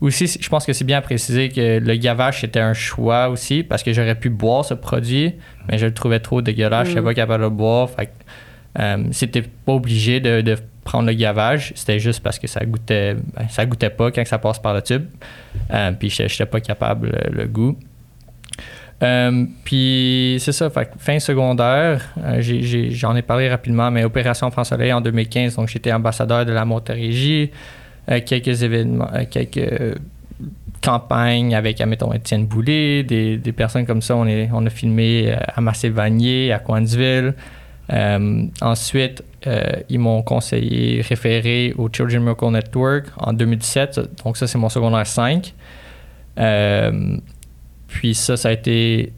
aussi 0.00 0.26
je 0.40 0.48
pense 0.48 0.64
que 0.64 0.72
c'est 0.72 0.84
bien 0.84 0.98
à 0.98 1.02
préciser 1.02 1.48
que 1.48 1.78
le 1.78 1.94
gavage 1.96 2.40
c'était 2.40 2.60
un 2.60 2.74
choix 2.74 3.28
aussi 3.28 3.62
parce 3.62 3.82
que 3.82 3.92
j'aurais 3.92 4.14
pu 4.14 4.30
boire 4.30 4.64
ce 4.64 4.74
produit 4.74 5.34
mais 5.68 5.78
je 5.78 5.86
le 5.86 5.94
trouvais 5.94 6.20
trop 6.20 6.40
dégueulasse 6.42 6.88
je 6.88 6.90
n'étais 6.90 7.00
Mm. 7.00 7.04
pas 7.04 7.14
capable 7.14 7.42
de 7.44 7.48
le 7.48 7.54
boire 7.54 7.90
fait 7.90 8.10
c'était 9.12 9.42
pas 9.42 9.72
obligé 9.72 10.20
de, 10.20 10.40
de 10.42 10.56
prendre 10.84 11.06
le 11.06 11.12
gavage 11.14 11.72
c'était 11.74 11.98
juste 11.98 12.22
parce 12.22 12.38
que 12.38 12.46
ça 12.46 12.64
goûtait 12.64 13.14
ben, 13.14 13.48
ça 13.48 13.66
goûtait 13.66 13.90
pas 13.90 14.10
quand 14.10 14.24
ça 14.26 14.38
passe 14.38 14.58
par 14.58 14.74
le 14.74 14.82
tube 14.82 15.04
Euh, 15.72 15.92
puis 15.92 16.08
j'étais 16.10 16.46
pas 16.46 16.60
capable 16.60 17.08
le, 17.08 17.42
le 17.42 17.46
goût 17.46 17.76
euh, 19.02 19.46
puis 19.64 20.36
c'est 20.40 20.52
ça, 20.52 20.70
fin 20.98 21.18
secondaire, 21.18 22.02
euh, 22.18 22.42
j'en 22.90 23.16
ai, 23.16 23.22
parlé 23.22 23.48
rapidement, 23.48 23.90
mais 23.90 24.04
Opération 24.04 24.50
France 24.50 24.68
Soleil 24.68 24.92
en 24.92 25.00
2015, 25.00 25.56
donc 25.56 25.68
j'étais 25.68 25.92
ambassadeur 25.92 26.44
de 26.44 26.52
la 26.52 26.66
Montérégie, 26.66 27.50
euh, 28.10 28.20
quelques 28.24 28.62
événements, 28.62 29.08
quelques 29.30 29.98
campagnes 30.82 31.54
avec, 31.54 31.80
admettons, 31.80 32.12
Étienne 32.12 32.44
Boulay, 32.46 33.02
des, 33.02 33.52
personnes 33.52 33.86
comme 33.86 34.02
ça. 34.02 34.16
On, 34.16 34.26
est, 34.26 34.50
on 34.52 34.66
a 34.66 34.70
filmé 34.70 35.32
à 35.32 35.60
Massé-Vanier, 35.60 36.52
à 36.52 36.58
Coinsville. 36.58 37.34
Ensuite, 38.60 39.22
ils 39.88 39.98
m'ont 39.98 40.22
conseillé 40.22 41.02
référé 41.02 41.74
au 41.76 41.88
Children 41.90 42.22
Miracle 42.22 42.50
Network 42.50 43.06
en 43.18 43.32
2017, 43.32 44.24
donc 44.24 44.36
ça 44.36 44.46
c'est 44.46 44.58
mon 44.58 44.70
secondaire 44.70 45.06
5. 45.06 45.54
Puis 47.90 48.14
ça, 48.14 48.36
ça 48.36 48.48
a 48.48 48.52
été 48.52 49.12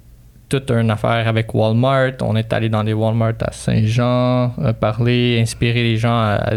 toute 0.49 0.71
une 0.71 0.91
affaire 0.91 1.29
avec 1.29 1.55
Walmart. 1.55 2.13
On 2.21 2.37
est 2.37 2.53
allé 2.53 2.69
dans 2.69 2.85
des 2.85 2.93
Walmart 2.93 3.35
à 3.41 3.53
Saint-Jean, 3.53 4.55
euh, 4.59 4.73
parler, 4.73 5.39
inspirer 5.41 5.83
les 5.83 5.97
gens, 5.97 6.15
à, 6.15 6.55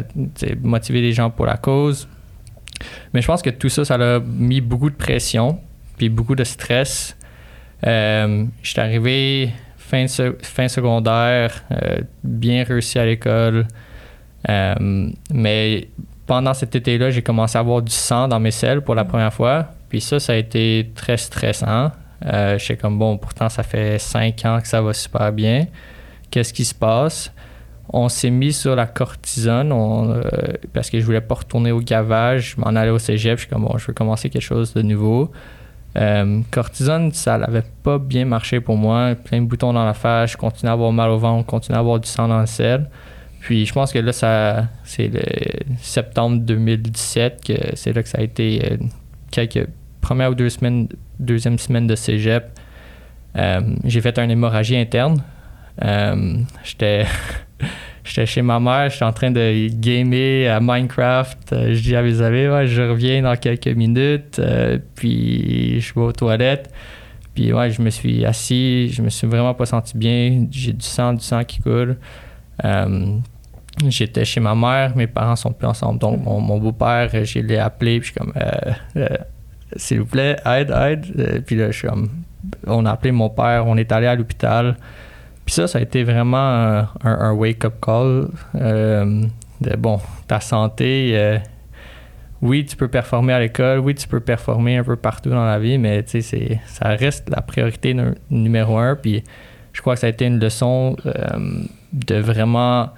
motiver 0.61 1.01
les 1.01 1.13
gens 1.13 1.29
pour 1.29 1.45
la 1.45 1.57
cause. 1.57 2.07
Mais 3.13 3.21
je 3.21 3.27
pense 3.27 3.41
que 3.41 3.49
tout 3.49 3.69
ça, 3.69 3.85
ça 3.85 3.95
a 3.95 4.19
mis 4.19 4.59
beaucoup 4.59 4.89
de 4.89 4.95
pression, 4.95 5.59
puis 5.97 6.09
beaucoup 6.09 6.35
de 6.35 6.43
stress. 6.43 7.15
Euh, 7.85 8.45
je 8.61 8.69
suis 8.69 8.79
arrivé 8.79 9.51
fin, 9.77 10.05
fin 10.41 10.67
secondaire, 10.67 11.63
euh, 11.71 12.01
bien 12.23 12.63
réussi 12.63 12.99
à 12.99 13.05
l'école. 13.05 13.67
Euh, 14.49 15.09
mais 15.31 15.87
pendant 16.25 16.53
cet 16.53 16.75
été-là, 16.75 17.11
j'ai 17.11 17.21
commencé 17.21 17.57
à 17.57 17.61
avoir 17.61 17.81
du 17.81 17.91
sang 17.91 18.27
dans 18.27 18.39
mes 18.39 18.51
selles 18.51 18.81
pour 18.81 18.95
la 18.95 19.05
première 19.05 19.33
fois. 19.33 19.69
Puis 19.89 20.01
ça, 20.01 20.19
ça 20.19 20.33
a 20.33 20.35
été 20.35 20.91
très 20.95 21.17
stressant. 21.17 21.91
Euh, 22.25 22.57
J'étais 22.57 22.77
comme, 22.77 22.99
bon, 22.99 23.17
pourtant, 23.17 23.49
ça 23.49 23.63
fait 23.63 23.99
cinq 23.99 24.45
ans 24.45 24.59
que 24.61 24.67
ça 24.67 24.81
va 24.81 24.93
super 24.93 25.31
bien. 25.31 25.67
Qu'est-ce 26.31 26.53
qui 26.53 26.65
se 26.65 26.75
passe? 26.75 27.31
On 27.89 28.09
s'est 28.09 28.31
mis 28.31 28.51
sur 28.51 28.75
la 28.75 28.87
cortisone 28.87 29.71
on, 29.71 30.09
euh, 30.09 30.23
parce 30.73 30.89
que 30.89 30.99
je 30.99 31.05
voulais 31.05 31.21
pas 31.21 31.35
retourner 31.35 31.71
au 31.71 31.79
gavage. 31.79 32.55
Je 32.55 32.61
m'en 32.61 32.75
allais 32.75 32.89
au 32.89 32.99
cégep. 32.99 33.37
Je 33.37 33.43
suis 33.43 33.49
comme, 33.49 33.65
bon, 33.65 33.77
je 33.77 33.87
veux 33.87 33.93
commencer 33.93 34.29
quelque 34.29 34.41
chose 34.41 34.73
de 34.73 34.81
nouveau. 34.81 35.31
Euh, 35.97 36.41
cortisone, 36.51 37.13
ça 37.13 37.37
n'avait 37.37 37.63
pas 37.83 37.99
bien 37.99 38.25
marché 38.25 38.59
pour 38.59 38.75
moi. 38.75 39.15
Plein 39.15 39.41
de 39.41 39.45
boutons 39.45 39.71
dans 39.71 39.85
la 39.85 39.93
face. 39.93 40.31
Je 40.31 40.37
continuais 40.37 40.71
à 40.71 40.73
avoir 40.73 40.91
mal 40.91 41.09
au 41.09 41.17
ventre, 41.17 41.45
continuais 41.45 41.77
à 41.77 41.79
avoir 41.79 41.99
du 41.99 42.09
sang 42.09 42.27
dans 42.27 42.39
le 42.39 42.47
sel. 42.47 42.89
Puis 43.39 43.65
je 43.67 43.73
pense 43.73 43.93
que 43.93 43.99
là, 43.99 44.11
ça, 44.11 44.65
c'est 44.83 45.07
le 45.07 45.21
septembre 45.79 46.39
2017 46.39 47.43
que 47.45 47.53
c'est 47.75 47.93
là 47.93 48.01
que 48.01 48.09
ça 48.09 48.17
a 48.17 48.21
été 48.21 48.59
euh, 48.71 48.77
quelques 49.29 49.67
premières 50.01 50.31
ou 50.31 50.35
deux 50.35 50.49
semaines, 50.49 50.87
deuxième 51.19 51.57
semaine 51.57 51.87
de 51.87 51.95
cégep. 51.95 52.51
Euh, 53.37 53.61
j'ai 53.83 54.01
fait 54.01 54.17
une 54.17 54.31
hémorragie 54.31 54.77
interne. 54.77 55.21
Euh, 55.83 56.37
j'étais, 56.63 57.05
j'étais 58.03 58.25
chez 58.25 58.41
ma 58.41 58.59
mère, 58.59 58.89
j'étais 58.89 59.05
en 59.05 59.13
train 59.13 59.31
de 59.31 59.67
gamer 59.69 60.47
à 60.47 60.59
Minecraft. 60.61 61.53
Euh, 61.53 61.73
je 61.73 61.81
dis 61.81 61.95
à 61.95 62.01
mes 62.01 62.21
amis, 62.21 62.47
ouais, 62.47 62.67
je 62.67 62.81
reviens 62.81 63.21
dans 63.21 63.35
quelques 63.35 63.67
minutes. 63.67 64.41
Puis 64.95 65.81
je 65.81 65.93
vais 65.93 66.01
aux 66.01 66.11
toilettes. 66.13 66.71
Puis 67.33 67.51
ouais, 67.51 67.69
je 67.69 67.81
me 67.81 67.89
suis 67.89 68.25
assis, 68.25 68.89
je 68.89 69.01
me 69.01 69.09
suis 69.09 69.27
vraiment 69.27 69.53
pas 69.53 69.65
senti 69.65 69.97
bien. 69.97 70.47
J'ai 70.51 70.71
du 70.71 70.85
sang, 70.85 71.13
du 71.13 71.23
sang 71.23 71.43
qui 71.43 71.61
coule. 71.61 71.97
J'étais 73.89 74.23
chez 74.23 74.39
ma 74.39 74.55
mère, 74.55 74.95
mes 74.95 75.07
parents 75.07 75.35
sont 75.35 75.51
plus 75.51 75.67
ensemble. 75.67 75.99
Donc, 75.99 76.23
mon, 76.23 76.39
mon 76.39 76.57
beau-père, 76.59 77.09
je 77.25 77.39
l'ai 77.39 77.57
appelé, 77.57 77.99
puis 77.99 78.07
je 78.07 78.13
suis 78.13 78.19
comme, 78.21 78.31
s'il 79.75 79.99
vous 79.99 80.05
plaît, 80.05 80.37
aide, 80.45 80.71
aide. 80.71 81.05
Euh, 81.19 81.41
puis 81.45 81.55
là, 81.55 81.71
je 81.71 81.77
suis 81.77 81.87
comme, 81.87 82.09
on 82.67 82.85
a 82.85 82.91
appelé 82.91 83.11
mon 83.11 83.29
père, 83.29 83.65
on 83.67 83.77
est 83.77 83.91
allé 83.91 84.07
à 84.07 84.15
l'hôpital. 84.15 84.77
Puis 85.45 85.53
ça, 85.53 85.67
ça 85.67 85.79
a 85.79 85.81
été 85.81 86.03
vraiment 86.03 86.85
un, 87.03 87.31
wake-up 87.33 87.75
call. 87.81 88.29
euh, 88.55 89.23
de, 89.61 89.75
bon, 89.77 89.99
ta 90.27 90.39
santé, 90.39 91.11
euh, 91.13 91.37
oui, 92.41 92.65
tu 92.65 92.75
peux 92.75 92.87
performer 92.87 93.33
à 93.33 93.39
l'école, 93.39 93.79
oui, 93.79 93.95
tu 93.95 94.07
peux 94.07 94.19
performer 94.19 94.77
un 94.77 94.83
peu 94.83 94.95
partout 94.95 95.29
dans 95.29 95.45
la 95.45 95.59
vie, 95.59 95.77
mais 95.77 96.03
ça 96.07 96.89
reste 96.89 97.29
la 97.29 97.41
priorité 97.41 97.93
nu- 97.93 98.15
numéro 98.29 98.77
un. 98.77 98.95
Puis 98.95 99.23
je 99.71 99.81
crois 99.81 99.93
que 99.93 100.01
ça 100.01 100.07
a 100.07 100.09
été 100.09 100.25
une 100.25 100.39
leçon 100.39 100.95
de 101.93 102.15
vraiment 102.15 102.89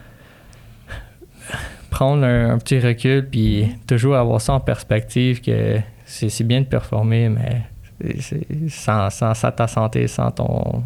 prendre 1.92 2.24
un, 2.24 2.52
un 2.52 2.58
petit 2.58 2.80
recul 2.80 3.28
puis 3.30 3.68
toujours 3.88 4.16
avoir 4.16 4.42
ça 4.42 4.54
en 4.54 4.60
perspective 4.60 5.42
que 5.42 5.80
c'est 6.08 6.30
c'est 6.30 6.44
bien 6.44 6.62
de 6.62 6.66
performer, 6.66 7.30
mais 7.30 7.62
c'est- 8.02 8.22
c'est- 8.22 8.70
sans, 8.70 9.10
sans, 9.10 9.34
sans 9.34 9.52
ta 9.52 9.68
santé, 9.68 10.08
sans 10.08 10.32
ton... 10.32 10.84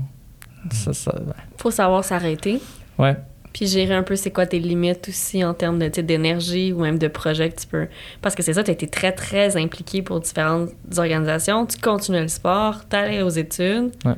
ça- 0.71 0.93
ça- 0.93 1.15
Faut 1.57 1.71
savoir 1.71 2.03
s'arrêter. 2.03 2.59
ouais. 2.97 3.15
Puis 3.53 3.67
gérer 3.67 3.93
un 3.95 4.03
peu 4.03 4.15
c'est 4.15 4.31
quoi 4.31 4.45
tes 4.45 4.59
limites 4.59 5.09
aussi 5.09 5.43
en 5.43 5.53
termes 5.53 5.77
de, 5.77 5.89
d'énergie 6.01 6.71
ou 6.71 6.83
même 6.83 6.97
de 6.97 7.09
projet 7.09 7.49
que 7.49 7.59
tu 7.59 7.67
peux. 7.67 7.87
Parce 8.21 8.33
que 8.33 8.41
c'est 8.43 8.53
ça, 8.53 8.63
tu 8.63 8.69
as 8.71 8.73
été 8.73 8.87
très, 8.87 9.11
très 9.11 9.57
impliqué 9.57 10.01
pour 10.01 10.21
différentes 10.21 10.69
organisations. 10.97 11.65
Tu 11.65 11.77
continuais 11.77 12.21
le 12.21 12.29
sport, 12.29 12.87
tu 12.89 12.95
allais 12.95 13.21
aux 13.21 13.29
études. 13.29 13.91
Ouais. 14.05 14.15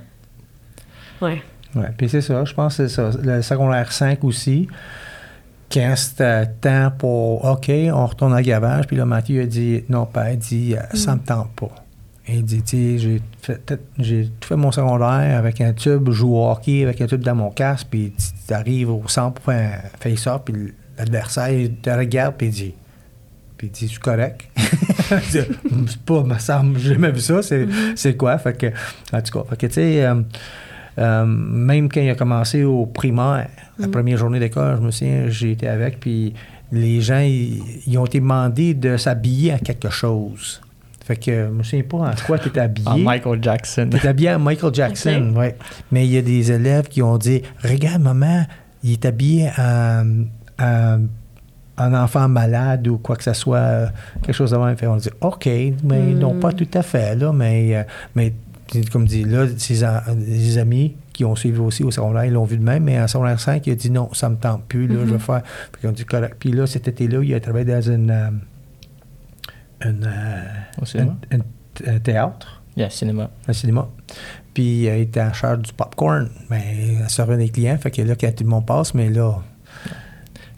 Ouais. 1.20 1.42
Ouais, 1.76 1.90
puis 1.98 2.08
c'est 2.10 2.22
ça, 2.22 2.46
je 2.46 2.54
pense 2.54 2.78
que 2.78 2.88
c'est 2.88 2.94
ça. 2.96 3.10
Le 3.24 3.42
secondaire 3.42 3.92
5 3.92 4.24
aussi, 4.24 4.68
quand 5.74 5.96
c'était 5.96 6.46
temps 6.62 6.92
pour 6.98 7.44
OK, 7.46 7.72
on 7.92 8.06
retourne 8.06 8.34
à 8.34 8.44
gavage, 8.44 8.86
puis 8.86 8.96
là, 8.96 9.06
Mathieu 9.06 9.42
a 9.42 9.46
dit 9.46 9.84
non, 9.90 10.06
père, 10.06 10.32
il 10.32 10.38
dit 10.38 10.76
euh, 10.76 10.82
ça 10.96 11.16
me 11.16 11.22
tente 11.22 11.52
pas. 11.56 11.72
Il 12.28 12.46
dit, 12.46 12.64
tu 12.64 12.78
sais, 12.78 13.00
j'ai 13.00 13.22
fait, 13.42 13.80
j'ai 14.00 14.30
tout 14.40 14.48
fait 14.48 14.56
mon 14.56 14.72
secondaire 14.72 15.38
avec 15.38 15.60
un 15.60 15.74
tube, 15.74 16.06
je 16.08 16.12
joue 16.12 16.38
au 16.38 16.50
hockey 16.50 16.84
avec 16.84 17.02
un 17.02 17.06
tube 17.06 17.22
dans 17.22 17.36
mon 17.36 17.50
casque, 17.50 17.88
puis 17.90 18.14
tu 18.48 18.54
arrives 18.54 18.90
au 18.90 19.04
centre 19.08 19.34
pour 19.42 19.52
faire 19.52 19.82
un 19.84 19.98
face-off, 19.98 20.42
puis 20.46 20.74
l'adversaire 20.98 21.70
te 21.82 21.90
regarde, 21.90 22.36
puis 22.38 22.48
il 22.48 22.54
dit, 22.54 22.74
puis 23.58 23.68
il 23.68 23.88
dit, 23.88 23.94
correct? 24.00 24.48
Je 24.56 25.42
dis, 25.42 25.48
c'est 25.88 26.02
pas, 26.04 26.24
me 26.24 26.38
semble, 26.40 26.80
j'ai 26.80 26.94
jamais 26.94 27.12
vu 27.12 27.20
ça, 27.20 27.42
c'est, 27.42 27.68
c'est 27.96 28.16
quoi? 28.16 28.38
Fait 28.38 28.58
que, 28.58 28.68
en 29.12 29.22
tout 29.22 29.40
cas, 29.40 29.50
fait 29.50 29.58
que, 29.58 29.68
tu 29.68 29.74
sais, 29.74 30.06
euh, 30.06 30.22
euh, 31.00 31.26
même 31.26 31.90
quand 31.90 32.02
il 32.02 32.10
a 32.10 32.16
commencé 32.16 32.64
au 32.64 32.86
primaire, 32.86 33.48
la 33.80 33.86
Mhm. 33.88 33.92
première 33.92 34.18
journée 34.18 34.40
d'école, 34.40 34.78
je 34.78 34.82
me 34.86 34.92
souviens, 34.92 35.24
j'ai 35.30 35.52
été 35.52 35.68
avec, 35.68 36.00
puis 36.00 36.34
les 36.72 37.02
gens, 37.02 37.20
ils, 37.20 37.98
ont 37.98 38.06
été 38.06 38.20
demandés 38.20 38.74
de 38.74 38.98
s'habiller 38.98 39.54
à 39.54 39.60
quelque 39.60 39.90
chose. 39.90 40.62
Fait 41.06 41.16
que 41.18 41.48
je 41.48 41.52
me 41.52 41.64
souviens 41.64 41.84
pas 41.84 41.98
en 41.98 42.12
quoi 42.26 42.40
tu 42.40 42.48
étais 42.48 42.62
habillé. 42.62 42.88
En 42.90 42.98
Michael 42.98 43.44
Jackson. 43.44 43.90
Tu 44.00 44.08
habillé 44.08 44.30
à 44.30 44.38
Michael 44.40 44.74
Jackson, 44.74 45.34
oui. 45.36 45.48
Mais 45.92 46.06
il 46.08 46.12
y 46.14 46.18
a 46.18 46.22
des 46.22 46.52
élèves 46.52 46.88
qui 46.88 47.02
ont 47.02 47.18
dit 47.18 47.42
Regarde, 47.64 48.02
maman, 48.02 48.46
il 48.84 48.94
est 48.94 49.06
habillé 49.06 49.50
en, 49.58 50.06
euh, 50.62 50.98
un 51.78 51.94
enfant 51.96 52.30
malade 52.30 52.88
ou 52.88 52.98
quoi 53.00 53.16
que 53.18 53.24
ce 53.24 53.34
soit, 53.34 53.58
euh, 53.58 53.88
quelque 54.22 54.36
chose 54.36 54.52
de 54.52 54.58
même. 54.58 54.78
Fait, 54.78 54.88
on 54.88 54.96
dit 54.96 55.10
OK, 55.22 55.46
mais 55.46 55.74
Mm. 56.02 56.20
non, 56.20 56.34
pas 56.40 56.54
tout 56.54 56.68
à 56.74 56.82
fait, 56.84 57.16
là, 57.16 57.34
mais, 57.34 57.76
euh, 57.76 57.84
comme 58.92 59.06
dit, 59.06 59.24
là, 59.24 59.46
ses, 59.58 59.84
amis 60.58 60.96
qui 61.14 61.26
ont 61.26 61.36
suivi 61.36 61.60
aussi 61.60 61.84
au 61.84 61.92
secondaire, 61.92 62.26
ils 62.26 62.34
l'ont 62.34 62.46
vu 62.46 62.58
de 62.58 62.64
même, 62.64 62.84
mais 62.86 63.00
en 63.00 63.08
secondaire 63.08 63.40
5, 63.40 63.66
il 63.68 63.72
a 63.74 63.76
dit 63.76 63.92
non, 63.92 64.12
ça 64.14 64.30
me 64.30 64.36
tente 64.36 64.64
plus, 64.66 64.88
là, 64.88 64.96
je 65.06 65.14
vais 65.14 65.20
faire. 65.20 65.44
Puis 65.72 65.88
on 65.88 65.92
dit 65.92 66.06
correct. 66.06 66.36
Puis 66.40 66.52
là, 66.52 66.66
cet 66.66 66.88
été-là, 66.88 67.22
il 67.24 67.34
a 67.34 67.40
travaillé 67.40 67.66
dans 67.66 67.82
une, 67.82 68.10
euh, 68.10 68.30
une, 69.86 70.06
euh, 70.06 71.00
un- 71.32 71.38
un- 71.38 71.96
un 71.96 72.00
théâtre 72.00 72.62
Yeah, 72.76 72.90
cinéma. 72.90 73.30
un 73.48 73.54
cinéma. 73.54 73.88
Puis 74.54 74.84
il 74.84 74.88
était 74.88 75.22
en 75.22 75.34
charge 75.34 75.60
du 75.64 75.74
popcorn. 75.74 76.30
Mais 76.50 76.64
elle 77.02 77.10
servait 77.10 77.38
des 77.38 77.50
clients, 77.50 77.78
fait 77.78 77.92
que 77.92 78.02
là, 78.02 78.16
quand 78.20 78.34
tout 78.36 78.44
le 78.44 78.50
monde 78.50 78.66
passe, 78.66 78.94
mais 78.94 79.10
là, 79.10 79.36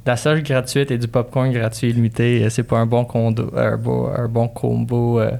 La 0.08 0.16
sauge 0.18 0.44
gratuite 0.44 0.92
et 0.92 1.00
du 1.00 1.08
popcorn 1.08 1.52
gratuit 1.52 1.90
illimité, 1.90 2.44
euh, 2.44 2.50
c'est 2.52 2.62
pas 2.62 2.78
un 2.78 2.86
bon, 2.86 3.06
condo, 3.06 3.52
un 3.58 3.76
bon, 3.76 4.08
un 4.16 4.28
bon 4.28 4.48
combo 4.48 5.20
euh, 5.20 5.32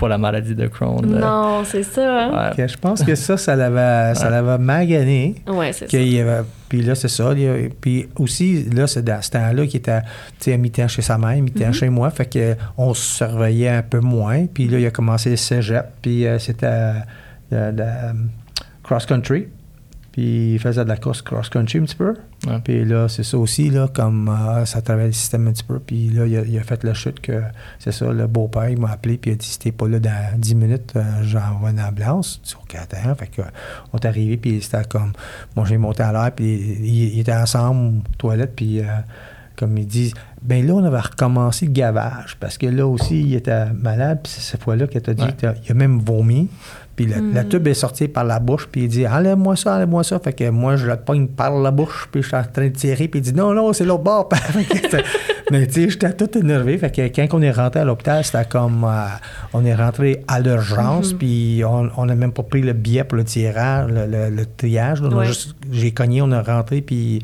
pour 0.00 0.08
la 0.08 0.16
maladie 0.16 0.54
de 0.54 0.66
Crohn. 0.66 1.04
Non, 1.04 1.62
c'est 1.64 1.82
ça. 1.82 2.24
Hein? 2.24 2.48
Ouais. 2.50 2.56
que 2.56 2.66
je 2.66 2.76
pense 2.78 3.04
que 3.04 3.14
ça, 3.14 3.36
ça 3.36 3.54
l'avait, 3.54 4.14
ça 4.14 4.30
l'avait 4.30 4.56
magané. 4.56 5.34
Ouais, 5.46 5.72
c'est 5.74 5.80
ça. 5.84 5.86
Qu'il 5.86 6.10
y 6.12 6.18
avait- 6.20 6.40
puis 6.70 6.80
là, 6.80 6.94
c'est 6.94 7.08
ça. 7.08 7.32
il 7.36 7.40
y 7.42 7.46
a- 7.46 7.68
puis 7.80 8.08
aussi, 8.18 8.64
là, 8.70 8.86
c'est 8.86 9.04
dans 9.04 9.20
ce 9.20 9.30
temps-là 9.30 9.66
qu'il 9.66 9.76
était 9.80 10.00
tu 10.00 10.06
sais, 10.40 10.54
à 10.54 10.56
mi-temps 10.56 10.88
chez 10.88 11.02
sa 11.02 11.18
mère, 11.18 11.36
mi-temps 11.42 11.66
Mhm. 11.66 11.72
chez 11.74 11.88
moi. 11.90 12.08
Fait 12.10 12.24
que 12.24 12.56
on 12.78 12.94
se 12.94 13.16
surveillait 13.18 13.68
un 13.68 13.82
peu 13.82 14.00
moins. 14.00 14.46
Puis 14.46 14.68
là, 14.68 14.78
il 14.78 14.86
a 14.86 14.90
commencé 14.90 15.28
le 15.30 15.36
cégep. 15.36 15.84
Puis 16.00 16.26
euh, 16.26 16.38
c'était 16.38 16.66
euh, 16.66 16.92
de- 17.52 17.76
de, 17.76 17.82
euh, 17.82 18.12
cross-country. 18.82 19.48
Puis 20.20 20.52
il 20.52 20.58
faisait 20.58 20.84
de 20.84 20.88
la 20.90 20.98
course 20.98 21.22
cross-country 21.22 21.78
un 21.78 21.84
petit 21.84 21.96
peu. 21.96 22.14
Ouais. 22.46 22.58
Puis 22.62 22.84
là, 22.84 23.08
c'est 23.08 23.22
ça 23.22 23.38
aussi, 23.38 23.70
là, 23.70 23.88
comme 23.88 24.28
euh, 24.28 24.66
ça 24.66 24.82
travaille 24.82 25.06
le 25.06 25.12
système 25.12 25.48
un 25.48 25.52
petit 25.52 25.64
peu. 25.64 25.78
Puis 25.78 26.10
là, 26.10 26.26
il 26.26 26.36
a, 26.36 26.42
il 26.42 26.58
a 26.58 26.62
fait 26.62 26.84
la 26.84 26.92
chute 26.92 27.20
que, 27.20 27.40
c'est 27.78 27.90
ça, 27.90 28.12
le 28.12 28.26
beau-père, 28.26 28.68
il 28.68 28.78
m'a 28.78 28.90
appelé, 28.90 29.16
puis 29.16 29.30
il 29.30 29.34
a 29.34 29.36
dit, 29.38 29.46
si 29.46 29.58
t'es 29.58 29.72
pas 29.72 29.88
là 29.88 29.98
dans 29.98 30.38
10 30.38 30.54
minutes, 30.56 30.92
euh, 30.94 31.22
j'envoie 31.22 31.70
une 31.70 31.80
ambulance. 31.80 32.38
Sur 32.42 32.66
4 32.66 32.96
ans. 32.98 33.14
Fait 33.14 33.28
que, 33.28 33.40
on 33.94 33.98
est 33.98 34.04
arrivé, 34.04 34.36
puis 34.36 34.60
c'était 34.60 34.84
comme, 34.84 35.12
moi, 35.56 35.64
j'ai 35.66 35.78
monté 35.78 36.02
à 36.02 36.12
l'air, 36.12 36.32
puis 36.32 36.44
ils 36.44 37.14
ils 37.14 37.20
étaient 37.20 37.32
ensemble 37.32 38.00
aux 38.00 38.16
toilettes, 38.18 38.54
puis 38.54 38.80
euh, 38.80 38.84
comme 39.60 39.76
ils 39.78 39.86
disent, 39.86 40.14
ben 40.42 40.66
là, 40.66 40.72
on 40.74 40.84
avait 40.84 40.98
recommencé 40.98 41.66
le 41.66 41.72
gavage, 41.72 42.36
parce 42.40 42.56
que 42.58 42.66
là 42.66 42.86
aussi, 42.86 43.20
il 43.20 43.34
était 43.34 43.66
malade, 43.74 44.20
puis 44.24 44.32
c'est 44.34 44.40
cette 44.52 44.62
fois-là 44.62 44.86
qu'il 44.86 45.00
t'a 45.02 45.12
dit, 45.14 45.22
Ouais. 45.22 45.32
qu'il 45.38 45.48
a- 45.48 45.54
il 45.66 45.70
a 45.70 45.74
même 45.74 46.00
vomi. 46.00 46.48
Puis 46.96 47.06
la, 47.06 47.16
la 47.16 47.44
Mhm. 47.44 47.48
tube 47.48 47.66
est 47.68 47.72
sortie 47.74 48.08
par 48.08 48.24
la 48.24 48.38
bouche, 48.40 48.68
puis 48.70 48.82
il 48.82 48.88
dit 48.88 49.06
Enlève-moi 49.06 49.56
ça, 49.56 49.76
enlève-moi 49.76 50.04
ça. 50.04 50.18
Fait 50.18 50.34
que 50.34 50.50
moi, 50.50 50.76
je 50.76 50.86
le 50.86 50.96
pogne 50.96 51.28
par 51.28 51.50
la 51.58 51.70
bouche, 51.70 52.08
puis 52.12 52.20
je 52.20 52.28
suis 52.28 52.36
en 52.36 52.42
train 52.42 52.64
de 52.66 52.74
tirer, 52.74 53.08
puis 53.08 53.20
il 53.20 53.22
dit 53.22 53.32
Non, 53.32 53.54
non, 53.54 53.72
c'est 53.72 53.84
l'autre 53.86 54.02
bord. 54.02 54.28
Mais 55.50 55.66
tu 55.66 55.72
sais, 55.82 55.90
j'étais 55.90 56.12
tout 56.12 56.36
énervé. 56.38 56.76
Fait 56.78 56.94
que 56.94 57.00
quand 57.08 57.26
on 57.38 57.42
est 57.42 57.50
rentré 57.50 57.80
à 57.80 57.84
l'hôpital, 57.84 58.22
c'était 58.24 58.44
comme 58.44 58.84
euh, 58.84 59.06
on 59.52 59.64
est 59.64 59.74
rentré 59.74 60.22
à 60.28 60.40
l'urgence, 60.40 61.12
Mhm. 61.12 61.18
puis 61.18 61.62
on 61.64 62.04
n'a 62.06 62.14
même 62.14 62.32
pas 62.32 62.42
pris 62.42 62.60
le 62.62 62.72
billet 62.72 63.04
pour 63.04 63.16
le 63.16 63.24
tirage, 63.24 63.90
le, 63.90 64.06
le- 64.06 64.30
le 64.34 64.46
triage. 64.46 65.00
Ouais. 65.00 65.24
juste- 65.26 65.54
J'ai 65.72 65.92
cogné, 65.92 66.20
on 66.22 66.30
est 66.30 66.40
rentré, 66.40 66.82
puis 66.82 67.22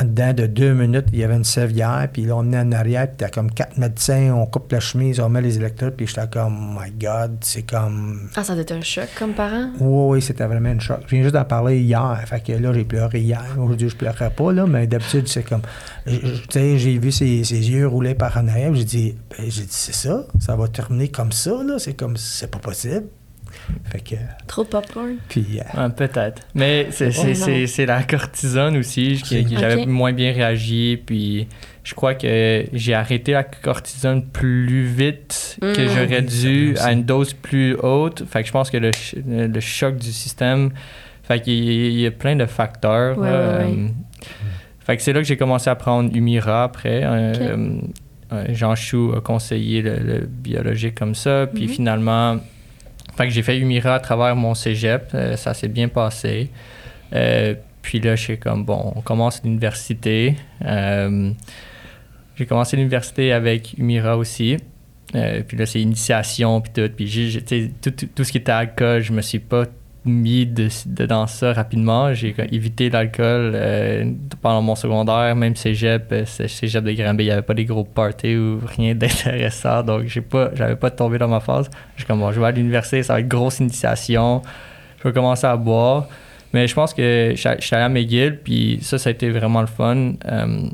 en 0.00 0.04
dedans 0.04 0.32
de 0.32 0.46
deux 0.46 0.72
minutes, 0.72 1.06
il 1.12 1.18
y 1.18 1.24
avait 1.24 1.36
une 1.36 1.44
sévière, 1.44 2.08
puis 2.12 2.24
là, 2.24 2.36
on 2.36 2.50
est 2.52 2.58
en 2.58 2.72
arrière, 2.72 3.08
puis 3.08 3.16
t'as 3.18 3.28
comme 3.28 3.50
quatre 3.50 3.76
médecins, 3.76 4.32
on 4.34 4.46
coupe 4.46 4.72
la 4.72 4.80
chemise, 4.80 5.20
on 5.20 5.28
met 5.28 5.42
les 5.42 5.58
électrodes, 5.58 5.94
puis 5.94 6.06
j'étais 6.06 6.26
comme, 6.28 6.78
my 6.80 6.90
God, 6.90 7.38
c'est 7.42 7.62
comme. 7.62 8.30
Ah, 8.34 8.42
ça 8.42 8.54
doit 8.54 8.62
être 8.62 8.72
un 8.72 8.80
choc 8.80 9.08
comme 9.18 9.34
parent? 9.34 9.70
Oui, 9.80 10.16
oui, 10.16 10.22
c'était 10.22 10.46
vraiment 10.46 10.70
une 10.70 10.80
choc. 10.80 11.00
Je 11.06 11.14
viens 11.14 11.22
juste 11.22 11.34
d'en 11.34 11.44
parler 11.44 11.80
hier. 11.80 12.22
Fait 12.26 12.42
que 12.42 12.52
là, 12.52 12.72
j'ai 12.72 12.84
pleuré 12.84 13.20
hier. 13.20 13.44
Aujourd'hui, 13.58 13.88
je 13.88 13.96
pleurerai 13.96 14.30
pas, 14.30 14.52
là, 14.52 14.66
mais 14.66 14.86
d'habitude, 14.86 15.28
c'est 15.28 15.42
comme. 15.42 15.62
Tu 16.06 16.18
sais, 16.50 16.78
j'ai 16.78 16.98
vu 16.98 17.12
ses, 17.12 17.44
ses 17.44 17.70
yeux 17.70 17.86
rouler 17.86 18.14
par 18.14 18.36
en 18.38 18.48
arrière. 18.48 18.74
J'ai 18.74 18.84
dit, 18.84 19.16
ben, 19.30 19.44
j'ai 19.48 19.62
dit, 19.62 19.68
c'est 19.70 19.94
ça. 19.94 20.26
Ça 20.40 20.56
va 20.56 20.68
terminer 20.68 21.08
comme 21.08 21.32
ça, 21.32 21.62
là. 21.62 21.78
C'est 21.78 21.94
comme, 21.94 22.16
c'est 22.16 22.50
pas 22.50 22.58
possible. 22.58 23.04
Fait 23.84 24.00
que. 24.00 24.14
Trop 24.46 24.64
de 24.64 24.68
popcorn. 24.68 25.16
Puis. 25.28 25.58
euh, 25.60 25.82
Ouais, 25.86 25.92
peut-être. 25.94 26.42
Mais 26.54 26.88
c'est, 26.90 27.10
c'est, 27.12 27.32
Oh, 27.64 27.66
c'est, 27.66 27.86
la 27.86 28.02
cortisone 28.02 28.76
aussi 28.76 29.20
qui, 29.24 29.46
j'avais 29.56 29.86
moins 29.86 30.12
bien 30.12 30.32
réagi. 30.32 31.00
Puis 31.04 31.46
je 31.84 31.94
crois 31.94 32.14
que 32.14 32.64
j'ai 32.72 32.94
arrêté 32.94 33.32
la 33.32 33.44
cortisone 33.44 34.24
plus 34.26 34.84
vite 34.84 35.56
que 35.60 35.66
Mm. 35.66 35.88
j'aurais 35.88 36.22
dû 36.22 36.74
à 36.80 36.92
une 36.92 37.04
dose 37.04 37.32
plus 37.34 37.74
haute. 37.82 38.24
Fait 38.28 38.42
que 38.42 38.46
je 38.48 38.52
pense 38.52 38.70
que 38.70 38.76
le, 38.78 38.90
ch- 38.92 39.22
le 39.26 39.60
choc 39.60 39.96
du 39.96 40.12
système. 40.12 40.70
Fait 41.22 41.40
qu'il 41.40 41.54
y 41.54 41.68
a- 41.70 41.88
il 41.88 42.00
y 42.00 42.06
a 42.06 42.10
plein 42.10 42.34
de 42.36 42.46
facteurs. 42.46 43.16
Ouais, 43.16 43.28
ouais, 43.28 43.32
euh, 43.32 43.88
fait 44.80 44.96
que 44.96 45.02
c'est 45.02 45.12
là 45.12 45.20
que 45.20 45.26
j'ai 45.26 45.36
commencé 45.36 45.70
à 45.70 45.76
prendre 45.76 46.14
Humira 46.14 46.64
après. 46.64 47.02
Euh, 47.04 47.32
euh, 47.40 47.80
euh, 48.32 48.44
Jean 48.50 48.74
Chou 48.74 49.12
a 49.16 49.20
conseillé 49.20 49.82
le, 49.82 49.96
le 49.98 50.18
biologique 50.26 50.96
comme 50.96 51.14
ça. 51.14 51.46
Puis 51.46 51.64
Mhm. 51.64 51.68
finalement, 51.68 52.36
fait 53.16 53.30
j'ai 53.30 53.42
fait 53.42 53.58
Humira 53.58 53.94
à 53.94 54.00
travers 54.00 54.34
mon 54.36 54.54
cégep. 54.54 55.10
euh, 55.14 55.36
ça 55.36 55.54
s'est 55.54 55.68
bien 55.68 55.88
passé. 55.88 56.50
Euh, 57.12 57.54
puis 57.82 58.00
là, 58.00 58.16
je 58.16 58.22
suis 58.22 58.38
comme, 58.38 58.64
bon, 58.64 58.92
on 58.96 59.00
commence 59.00 59.42
l'université. 59.42 60.36
Euh, 60.64 61.32
j'ai 62.36 62.46
commencé 62.46 62.76
l'université 62.76 63.32
avec 63.32 63.74
Humira 63.76 64.16
aussi. 64.16 64.56
Puis 65.12 65.58
là, 65.58 65.66
c'est 65.66 65.80
initiation, 65.80 66.62
puis 66.62 66.72
tout. 66.72 66.90
Puis 66.96 67.06
j'ai, 67.06 67.42
tout 67.42 68.24
ce 68.24 68.32
qui 68.32 68.38
était 68.38 68.52
alcool, 68.52 69.02
je 69.02 69.12
me 69.12 69.20
suis 69.20 69.40
pas 69.40 69.66
mis 70.04 70.46
de, 70.46 70.68
de- 70.86 71.06
dans 71.06 71.26
ça 71.26 71.52
rapidement. 71.52 72.12
J'ai 72.14 72.32
comme 72.32 72.46
évité 72.50 72.90
l'alcool 72.90 73.52
euh, 73.54 74.10
pendant 74.40 74.62
mon 74.62 74.74
secondaire, 74.74 75.34
même 75.36 75.54
cégep, 75.56 76.10
euh, 76.12 76.24
cégep 76.26 76.82
de 76.84 76.92
Granby, 76.92 77.24
il 77.24 77.26
n'y 77.26 77.32
avait 77.32 77.42
pas 77.42 77.54
des 77.54 77.64
gros 77.64 77.84
parties 77.84 78.36
ou 78.36 78.60
rien 78.64 78.94
d'intéressant. 78.96 79.82
Donc, 79.82 80.06
j'ai 80.06 80.20
pas, 80.20 80.50
j'avais 80.54 80.76
pas 80.76 80.90
tombé 80.90 81.18
dans 81.18 81.28
ma 81.28 81.40
phase. 81.40 81.70
Je 81.94 82.00
suis 82.00 82.06
comme, 82.06 82.20
bon, 82.20 82.32
je 82.32 82.40
vais 82.40 82.46
à 82.46 82.50
l'université, 82.50 83.02
ça 83.02 83.14
va 83.14 83.20
être 83.20 83.28
grosse 83.28 83.60
initiation. 83.60 84.42
Je 84.98 85.08
vais 85.08 85.12
commencer 85.12 85.46
à 85.46 85.56
boire. 85.56 86.08
Mais 86.52 86.66
je 86.66 86.74
pense 86.74 86.92
que 86.92 87.32
je 87.34 87.40
suis 87.40 87.48
je 87.60 87.64
suis 87.66 87.74
allé 87.74 87.84
à 87.84 87.88
McGill, 87.88 88.38
puis 88.44 88.78
ça, 88.82 88.98
ça 88.98 89.08
a 89.08 89.12
été 89.12 89.30
vraiment 89.30 89.62
le 89.62 89.66
fun. 89.66 90.14
Euh, 90.26 90.66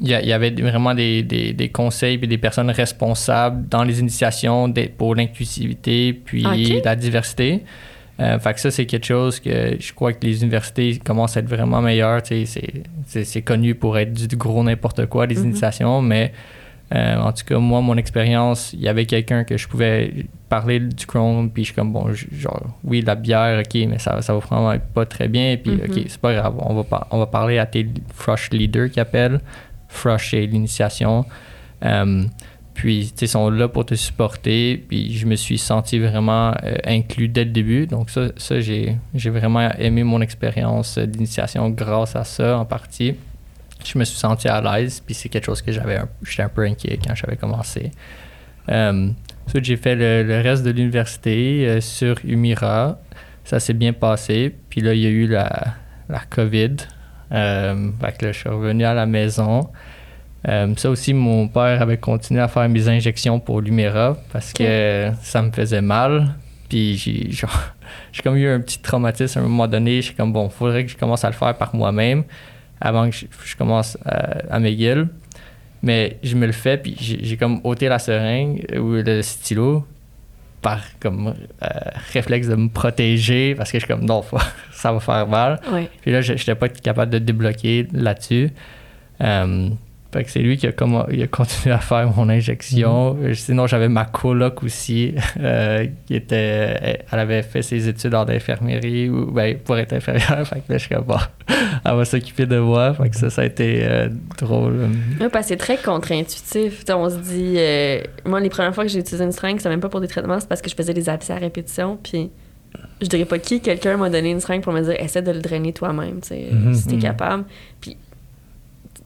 il 0.00 0.08
y, 0.08 0.32
avait 0.32 0.50
vraiment 0.50 0.94
des, 0.94 1.22
des, 1.22 1.52
des 1.52 1.68
conseils 1.68 2.18
et 2.20 2.26
des 2.26 2.38
personnes 2.38 2.70
responsables 2.70 3.68
dans 3.68 3.84
les 3.84 4.00
initiations 4.00 4.72
pour 4.98 5.14
l'inclusivité 5.14 6.12
puis 6.12 6.42
la 6.82 6.96
diversité. 6.96 7.62
Euh, 8.20 8.38
fait 8.38 8.54
que 8.54 8.60
ça, 8.60 8.70
c'est 8.70 8.86
quelque 8.86 9.06
chose 9.06 9.40
que 9.40 9.76
je 9.80 9.92
crois 9.94 10.12
que 10.12 10.24
les 10.24 10.42
universités 10.42 10.98
commencent 10.98 11.36
à 11.36 11.40
être 11.40 11.48
vraiment 11.48 11.80
meilleures. 11.80 12.20
C'est, 12.24 13.42
connu 13.42 13.74
pour 13.74 13.98
être 13.98 14.12
du 14.12 14.36
gros 14.36 14.62
n'importe 14.62 15.06
quoi, 15.06 15.26
les 15.26 15.36
Mhm. 15.36 15.44
initiations, 15.46 16.02
mais 16.02 16.32
euh, 16.94 17.16
en 17.16 17.32
tout 17.32 17.44
cas, 17.46 17.58
moi, 17.58 17.80
mon 17.80 17.96
expérience, 17.96 18.74
il 18.74 18.80
y 18.80 18.88
avait 18.88 19.06
quelqu'un 19.06 19.44
que 19.44 19.56
je 19.56 19.66
pouvais 19.66 20.26
parler 20.50 20.78
du 20.78 21.06
Chrome, 21.06 21.50
puis 21.50 21.62
je 21.64 21.68
suis 21.68 21.74
comme, 21.74 21.90
bon, 21.90 22.12
genre, 22.12 22.62
oui, 22.84 23.00
la 23.00 23.14
bière, 23.14 23.60
OK, 23.60 23.74
mais 23.88 23.98
ça, 23.98 24.20
ça 24.20 24.34
va 24.34 24.40
vraiment 24.40 24.74
pas 24.92 25.06
très 25.06 25.26
bien, 25.28 25.56
puis 25.56 25.72
Mhm. 25.72 25.80
OK, 25.88 26.02
c'est 26.06 26.20
pas 26.20 26.34
grave, 26.34 26.54
on 26.58 26.74
va, 26.74 26.84
par- 26.84 27.06
on 27.10 27.18
va 27.18 27.26
parler 27.26 27.58
à 27.58 27.64
tes 27.64 27.86
Frush 28.14 28.50
leaders 28.50 28.90
qui 28.90 29.00
appellent. 29.00 29.40
Frush, 29.88 30.32
c'est 30.32 30.44
l'initiation. 30.44 31.24
Euh, 31.82 32.24
puis, 32.74 33.12
ils 33.20 33.28
sont 33.28 33.50
là 33.50 33.68
pour 33.68 33.84
te 33.84 33.94
supporter. 33.94 34.76
Puis, 34.76 35.12
je 35.16 35.26
me 35.26 35.36
suis 35.36 35.58
senti 35.58 35.98
vraiment 35.98 36.54
euh, 36.64 36.76
inclus 36.84 37.28
dès 37.28 37.44
le 37.44 37.50
début. 37.50 37.86
Donc, 37.86 38.10
ça, 38.10 38.28
ça 38.36 38.60
j'ai, 38.60 38.98
vraiment 39.14 39.70
aimé 39.78 40.04
mon 40.04 40.20
expérience 40.20 40.96
euh, 40.96 41.06
d'initiation 41.06 41.68
grâce 41.70 42.16
à 42.16 42.24
ça 42.24 42.58
en 42.58 42.64
partie. 42.64 43.14
Je 43.84 43.98
me 43.98 44.04
suis 44.04 44.18
senti 44.18 44.48
à 44.48 44.60
l'aise. 44.60 45.02
Puis, 45.04 45.14
c'est 45.14 45.28
quelque 45.28 45.44
chose 45.44 45.60
que 45.60 45.70
j'avais 45.70 46.00
j'étais 46.22 46.44
un 46.44 46.48
peu 46.48 46.62
inquiet 46.62 46.98
quand 47.06 47.14
j'avais 47.14 47.36
commencé. 47.36 47.90
Euh, 48.68 49.10
j'ai 49.54 49.76
fait 49.76 49.94
le, 49.94 50.40
reste 50.40 50.64
de 50.64 50.70
l'université 50.70 51.80
sur 51.80 52.16
Umira. 52.24 52.98
Ça 53.44 53.60
s'est 53.60 53.74
bien 53.74 53.92
passé. 53.92 54.54
Puis 54.70 54.80
là, 54.80 54.94
il 54.94 55.00
y 55.00 55.06
a 55.06 55.10
eu 55.10 55.26
la, 55.26 55.74
COVID. 56.30 56.76
Fait 57.28 58.18
que 58.18 58.26
là, 58.26 58.32
je 58.32 58.38
suis 58.38 58.48
revenu 58.48 58.84
à 58.84 58.94
la 58.94 59.04
maison. 59.04 59.68
Euh, 60.48 60.74
ça 60.76 60.90
aussi, 60.90 61.14
mon 61.14 61.48
père 61.48 61.80
avait 61.80 61.98
continué 61.98 62.40
à 62.40 62.48
faire 62.48 62.68
mes 62.68 62.88
injections 62.88 63.38
pour 63.38 63.60
l'Humira 63.60 64.16
parce 64.32 64.52
que 64.52 65.10
ça 65.22 65.42
me 65.42 65.50
faisait 65.52 65.82
mal. 65.82 66.34
Puis 66.68 66.96
j'ai 66.96 67.30
genre, 67.30 67.50
j'ai 68.12 68.22
comme 68.22 68.36
eu 68.36 68.48
un 68.48 68.60
petit 68.60 68.78
traumatisme 68.78 69.38
à 69.38 69.42
un 69.42 69.44
moment 69.44 69.68
donné. 69.68 69.96
Je 69.96 70.06
suis 70.06 70.14
comme, 70.14 70.32
bon, 70.32 70.48
faudrait 70.48 70.84
que 70.84 70.90
je 70.90 70.96
commence 70.96 71.24
à 71.24 71.28
le 71.28 71.34
faire 71.34 71.56
par 71.56 71.74
moi-même 71.74 72.24
avant 72.80 73.08
que 73.08 73.14
je, 73.14 73.26
je 73.44 73.56
commence 73.56 73.96
à, 74.04 74.54
à 74.54 74.58
McGill. 74.58 75.08
Mais 75.84 76.18
je 76.22 76.36
me 76.36 76.46
le 76.46 76.52
fais, 76.52 76.76
puis 76.76 76.96
j'ai 77.00 77.18
j'ai 77.24 77.36
comme 77.36 77.60
ôté 77.64 77.88
la 77.88 77.98
seringue 77.98 78.64
ou 78.78 78.92
le 78.92 79.20
stylo 79.20 79.84
par 80.62 80.80
comme 81.00 81.34
euh, 81.62 81.66
réflexe 82.12 82.46
de 82.46 82.54
me 82.54 82.68
protéger 82.68 83.56
parce 83.56 83.72
que 83.72 83.80
je 83.80 83.84
suis 83.84 83.92
comme, 83.92 84.06
non, 84.06 84.24
ça 84.72 84.92
va 84.92 85.00
faire 85.00 85.26
mal. 85.26 85.60
Ouais. 85.70 85.90
Puis 86.00 86.12
là, 86.12 86.20
je 86.20 86.32
n'étais 86.32 86.54
pas 86.54 86.68
capable 86.68 87.10
de 87.10 87.18
débloquer 87.18 87.88
là-dessus. 87.92 88.50
Euh, 89.20 89.68
Fait 90.12 90.24
que 90.24 90.30
c'est 90.30 90.40
lui 90.40 90.58
qui 90.58 90.66
a, 90.66 90.72
comme, 90.72 91.06
il 91.10 91.22
a 91.22 91.26
continué 91.26 91.74
à 91.74 91.78
faire 91.78 92.06
mon 92.14 92.28
injection. 92.28 93.14
Mhm. 93.14 93.34
Sinon, 93.34 93.66
j'avais 93.66 93.88
ma 93.88 94.04
coloc 94.04 94.62
aussi, 94.62 95.14
euh, 95.40 95.86
qui 96.06 96.14
était... 96.16 97.00
Elle 97.10 97.18
avait 97.18 97.42
fait 97.42 97.62
ses 97.62 97.88
études 97.88 98.14
en 98.14 98.28
infirmerie, 98.28 99.08
ou, 99.08 99.30
ben, 99.32 99.56
pour 99.56 99.78
être 99.78 99.94
infirmière. 99.94 100.46
fait 100.46 100.56
que 100.66 100.72
là, 100.72 100.78
je 100.78 100.84
suis 100.84 100.94
comme, 100.94 101.04
bon, 101.04 101.16
elle 101.84 101.94
va 101.94 102.04
s'occuper 102.04 102.44
de 102.44 102.58
moi. 102.58 102.92
Fait 102.92 103.08
que 103.08 103.16
ça, 103.16 103.30
ça 103.30 103.40
a 103.40 103.44
été 103.46 103.80
euh, 103.86 104.08
drôle. 104.38 104.88
Oui, 105.18 105.26
parce 105.32 105.46
que 105.46 105.48
c'est 105.48 105.56
très 105.56 105.78
contre-intuitif. 105.78 106.84
On 106.90 107.08
se 107.08 107.16
dit... 107.16 107.54
euh, 107.56 108.02
moi, 108.26 108.38
les 108.40 108.50
premières 108.50 108.74
fois 108.74 108.84
que 108.84 108.90
j'ai 108.90 108.98
utilisé 108.98 109.24
une 109.24 109.32
seringue, 109.32 109.56
c'était 109.58 109.70
même 109.70 109.80
pas 109.80 109.88
pour 109.88 110.00
des 110.02 110.08
traitements, 110.08 110.38
c'est 110.38 110.48
parce 110.48 110.60
que 110.60 110.68
je 110.68 110.74
faisais 110.74 110.92
des 110.94 111.08
abcès 111.08 111.32
à 111.32 111.36
répétition, 111.36 111.98
puis... 112.02 112.30
Je 113.02 113.06
dirais 113.06 113.24
pas 113.26 113.38
qui, 113.38 113.60
quelqu'un 113.60 113.96
m'a 113.98 114.08
donné 114.08 114.30
une 114.30 114.40
seringue 114.40 114.62
pour 114.62 114.72
me 114.72 114.80
dire 114.80 114.94
essaie 114.98 115.20
de 115.20 115.30
le 115.32 115.40
drainer 115.40 115.72
toi-même, 115.74 116.20
tu 116.22 116.28
sais, 116.28 116.48
Mhm. 116.52 116.72
si 116.74 116.86
t'es 116.86 116.94
Mhm. 116.94 117.02
capable. 117.02 117.44
Puis 117.82 117.96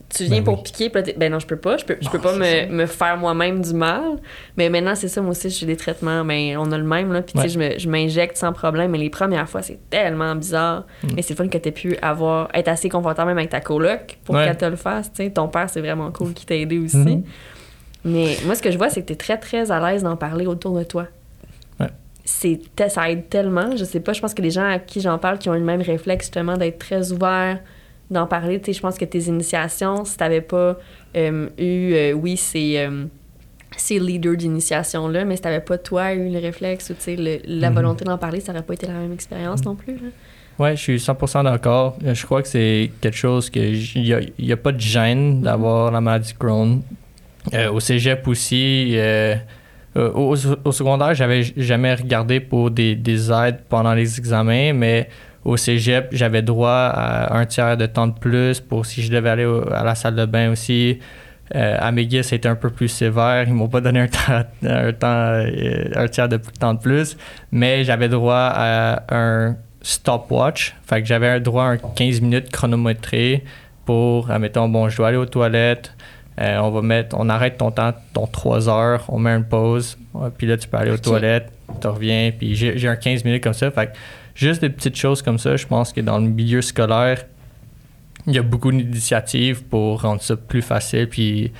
tu 0.09 0.23
viens 0.23 0.37
Ben 0.37 0.43
pour 0.45 0.55
oui. 0.57 0.63
piquer, 0.63 0.89
puis 0.89 1.01
là, 1.01 1.03
t'es- 1.05 1.15
ben 1.17 1.31
non, 1.31 1.39
je 1.39 1.45
peux 1.47 1.57
pas, 1.57 1.75
je 1.77 1.83
peux, 1.85 1.97
je 1.99 2.09
peux 2.09 2.17
Non, 2.17 2.23
pas 2.23 2.33
me, 2.37 2.67
me 2.71 2.85
faire 2.85 3.17
moi-même 3.17 3.61
du 3.61 3.73
mal. 3.73 4.17
Mais 4.55 4.69
maintenant, 4.69 4.95
c'est 4.95 5.09
ça, 5.09 5.21
moi 5.21 5.31
aussi, 5.31 5.49
j'ai 5.49 5.65
des 5.65 5.75
traitements, 5.75 6.23
ben 6.23 6.55
on 6.57 6.71
a 6.71 6.77
le 6.77 6.83
même, 6.85 7.11
là, 7.11 7.21
puis 7.21 7.33
tu 7.41 7.49
sais, 7.49 7.77
je 7.79 7.89
m'injecte 7.89 8.37
sans 8.37 8.53
problème, 8.53 8.91
mais 8.91 8.97
les 8.99 9.09
premières 9.09 9.49
fois, 9.49 9.61
c'est 9.61 9.79
tellement 9.89 10.33
bizarre. 10.35 10.85
Mhm. 11.03 11.09
Mais 11.15 11.21
c'est 11.21 11.33
le 11.33 11.37
fun 11.43 11.49
que 11.49 11.57
t'aies 11.57 11.71
pu 11.71 11.97
avoir, 12.01 12.47
être 12.53 12.69
assez 12.69 12.87
confortable 12.89 13.27
même 13.29 13.37
avec 13.37 13.49
ta 13.49 13.59
coloc 13.59 14.17
pour 14.23 14.35
Ouais. 14.35 14.45
qu'elle 14.45 14.57
te 14.57 14.65
le 14.65 14.75
fasse, 14.77 15.11
tu 15.11 15.23
sais. 15.25 15.29
Ton 15.29 15.49
père, 15.49 15.69
c'est 15.69 15.81
vraiment 15.81 16.09
cool 16.11 16.33
qui 16.33 16.45
t'a 16.45 16.55
aidé 16.55 16.77
aussi. 16.79 16.97
Mhm. 16.97 17.23
Mais 18.05 18.37
moi, 18.45 18.55
ce 18.55 18.61
que 18.61 18.71
je 18.71 18.77
vois, 18.77 18.89
c'est 18.89 19.01
que 19.01 19.07
tu 19.07 19.13
es 19.13 19.17
très, 19.17 19.37
très 19.37 19.71
à 19.71 19.79
l'aise 19.91 20.03
d'en 20.03 20.15
parler 20.15 20.45
autour 20.47 20.77
de 20.77 20.83
toi. 20.83 21.07
Ouais. 21.79 21.87
C'est 22.23 22.61
ça 22.87 23.09
aide 23.11 23.27
tellement. 23.27 23.75
Je 23.75 23.83
sais 23.83 23.99
pas, 23.99 24.13
je 24.13 24.21
pense 24.21 24.33
que 24.33 24.41
les 24.41 24.51
gens 24.51 24.63
à 24.69 24.79
qui 24.79 25.01
j'en 25.01 25.17
parle 25.17 25.37
qui 25.37 25.49
ont 25.49 25.55
eu 25.55 25.59
le 25.59 25.65
même 25.65 25.81
réflexe, 25.81 26.27
justement, 26.27 26.55
d'être 26.55 26.79
très 26.79 27.11
ouverts, 27.11 27.59
d'en 28.09 28.25
parler. 28.27 28.59
Tu 28.59 28.65
sais, 28.67 28.73
je 28.73 28.81
pense 28.81 28.97
que 28.97 29.05
tes 29.05 29.19
initiations, 29.27 30.05
si 30.05 30.17
t'avais 30.17 30.41
pas 30.41 30.77
euh, 31.15 31.49
eu, 31.57 31.93
euh, 31.93 32.13
oui, 32.13 32.37
ces, 32.37 32.77
euh, 32.77 33.05
ces 33.75 33.99
leaders 33.99 34.35
d'initiation-là, 34.37 35.25
mais 35.25 35.35
si 35.35 35.41
t'avais 35.41 35.59
pas, 35.61 35.77
toi, 35.77 36.13
eu 36.13 36.29
le 36.29 36.39
réflexe 36.39 36.89
ou, 36.89 36.93
tu 36.93 37.01
sais, 37.01 37.15
le- 37.15 37.39
la 37.45 37.69
Mhm. 37.69 37.75
volonté 37.75 38.05
d'en 38.05 38.17
parler, 38.17 38.39
ça 38.39 38.51
aurait 38.51 38.63
pas 38.63 38.73
été 38.73 38.87
la 38.87 38.93
même 38.93 39.13
expérience 39.13 39.63
non 39.65 39.75
plus, 39.75 39.93
là. 39.95 40.09
Ouais, 40.59 40.75
je 40.75 40.81
suis 40.81 40.99
100% 40.99 41.43
d'accord. 41.43 41.97
Je 42.03 42.25
crois 42.25 42.41
que 42.41 42.47
c'est 42.47 42.89
quelque 42.99 43.15
chose 43.17 43.49
que 43.51 43.59
il 43.59 44.25
y 44.39 44.51
a, 44.51 44.57
pas 44.57 44.71
de 44.71 44.79
gêne 44.79 45.41
d'avoir 45.41 45.91
la 45.91 46.01
maladie 46.01 46.33
de 46.33 46.37
Crohn. 46.39 46.81
Au 47.71 47.79
cégep 47.79 48.27
aussi, 48.27 48.97
au, 49.95 50.35
au 50.65 50.71
secondaire, 50.71 51.13
j'avais 51.13 51.43
jamais 51.43 51.93
regardé 51.93 52.39
pour 52.39 52.71
des, 52.71 52.95
des 52.95 53.31
aides 53.31 53.59
pendant 53.69 53.93
les 53.93 54.17
examens, 54.17 54.73
mais 54.73 55.09
au 55.47 55.57
cégep, 55.57 56.09
j'avais 56.11 56.41
droit 56.41 56.91
à 56.93 57.37
un 57.37 57.45
tiers 57.45 57.77
de 57.77 57.85
temps 57.85 58.07
de 58.07 58.17
plus 58.17 58.59
pour 58.59 58.85
si 58.85 59.01
je 59.01 59.11
devais 59.11 59.29
aller 59.29 59.45
au- 59.45 59.67
à 59.71 59.83
la 59.83 59.95
salle 59.95 60.15
de 60.15 60.25
bain 60.25 60.51
aussi. 60.51 60.99
Euh, 61.55 61.77
à 61.79 61.91
McGill, 61.93 62.23
c'était 62.25 62.49
un 62.49 62.55
peu 62.55 62.69
plus 62.69 62.89
sévère. 62.89 63.45
Ils 63.47 63.53
m'ont 63.53 63.69
pas 63.69 63.79
donné 63.81 64.01
un, 64.01 64.07
temps, 64.17 64.43
un, 64.65 64.91
temps, 64.91 65.07
euh, 65.07 65.85
un 65.95 66.07
tiers 66.09 66.27
de 66.27 66.37
temps 66.59 66.73
de 66.73 66.79
plus, 66.79 67.15
mais 67.51 67.85
j'avais 67.85 68.09
droit 68.09 68.51
à 68.53 69.03
un 69.15 69.55
stopwatch. 69.81 70.75
Fait 70.85 71.01
que 71.01 71.07
j'avais 71.07 71.29
un 71.29 71.39
droit 71.39 71.63
à 71.63 71.67
un 71.67 71.77
15 71.77 72.19
minutes 72.21 72.51
chronométré 72.51 73.43
pour, 73.85 74.29
admettons, 74.29 74.67
bon, 74.67 74.89
je 74.89 74.97
dois 74.97 75.07
aller 75.09 75.17
aux 75.17 75.25
toilettes. 75.25 75.93
euh, 76.39 76.57
on 76.59 76.69
va 76.71 76.81
mettre, 76.81 77.15
on 77.17 77.29
arrête 77.29 77.57
ton 77.57 77.71
temps, 77.71 77.93
ton 78.13 78.27
3 78.27 78.69
heures, 78.69 79.05
on 79.09 79.17
met 79.17 79.31
une 79.31 79.45
pause, 79.45 79.97
puis 80.37 80.45
là, 80.45 80.55
tu 80.57 80.67
peux 80.67 80.77
aller 80.77 80.91
aux 80.91 80.97
toilettes, 80.97 81.47
tu 81.81 81.87
reviens, 81.87 82.31
puis 82.37 82.53
j'ai 82.55 82.77
j'ai 82.77 82.87
un 82.89 82.95
15 82.95 83.23
minutes 83.23 83.41
comme 83.43 83.53
ça. 83.53 83.71
Fait 83.71 83.87
que 83.87 83.91
juste 84.37 84.61
des 84.61 84.69
petites 84.69 84.95
choses 84.95 85.21
comme 85.21 85.37
ça, 85.39 85.55
je 85.57 85.65
pense 85.67 85.91
que 85.93 86.01
dans 86.01 86.19
le 86.19 86.27
milieu 86.29 86.61
scolaire, 86.61 87.25
il 88.25 88.33
y 88.33 88.37
a 88.37 88.43
beaucoup 88.43 88.71
d'initiatives 88.71 89.63
pour 89.63 90.01
rendre 90.01 90.21
ça 90.21 90.35
plus 90.35 90.61
facile, 90.61 91.07
puis 91.09 91.51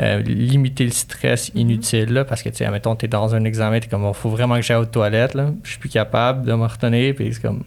euh, 0.00 0.20
limiter 0.22 0.84
le 0.84 0.90
stress 0.90 1.50
inutile, 1.54 2.12
là, 2.12 2.24
parce 2.24 2.42
que, 2.42 2.48
tu 2.50 2.56
sais, 2.56 2.64
admettons, 2.64 2.94
t'es 2.96 3.08
dans 3.08 3.34
un 3.34 3.44
examen, 3.44 3.80
t'es 3.80 3.88
comme, 3.88 4.04
il 4.06 4.14
faut 4.14 4.30
vraiment 4.30 4.56
que 4.56 4.62
j'aille 4.62 4.76
aux 4.78 4.84
toilettes, 4.84 5.34
là, 5.34 5.50
je 5.64 5.70
suis 5.70 5.78
plus 5.78 5.88
capable 5.88 6.44
de 6.46 6.52
me 6.54 6.66
retenir, 6.66 7.14
puis 7.14 7.32
c'est 7.32 7.42
comme, 7.42 7.62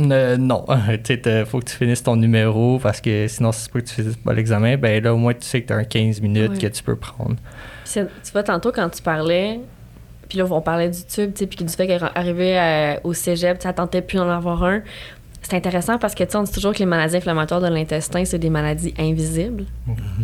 euh, 0.00 0.36
non, 0.36 0.64
tu 1.04 1.18
sais, 1.22 1.44
faut 1.44 1.58
que 1.60 1.66
tu 1.66 1.76
finisses 1.76 2.02
ton 2.02 2.16
numéro, 2.16 2.78
parce 2.78 3.00
que 3.00 3.26
sinon, 3.28 3.52
si 3.52 3.62
c'est 3.62 3.72
pas 3.72 3.80
que 3.80 3.86
tu 3.86 3.94
finisses 3.94 4.16
pas 4.16 4.32
l'examen, 4.32 4.76
ben 4.76 5.02
là, 5.02 5.12
au 5.12 5.18
moins, 5.18 5.34
tu 5.34 5.42
sais 5.46 5.60
que 5.62 5.68
t'as 5.68 5.76
un 5.76 5.84
15 5.84 6.20
minutes 6.20 6.52
Ouais. 6.52 6.58
que 6.58 6.66
tu 6.68 6.82
peux 6.82 6.96
prendre. 6.96 7.36
Tu 7.84 8.00
vois, 8.32 8.42
tantôt, 8.42 8.72
quand 8.72 8.88
tu 8.88 9.02
parlais, 9.02 9.60
puis 10.32 10.38
là, 10.38 10.46
on 10.50 10.62
parlait 10.62 10.88
du 10.88 11.04
tube, 11.04 11.34
tu 11.34 11.40
sais, 11.40 11.46
puis 11.46 11.62
du 11.62 11.70
fait 11.70 11.86
qu'arriver 11.86 12.96
au 13.04 13.12
cégep, 13.12 13.58
tu 13.58 13.70
tentais 13.74 14.00
plus 14.00 14.16
d'en 14.16 14.30
avoir 14.30 14.64
un. 14.64 14.80
C'est 15.42 15.54
intéressant 15.54 15.98
parce 15.98 16.14
que, 16.14 16.24
tu 16.24 16.34
on 16.38 16.42
dit 16.42 16.50
toujours 16.50 16.72
que 16.72 16.78
les 16.78 16.86
maladies 16.86 17.18
inflammatoires 17.18 17.60
de 17.60 17.66
l'intestin, 17.66 18.24
c'est 18.24 18.38
des 18.38 18.48
maladies 18.48 18.94
invisibles. 18.98 19.66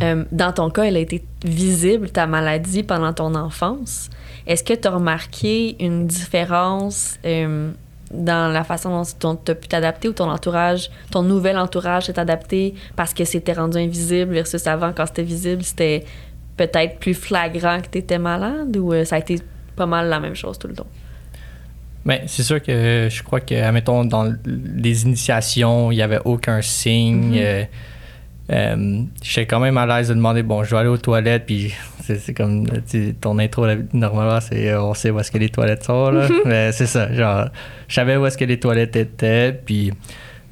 Euh, 0.01 0.25
dans 0.33 0.51
ton 0.53 0.71
cas, 0.71 0.85
elle 0.85 0.97
a 0.97 1.01
été 1.01 1.23
visible, 1.45 2.09
ta 2.09 2.27
maladie, 2.27 2.85
pendant 2.85 3.13
ton 3.13 3.35
enfance. 3.35 4.09
Est-ce 4.47 4.65
que 4.65 4.73
tu 4.73 4.89
as 4.89 4.93
remarqué 4.93 5.77
une 5.85 6.07
différence 6.07 7.19
euh, 7.27 7.71
dans 8.11 8.51
la 8.51 8.65
façon 8.65 9.03
dont 9.21 9.37
tu 9.37 9.51
as 9.51 9.55
pu 9.57 9.69
t'adapter 9.69 10.09
ou 10.09 10.15
ton 10.15 10.31
entourage, 10.31 10.91
ton 11.11 11.23
nouvel 11.23 11.59
entourage 11.59 12.07
s'est 12.07 12.19
adapté 12.19 12.73
parce 12.97 13.13
que 13.13 13.27
c'était 13.27 13.53
rendu 13.53 13.77
invisible 13.77 14.33
versus 14.33 14.67
avant, 14.67 14.95
quand 14.97 15.05
c'était 15.05 15.25
visible, 15.25 15.63
c'était 15.63 16.07
peut-être 16.57 16.99
plus 16.99 17.13
flagrant 17.13 17.83
que 17.83 17.89
tu 17.91 17.99
étais 17.99 18.19
malade 18.19 18.75
ou 18.79 18.95
euh, 18.95 19.05
ça 19.05 19.17
a 19.17 19.19
été 19.19 19.41
pas 19.79 19.87
mal 19.87 20.09
la 20.09 20.21
même 20.21 20.35
chose 20.35 20.59
tout 20.59 20.69
le 20.69 20.75
temps? 20.75 20.87
Mais 22.05 22.23
c'est 22.27 22.43
sûr 22.43 22.63
que 22.63 23.09
je 23.11 23.23
crois 23.23 23.41
que, 23.41 23.55
admettons, 23.55 24.05
dans 24.05 24.35
les 24.47 25.03
initiations, 25.03 25.91
il 25.93 25.97
n'y 25.97 26.03
avait 26.03 26.21
aucun 26.25 26.63
signe. 26.63 27.39
Euh, 27.39 27.65
euh, 28.51 29.03
J'étais 29.23 29.47
quand 29.47 29.61
même 29.61 29.77
à 29.77 29.87
l'aise 29.87 30.09
de 30.09 30.15
demander, 30.15 30.43
bon, 30.43 30.65
je 30.65 30.71
dois 30.71 30.81
aller 30.81 30.89
aux 30.89 30.97
toilettes, 30.97 31.45
puis 31.45 31.75
c'est 32.01 32.33
comme 32.35 32.67
ton 33.21 33.39
intro, 33.39 33.67
normalement, 33.93 34.41
c'est 34.41 34.71
euh, 34.71 34.83
on 34.83 34.95
sait 34.95 35.11
où 35.11 35.21
est-ce 35.21 35.31
que 35.31 35.39
les 35.39 35.51
toilettes 35.51 35.85
sont, 35.85 36.11
là. 36.11 36.29
Mais 36.47 36.73
c'est 36.73 36.87
ça, 36.87 37.13
genre, 37.13 37.49
je 37.89 37.95
savais 37.95 38.17
où 38.17 38.25
est-ce 38.25 38.39
que 38.39 38.47
les 38.47 38.59
toilettes 38.59 38.97
étaient, 38.97 39.53
puis 39.53 39.93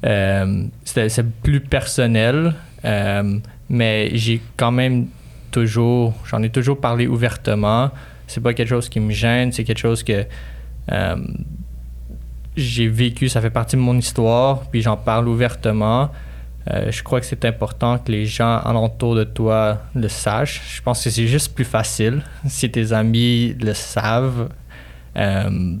euh, 0.05 0.63
c'était 0.83 1.09
c'est 1.09 1.27
plus 1.27 1.59
personnel, 1.59 2.53
mais 3.69 4.11
j'ai 4.13 4.41
quand 4.55 4.71
même 4.71 5.07
toujours, 5.51 6.13
j'en 6.29 6.41
ai 6.43 6.49
toujours 6.49 6.79
parlé 6.79 7.07
ouvertement. 7.07 7.91
C'est 8.27 8.41
pas 8.41 8.53
quelque 8.53 8.69
chose 8.69 8.89
qui 8.89 8.99
me 8.99 9.11
gêne, 9.11 9.51
c'est 9.51 9.63
quelque 9.63 9.79
chose 9.79 10.03
que 10.03 10.25
euh, 10.91 11.15
j'ai 12.55 12.87
vécu, 12.87 13.29
ça 13.29 13.41
fait 13.41 13.49
partie 13.49 13.75
de 13.75 13.81
mon 13.81 13.97
histoire, 13.97 14.61
puis 14.69 14.81
j'en 14.81 14.97
parle 14.97 15.27
ouvertement. 15.27 16.09
Euh, 16.69 16.91
je 16.91 17.01
crois 17.01 17.21
que 17.21 17.25
c'est 17.25 17.45
important 17.45 17.97
que 17.97 18.11
les 18.11 18.25
gens 18.25 18.57
alentour 18.57 19.15
de 19.15 19.23
toi 19.23 19.81
le 19.95 20.09
sachent. 20.09 20.61
Je 20.75 20.81
pense 20.81 21.03
que 21.03 21.09
c'est 21.09 21.27
juste 21.27 21.55
plus 21.55 21.65
facile 21.65 22.23
si 22.47 22.69
tes 22.69 22.91
amis 22.91 23.55
le 23.59 23.73
savent. 23.73 24.49
Euh, 25.15 25.75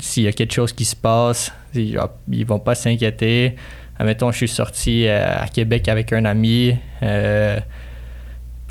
S'il 0.00 0.24
y 0.24 0.28
a 0.28 0.32
quelque 0.32 0.52
chose 0.52 0.72
qui 0.72 0.84
se 0.84 0.96
passe, 0.96 1.52
ils, 1.74 1.98
ils 2.30 2.46
vont 2.46 2.58
pas 2.58 2.74
s'inquiéter. 2.74 3.56
Admettons, 3.98 4.32
je 4.32 4.38
suis 4.38 4.48
sorti 4.48 5.06
à 5.06 5.46
Québec 5.52 5.86
avec 5.86 6.12
un 6.12 6.24
ami. 6.24 6.74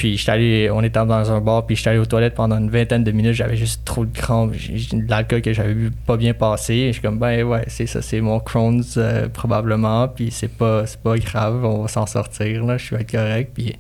Puis 0.02 0.18
j'étais 0.18 0.32
allé, 0.32 0.70
on 0.72 0.82
était 0.82 1.06
dans 1.06 1.32
un 1.32 1.40
bar, 1.42 1.64
puis 1.68 1.76
j'étais 1.76 1.92
allé 1.92 2.00
aux 2.00 2.08
toilettes 2.08 2.34
pendant 2.34 2.58
une 2.58 2.72
vingtaine 2.72 3.04
de 3.04 3.12
minutes. 3.12 3.34
J'avais 3.34 3.56
juste 3.56 3.86
trop 3.86 4.04
de 4.04 4.12
crampes. 4.12 4.54
De 4.54 5.08
l'alcool 5.08 5.44
que 5.44 5.54
j'avais 5.54 5.76
pas 6.08 6.18
bien 6.18 6.34
passer. 6.34 6.88
Je 6.88 6.94
suis 6.94 7.02
comme, 7.04 7.20
ben 7.20 7.44
ouais, 7.44 7.66
c'est 7.68 7.86
ça, 7.86 8.02
c'est 8.02 8.20
mon 8.20 8.40
Crohn's 8.40 8.96
euh, 8.98 9.28
probablement. 9.30 10.08
Puis 10.08 10.32
c'est 10.32 10.48
pas, 10.48 10.86
pas 11.04 11.20
grave, 11.20 11.64
on 11.64 11.84
va 11.84 11.88
s'en 11.88 12.08
sortir, 12.08 12.66
là, 12.66 12.80
je 12.80 12.86
suis 12.86 12.96
être 12.96 13.12
correct. 13.12 13.52
Puis, 13.54 13.76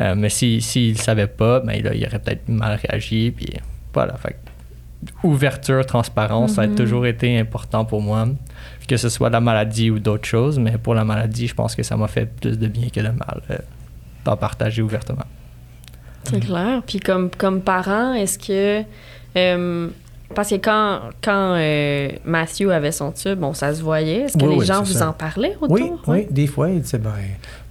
euh, 0.00 0.16
mais 0.16 0.30
s'il 0.30 0.60
si, 0.62 0.90
ne 0.90 0.98
savait 0.98 1.28
pas, 1.28 1.60
ben 1.60 1.80
là, 1.80 1.94
il 1.94 2.04
aurait 2.06 2.18
peut-être 2.18 2.48
mal 2.48 2.80
réagi. 2.84 3.30
Puis 3.30 3.46
voilà, 3.94 4.16
fait 4.16 4.32
que 4.32 5.26
ouverture, 5.28 5.86
transparence, 5.86 6.54
ça 6.54 6.62
a 6.62 6.66
Mhm. 6.66 6.74
toujours 6.74 7.06
été 7.06 7.38
important 7.38 7.84
pour 7.84 8.02
moi. 8.02 8.26
Que 8.88 8.96
ce 8.96 9.08
soit 9.08 9.30
la 9.30 9.40
maladie 9.40 9.90
ou 9.92 10.00
d'autres 10.00 10.26
choses, 10.26 10.58
mais 10.58 10.76
pour 10.76 10.94
la 10.94 11.04
maladie, 11.04 11.46
je 11.46 11.54
pense 11.54 11.76
que 11.76 11.84
ça 11.84 11.96
m'a 11.96 12.08
fait 12.08 12.26
plus 12.26 12.58
de 12.58 12.66
bien 12.66 12.88
que 12.88 12.98
de 12.98 13.10
mal 13.10 13.42
euh, 13.52 13.58
d'en 14.24 14.36
partager 14.36 14.82
ouvertement. 14.82 15.24
C'est 16.24 16.40
clair. 16.40 16.82
Puis 16.86 17.00
comme, 17.00 17.30
comme 17.30 17.60
parent, 17.60 18.12
est-ce 18.14 18.38
que... 18.38 18.82
euh, 19.36 19.88
parce 20.34 20.48
que 20.48 20.54
quand, 20.54 21.00
quand 21.22 21.56
euh, 21.58 22.08
Matthew 22.24 22.70
avait 22.70 22.92
son 22.92 23.12
tube, 23.12 23.38
bon, 23.38 23.52
ça 23.52 23.74
se 23.74 23.82
voyait. 23.82 24.20
Est-ce 24.22 24.38
que 24.38 24.44
Oui, 24.44 24.54
les 24.54 24.60
oui, 24.60 24.66
gens 24.66 24.82
vous 24.82 24.92
ça. 24.92 25.10
en 25.10 25.12
parlaient 25.12 25.54
autour? 25.60 25.70
Oui, 25.70 25.92
oui, 26.06 26.26
des 26.30 26.46
fois, 26.46 26.70
il 26.70 26.80
disait, 26.80 26.96
ben, 26.98 27.10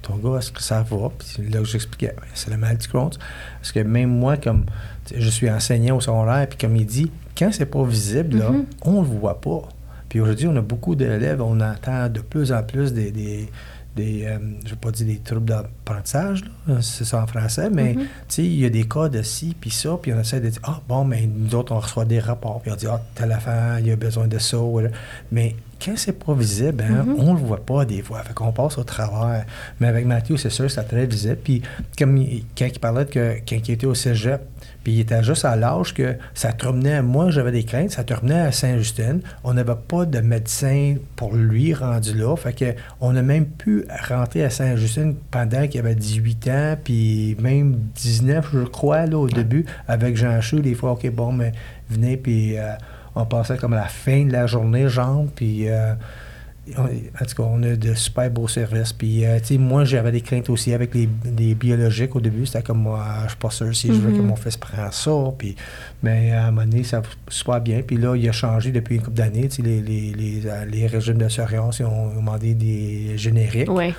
ton 0.00 0.14
gars, 0.16 0.38
est-ce 0.38 0.52
que 0.52 0.62
ça 0.62 0.84
va? 0.88 1.10
Puis 1.18 1.48
là, 1.50 1.58
j'expliquais, 1.64 2.14
ben, 2.16 2.22
c'est 2.34 2.50
la 2.50 2.56
maladie 2.56 2.86
de 2.86 2.92
Crohn's. 2.92 3.18
Parce 3.60 3.72
que 3.72 3.80
même 3.80 4.10
moi, 4.10 4.36
comme 4.36 4.64
je 5.12 5.28
suis 5.28 5.50
enseignant 5.50 5.96
au 5.96 6.00
secondaire, 6.00 6.46
puis 6.48 6.58
comme 6.58 6.76
il 6.76 6.86
dit, 6.86 7.10
quand 7.36 7.48
c'est 7.50 7.66
pas 7.66 7.82
visible, 7.82 8.38
là, 8.38 8.50
Mhm. 8.50 8.64
on 8.84 9.00
le 9.02 9.08
voit 9.08 9.40
pas. 9.40 9.62
Puis 10.08 10.20
aujourd'hui, 10.20 10.46
on 10.46 10.54
a 10.56 10.60
beaucoup 10.60 10.94
d'élèves, 10.94 11.42
on 11.42 11.58
entend 11.60 12.08
de 12.10 12.20
plus 12.20 12.52
en 12.52 12.62
plus 12.62 12.92
des, 12.92 13.10
des, 13.10 13.48
des 13.96 14.24
euh, 14.24 14.38
je 14.64 14.70
vais 14.70 14.76
pas 14.76 14.90
dire 14.90 15.06
des 15.06 15.18
troubles 15.18 15.44
d'apprentissage, 15.46 16.42
là, 16.66 16.80
c'est 16.80 17.04
ça 17.04 17.22
en 17.22 17.26
français, 17.26 17.68
mais 17.70 17.94
Mhm. 17.94 18.06
il 18.38 18.60
y 18.60 18.64
a 18.64 18.70
des 18.70 18.84
cas 18.88 19.08
de 19.08 19.22
ci, 19.22 19.54
puis 19.60 19.70
ça, 19.70 19.98
puis 20.00 20.12
on 20.12 20.20
essaie 20.20 20.40
de 20.40 20.48
dire, 20.48 20.60
ah 20.64 20.80
bon, 20.88 21.04
mais 21.04 21.26
nous 21.26 21.54
autres, 21.54 21.72
on 21.72 21.78
reçoit 21.80 22.04
des 22.04 22.18
rapports, 22.20 22.60
puis 22.62 22.72
on 22.72 22.76
dit, 22.76 22.86
ah, 22.88 23.02
tel 23.14 23.32
enfant, 23.32 23.76
il 23.82 23.90
a 23.90 23.96
besoin 23.96 24.26
de 24.28 24.38
ça. 24.38 24.58
ou 24.58 24.80
là. 24.80 24.88
Mais 25.30 25.56
quand 25.84 25.92
c'est 25.96 26.12
pas 26.24 26.34
visible, 26.34 26.84
hein, 26.88 27.04
Mhm. 27.06 27.16
on 27.18 27.34
le 27.34 27.40
voit 27.40 27.64
pas 27.64 27.84
des 27.84 28.02
fois. 28.02 28.22
Fait 28.22 28.32
qu'on 28.34 28.52
passe 28.52 28.78
au 28.78 28.84
travers. 28.84 29.44
Mais 29.80 29.88
avec 29.88 30.06
Mathieu, 30.06 30.36
c'est 30.36 30.50
sûr, 30.50 30.70
c'est 30.70 30.84
très 30.84 31.06
visible. 31.06 31.38
Puis, 31.42 31.62
comme 31.98 32.16
il- 32.16 32.44
quand 32.56 32.66
il 32.66 32.78
parlait 32.78 33.04
de 33.04 33.10
que 33.10 33.36
quand 33.48 33.56
il 33.68 33.72
était 33.72 33.86
au 33.86 33.94
cégep, 33.94 34.40
puis 34.82 34.92
il 34.94 35.00
était 35.00 35.22
juste 35.22 35.44
à 35.44 35.56
l'âge 35.56 35.94
que 35.94 36.16
ça 36.34 36.52
terminait. 36.52 37.02
Moi, 37.02 37.30
j'avais 37.30 37.52
des 37.52 37.64
craintes, 37.64 37.90
ça 37.90 38.04
terminait 38.04 38.40
à 38.40 38.52
Saint-Justine. 38.52 39.20
On 39.44 39.54
n'avait 39.54 39.74
pas 39.88 40.04
de 40.04 40.20
médecin 40.20 40.96
pour 41.16 41.34
lui 41.34 41.74
rendu 41.74 42.14
là. 42.14 42.34
Fait 42.36 42.52
que 42.52 42.74
on 43.00 43.14
a 43.16 43.22
même 43.22 43.46
pu 43.46 43.84
rentrer 44.08 44.44
à 44.44 44.50
Saint-Justine 44.50 45.14
pendant 45.30 45.66
qu'il 45.66 45.80
avait 45.80 45.94
18 45.94 46.48
ans, 46.48 46.76
puis 46.82 47.36
même 47.40 47.76
19, 47.96 48.48
je 48.52 48.64
crois, 48.64 49.06
là, 49.06 49.18
au 49.18 49.28
début, 49.28 49.64
avec 49.88 50.16
Jean 50.16 50.40
Chou. 50.40 50.60
Des 50.60 50.74
fois, 50.74 50.92
OK, 50.92 51.08
bon, 51.10 51.32
mais 51.32 51.52
venez, 51.88 52.16
puis 52.16 52.58
euh, 52.58 52.72
on 53.14 53.24
passait 53.24 53.56
comme 53.56 53.72
à 53.74 53.76
la 53.76 53.88
fin 53.88 54.24
de 54.24 54.32
la 54.32 54.46
journée, 54.46 54.88
genre, 54.88 55.26
puis. 55.34 55.68
euh, 55.68 55.94
on- 56.78 56.82
en 56.82 57.24
tout 57.26 57.34
cas, 57.36 57.42
on 57.42 57.62
a 57.64 57.74
de 57.76 57.94
super 57.94 58.30
beaux 58.30 58.46
services. 58.48 58.92
Puis, 58.92 59.24
euh, 59.24 59.38
tu 59.40 59.46
sais, 59.46 59.58
moi, 59.58 59.84
j'avais 59.84 60.12
des 60.12 60.20
craintes 60.20 60.48
aussi 60.48 60.72
avec 60.72 60.94
les, 60.94 61.08
les 61.36 61.54
biologiques 61.54 62.14
au 62.14 62.20
début. 62.20 62.46
C'était 62.46 62.62
comme, 62.62 62.82
moi, 62.82 63.04
je 63.24 63.28
suis 63.30 63.36
pas 63.38 63.50
sûr 63.50 63.74
si 63.74 63.88
je 63.88 63.94
veux 63.94 64.12
que 64.12 64.18
Mhm. 64.18 64.26
mon 64.28 64.36
fils 64.36 64.56
prenne 64.56 64.90
ça. 64.92 65.10
Puis, 65.36 65.56
mais 66.02 66.30
à 66.32 66.46
un 66.46 66.50
moment 66.52 66.66
donné, 66.66 66.84
ça 66.84 67.00
va 67.00 67.08
super 67.28 67.60
bien. 67.60 67.82
Puis 67.82 67.96
là, 67.96 68.14
il 68.16 68.28
a 68.28 68.32
changé 68.32 68.70
depuis 68.70 68.96
une 68.96 69.02
couple 69.02 69.16
d'années. 69.16 69.48
Tu 69.48 69.56
sais, 69.56 69.62
les, 69.62 69.80
les, 69.80 70.12
les, 70.12 70.46
euh, 70.46 70.64
les 70.66 70.86
régimes 70.86 71.18
d'assurance, 71.18 71.80
ils 71.80 71.84
ont 71.86 72.14
demandé 72.14 72.54
des 72.54 73.18
génériques. 73.18 73.70
Ouais. 73.70 73.92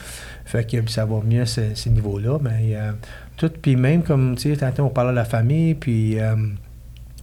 Fait 0.46 0.70
que 0.70 0.90
ça 0.90 1.06
va 1.06 1.20
mieux 1.26 1.42
à 1.42 1.46
ce, 1.46 1.62
ce 1.76 1.90
niveau-là. 1.90 2.38
Mais 2.42 2.76
euh, 2.76 2.92
tout, 3.38 3.50
puis 3.62 3.76
même 3.76 4.04
comme, 4.04 4.36
tu 4.38 4.52
sais, 4.52 4.58
tantôt 4.58 4.84
on 4.84 4.90
parlait 4.90 5.12
de 5.12 5.16
la 5.18 5.26
famille, 5.26 5.74
puis 5.74 6.20
euh, 6.20 6.36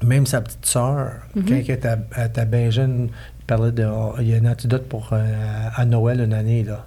même 0.04 0.26
sa 0.26 0.40
petite 0.40 0.64
sœur, 0.66 1.12
Mhm. 1.34 1.44
quand 1.46 1.54
elle 1.54 1.70
était, 1.70 1.88
elle 2.16 2.26
était 2.26 2.46
bien 2.46 2.70
jeune, 2.70 3.08
il 3.50 3.56
parlait 3.56 3.72
de, 3.72 3.84
oh, 3.84 4.14
il 4.20 4.28
y 4.28 4.34
a 4.34 4.36
un 4.38 4.46
antidote 4.46 4.88
pour 4.88 5.08
euh, 5.12 5.24
à 5.74 5.84
Noël 5.84 6.20
une 6.20 6.32
année, 6.34 6.62
là. 6.62 6.86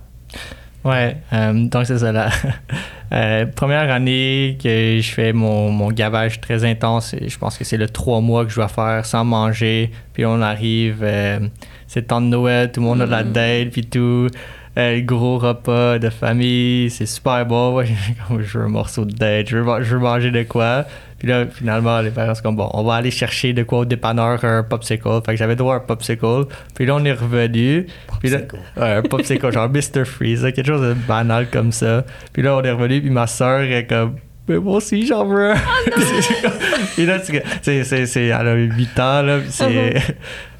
Ouais, 0.86 1.18
euh, 1.34 1.68
donc 1.68 1.86
c'est 1.86 1.98
ça. 2.00 2.12
La 2.14 2.30
euh, 3.14 3.46
première 3.48 3.92
année 3.92 4.58
que 4.62 5.00
je 5.02 5.12
fais 5.12 5.34
mon, 5.34 5.72
mon 5.72 5.90
gavage 5.92 6.40
très 6.42 6.64
intense, 6.64 7.16
je 7.26 7.38
pense 7.38 7.58
que 7.58 7.64
c'est 7.66 7.78
le 7.78 7.88
trois 7.90 8.22
mois 8.22 8.46
que 8.46 8.52
je 8.52 8.56
dois 8.56 8.68
faire 8.70 9.06
sans 9.06 9.26
manger. 9.26 9.92
Puis 10.14 10.26
on 10.26 10.42
arrive, 10.42 11.00
euh, 11.04 11.40
c'est 11.88 12.02
le 12.02 12.06
temps 12.08 12.22
de 12.22 12.28
Noël, 12.28 12.72
tout 12.72 12.80
le 12.80 12.86
monde 12.88 13.02
a 13.02 13.06
de 13.06 13.12
la 13.12 13.24
Mhm. 13.24 13.32
date, 13.34 13.70
puis 13.72 13.86
tout. 13.86 14.28
Euh, 14.76 15.02
gros 15.02 15.38
repas 15.38 16.00
de 16.00 16.10
famille, 16.10 16.90
c'est 16.90 17.06
super 17.06 17.46
bon. 17.46 17.84
Je 18.40 18.58
veux 18.58 18.66
un 18.66 18.70
morceau 18.70 19.06
de 19.06 19.14
date, 19.14 19.48
je 19.50 19.58
veux, 19.58 19.84
je 19.84 19.94
veux 19.96 20.02
manger 20.02 20.32
de 20.32 20.42
quoi. 20.44 20.86
Puis 21.24 21.32
là, 21.32 21.46
finalement, 21.50 22.02
les 22.02 22.10
parents 22.10 22.36
sont 22.36 22.44
comme 22.44 22.58
bon, 22.58 22.70
on 22.74 22.84
va 22.84 22.96
aller 22.96 23.10
chercher 23.10 23.54
de 23.54 23.64
quoi 23.64 23.80
au 23.80 23.86
dépanneur, 23.86 24.44
un 24.44 24.62
popsicle. 24.62 25.08
Fait 25.26 25.32
que 25.32 25.38
j'avais 25.38 25.56
droit 25.56 25.76
à 25.76 25.78
un 25.78 25.80
popsicle. 25.80 26.48
Puis 26.76 26.86
là, 26.86 26.96
on 26.96 27.06
est 27.06 27.14
revenu. 27.14 27.88
Puis 28.20 28.30
là. 28.30 28.40
Ouais, 28.76 28.96
un 28.96 29.02
popsicle, 29.04 29.50
genre 29.50 29.70
Mr. 29.74 30.04
Freeze, 30.04 30.42
quelque 30.42 30.66
chose 30.68 30.82
de 30.82 30.94
banal 31.08 31.48
comme 31.50 31.72
ça. 31.72 32.04
Puis 32.34 32.42
là, 32.42 32.58
on 32.58 32.62
est 32.62 32.72
revenu, 32.72 33.00
puis 33.00 33.10
ma 33.10 33.26
soeur 33.28 33.62
est 33.62 33.86
comme, 33.86 34.18
mais 34.50 34.58
moi 34.60 34.76
aussi, 34.76 35.08
j'en 35.08 35.26
veux 35.26 35.52
un. 35.52 35.56
puis 36.96 37.06
là, 37.06 37.20
c'est, 37.24 37.86
c'est, 37.86 38.06
c'est, 38.06 38.26
elle 38.26 38.48
a 38.50 38.56
8 38.56 39.00
ans, 39.00 39.22
là, 39.22 39.38
puis 39.40 39.48
c'est. 39.50 39.96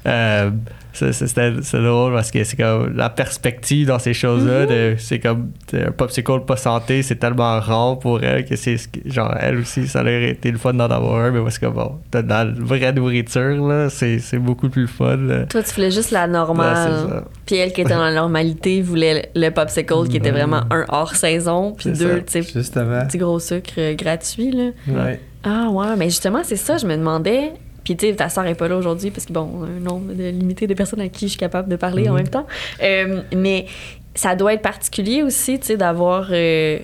euh, 0.06 0.50
c'est, 0.94 1.12
c'est, 1.12 1.26
c'était- 1.26 1.52
c'est 1.62 1.82
drôle 1.82 2.12
parce 2.14 2.30
que 2.30 2.42
c'est 2.44 2.56
comme 2.56 2.96
la 2.96 3.10
perspective 3.10 3.86
dans 3.88 3.98
ces 3.98 4.14
choses-là, 4.14 4.64
de- 4.66 4.94
c'est 4.98 5.18
comme 5.18 5.50
un 5.72 5.90
popsicle 5.90 6.40
pas 6.46 6.56
santé, 6.56 7.02
c'est 7.02 7.16
tellement 7.16 7.60
rare 7.60 7.98
pour 7.98 8.22
elle 8.22 8.44
que 8.44 8.56
c'est 8.56 8.76
genre 9.04 9.34
elle 9.38 9.58
aussi, 9.58 9.86
ça 9.86 10.00
aurait 10.00 10.30
été 10.30 10.50
le 10.50 10.58
fun 10.58 10.72
d'en 10.74 10.84
avoir 10.90 11.16
un, 11.24 11.30
mais 11.30 11.40
parce 11.42 11.58
que 11.58 11.66
bon, 11.66 11.98
t'as 12.10 12.22
de 12.22 12.28
la 12.28 12.44
vraie 12.46 12.92
nourriture, 12.92 13.66
là, 13.66 13.90
c'est, 13.90 14.18
c'est 14.20 14.38
beaucoup 14.38 14.68
plus 14.68 14.86
fun. 14.88 15.16
là. 15.16 15.44
Toi, 15.46 15.62
tu 15.62 15.74
voulais 15.74 15.90
juste 15.90 16.10
la 16.10 16.26
normale. 16.26 16.92
Ouais. 17.06 17.20
Puis 17.46 17.56
elle 17.56 17.72
qui 17.72 17.82
était 17.82 17.94
dans 17.94 18.02
la 18.04 18.14
normalité 18.14 18.80
voulait 18.80 19.30
le 19.34 19.50
popsicle 19.50 20.08
qui 20.08 20.16
était 20.16 20.30
vraiment 20.30 20.62
un 20.70 20.84
hors 20.88 21.14
saison, 21.14 21.72
puis 21.76 21.90
deux, 21.90 22.22
tu 22.26 22.42
sais, 22.42 22.60
petits 23.04 23.18
gros 23.18 23.38
sucres 23.40 23.72
euh, 23.78 23.94
gratuits, 23.94 24.50
là. 24.52 24.70
Ouais. 24.88 25.20
Ah 25.44 25.68
ouais, 25.70 25.94
mais 25.98 26.06
justement, 26.06 26.40
c'est 26.42 26.56
ça, 26.56 26.78
je 26.78 26.86
me 26.86 26.96
demandais. 26.96 27.52
Puis 27.84 27.96
tu 27.96 28.06
sais, 28.08 28.14
ta 28.16 28.28
soeur 28.30 28.46
est 28.46 28.54
pas 28.54 28.66
là 28.68 28.76
aujourd'hui 28.76 29.10
parce 29.10 29.26
que 29.26 29.32
bon, 29.32 29.62
un 29.64 29.80
nombre 29.80 30.12
de 30.14 30.24
limité 30.30 30.66
de 30.66 30.74
personnes 30.74 31.00
à 31.02 31.08
qui 31.08 31.26
je 31.26 31.30
suis 31.32 31.38
capable 31.38 31.68
de 31.68 31.76
parler 31.76 32.08
en 32.08 32.12
Mhm. 32.12 32.18
même 32.18 32.28
temps. 32.28 32.46
Euh, 32.82 33.22
mais 33.34 33.66
ça 34.14 34.34
doit 34.34 34.54
être 34.54 34.62
particulier 34.62 35.22
aussi, 35.22 35.58
tu 35.58 35.66
sais, 35.66 35.76
d'avoir. 35.76 36.28
euh, 36.30 36.78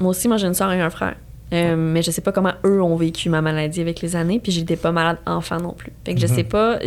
Moi 0.00 0.10
aussi, 0.10 0.26
moi 0.26 0.36
j'ai 0.36 0.48
une 0.48 0.54
soeur 0.54 0.72
et 0.72 0.80
un 0.80 0.90
frère. 0.90 1.14
Euh, 1.52 1.76
mais 1.76 2.02
je 2.02 2.10
sais 2.10 2.22
pas 2.22 2.32
comment 2.32 2.54
eux 2.64 2.82
ont 2.82 2.96
vécu 2.96 3.28
ma 3.28 3.40
maladie 3.42 3.80
avec 3.80 4.00
les 4.00 4.16
années, 4.16 4.40
puis 4.42 4.50
j'étais 4.50 4.74
pas 4.76 4.90
malade 4.90 5.18
enfant 5.26 5.58
non 5.60 5.74
plus. 5.74 5.92
Fait 6.04 6.14
que 6.14 6.20
je 6.20 6.26
Mhm. 6.26 6.32
sais 6.34 6.44
pas, 6.44 6.78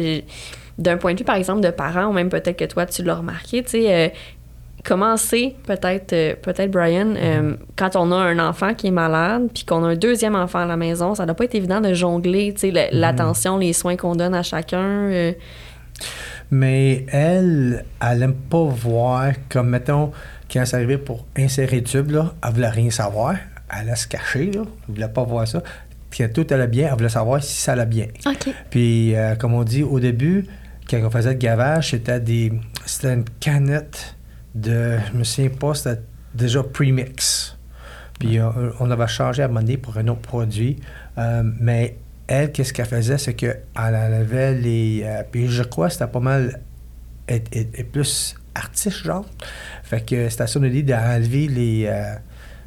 d'un 0.77 0.97
point 0.97 1.13
de 1.13 1.19
vue 1.19 1.23
par 1.23 1.35
exemple 1.35 1.61
de 1.61 1.69
parents, 1.69 2.07
ou 2.07 2.11
même 2.13 2.27
peut-être 2.29 2.57
que 2.57 2.65
toi 2.65 2.85
tu 2.85 3.03
l'as 3.03 3.15
remarqué, 3.15 3.63
tu 3.63 3.69
sais, 3.69 3.93
euh, 3.93 4.09
comment 4.85 5.17
c'est 5.17 5.55
peut-être, 5.65 6.13
euh, 6.13 6.35
peut-être 6.41 6.69
Brian, 6.71 7.13
euh, 7.17 7.55
quand 7.75 7.95
on 7.95 8.11
a 8.11 8.15
un 8.17 8.39
enfant 8.39 8.73
qui 8.73 8.87
est 8.87 8.91
malade, 8.91 9.49
puis 9.53 9.65
qu'on 9.65 9.83
a 9.83 9.87
un 9.89 9.95
deuxième 9.95 10.35
enfant 10.35 10.59
à 10.59 10.65
la 10.65 10.77
maison, 10.77 11.15
ça 11.15 11.25
doit 11.25 11.35
pas 11.35 11.45
être 11.45 11.55
évident 11.55 11.81
de 11.81 11.93
jongler, 11.93 12.53
tu 12.53 12.59
sais, 12.61 12.71
le- 12.71 12.97
l'attention, 12.97 13.57
les 13.57 13.73
soins 13.73 13.97
qu'on 13.97 14.15
donne 14.15 14.33
à 14.35 14.43
chacun. 14.43 14.77
euh. 15.09 15.31
Mais 16.51 17.05
elle, 17.11 17.85
elle 18.01 18.23
aime 18.23 18.33
pas 18.35 18.63
voir, 18.63 19.31
comme 19.49 19.69
mettons, 19.69 20.11
quand 20.51 20.63
c'est 20.65 20.75
arrivé 20.75 20.97
pour 20.97 21.25
insérer 21.37 21.77
le 21.77 21.83
tube, 21.83 22.11
là, 22.11 22.33
elle 22.45 22.53
voulait 22.53 22.69
rien 22.69 22.91
savoir. 22.91 23.35
Elle 23.71 23.87
allait 23.87 23.95
se 23.95 24.07
cacher, 24.07 24.51
là. 24.51 24.61
Elle 24.87 24.93
voulait 24.95 25.07
pas 25.07 25.23
voir 25.23 25.47
ça. 25.47 25.63
Puis 26.11 26.23
tout 26.31 26.45
allait 26.51 26.67
bien, 26.67 26.87
elle 26.89 26.93
voulait 26.97 27.09
savoir 27.09 27.41
si 27.43 27.55
ça 27.59 27.73
allait 27.73 27.85
bien. 27.87 28.05
Puis, 28.69 29.15
comme 29.39 29.53
on 29.53 29.63
dit, 29.63 29.83
au 29.83 29.99
début, 29.99 30.45
quand 30.89 30.99
on 31.03 31.09
faisait 31.09 31.31
le 31.31 31.37
gavage, 31.37 31.89
c'était 31.91 32.19
des. 32.19 32.53
C'était 32.85 33.13
une 33.15 33.25
canette 33.39 34.14
de. 34.55 34.97
Je 35.11 35.17
me 35.17 35.23
souviens 35.23 35.49
pas, 35.51 35.73
c'était 35.75 36.01
déjà 36.33 36.63
premix. 36.63 37.57
Puis, 38.19 38.39
euh, 38.39 38.49
on 38.79 38.89
avait 38.91 39.07
changé 39.07 39.43
à 39.43 39.47
donné 39.49 39.77
pour 39.77 39.97
un 39.97 40.07
autre 40.07 40.21
produit. 40.21 40.79
Euh, 41.17 41.43
mais 41.59 41.97
elle, 42.27 42.51
qu'est-ce 42.51 42.71
qu'elle 42.73 42.85
faisait, 42.85 43.17
c'est 43.17 43.33
qu'elle 43.33 43.61
avait 43.75 44.53
les. 44.55 45.01
euh, 45.05 45.23
puis, 45.29 45.47
je 45.47 45.63
crois 45.63 45.87
que 45.87 45.93
c'était 45.93 46.07
pas 46.07 46.19
mal. 46.19 46.61
Est 47.27 47.83
plus 47.91 48.35
artiste, 48.53 49.03
genre. 49.03 49.25
Fait 49.83 50.05
que 50.05 50.29
c'était 50.29 50.47
son 50.47 50.63
idée 50.63 50.83
d'enlever 50.83 51.47
les. 51.47 51.85
euh, 51.87 52.15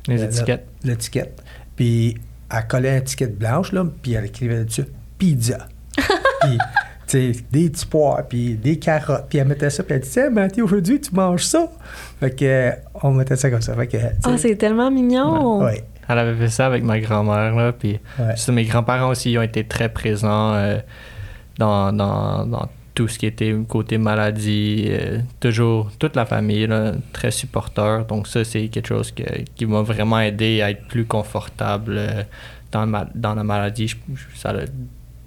Les 0.08 0.16
le- 0.18 0.24
étiquettes. 0.24 0.66
L'étiquette. 0.84 1.42
Puis 1.76 2.16
elle 2.50 2.66
collait 2.66 2.90
une 2.90 3.02
étiquette 3.02 3.38
blanche, 3.38 3.72
là, 3.72 3.84
puis 4.02 4.14
elle 4.14 4.24
écrivait 4.24 4.64
dessus 4.64 4.84
pizza. 5.16 5.68
puis, 5.96 6.58
sais, 7.12 7.32
des 7.50 7.70
petits 7.70 7.86
pois, 7.86 8.22
puis 8.28 8.54
des 8.54 8.78
carottes. 8.78 9.26
Puis 9.28 9.38
elle 9.38 9.48
mettait 9.48 9.70
ça, 9.70 9.82
puis 9.82 9.94
elle 9.94 10.00
disait, 10.00 10.22
Tiens, 10.22 10.30
Mathieu, 10.30 10.64
aujourd'hui, 10.64 11.00
tu 11.00 11.14
manges 11.14 11.44
ça? 11.44 11.68
Fait 12.20 12.30
que, 12.34 12.44
euh, 12.44 12.70
on 13.02 13.12
mettait 13.12 13.36
ça 13.36 13.50
comme 13.50 13.62
ça. 13.62 13.74
Fait 13.74 13.86
que, 13.86 13.96
Ah, 14.24 14.36
c'est 14.38 14.56
tellement 14.56 14.90
mignon! 14.90 15.62
ouais, 15.64 15.84
Elle 16.08 16.18
avait 16.18 16.34
fait 16.36 16.48
ça 16.50 16.66
avec 16.66 16.82
ma 16.82 16.98
grand-mère, 17.00 17.54
là, 17.54 17.72
puis 17.72 17.98
ouais. 18.18 18.52
mes 18.52 18.64
grands-parents 18.64 19.10
aussi 19.10 19.32
ils 19.32 19.38
ont 19.38 19.42
été 19.42 19.64
très 19.64 19.88
présents 19.88 20.54
euh, 20.54 20.78
dans, 21.58 21.92
dans, 21.92 22.46
dans 22.46 22.68
tout 22.94 23.06
ce 23.08 23.16
qui 23.18 23.26
était 23.26 23.54
côté 23.68 23.96
maladie, 23.96 24.86
euh, 24.88 25.18
toujours 25.38 25.90
toute 26.00 26.16
la 26.16 26.26
famille, 26.26 26.66
là, 26.66 26.92
très 27.12 27.30
supporteur. 27.30 28.06
Donc 28.06 28.26
ça, 28.26 28.42
c'est 28.42 28.66
quelque 28.68 28.88
chose 28.88 29.12
que- 29.12 29.42
qui 29.54 29.66
m'a 29.66 29.82
vraiment 29.82 30.18
aidé 30.18 30.62
à 30.62 30.70
être 30.72 30.86
plus 30.88 31.04
confortable 31.04 31.94
euh, 31.96 32.22
dans, 32.72 32.86
ma- 32.86 33.06
dans 33.14 33.34
la 33.36 33.44
maladie. 33.44 33.86
Je- 33.86 33.96
je- 34.14 34.36
ça, 34.40 34.50
a 34.50 34.54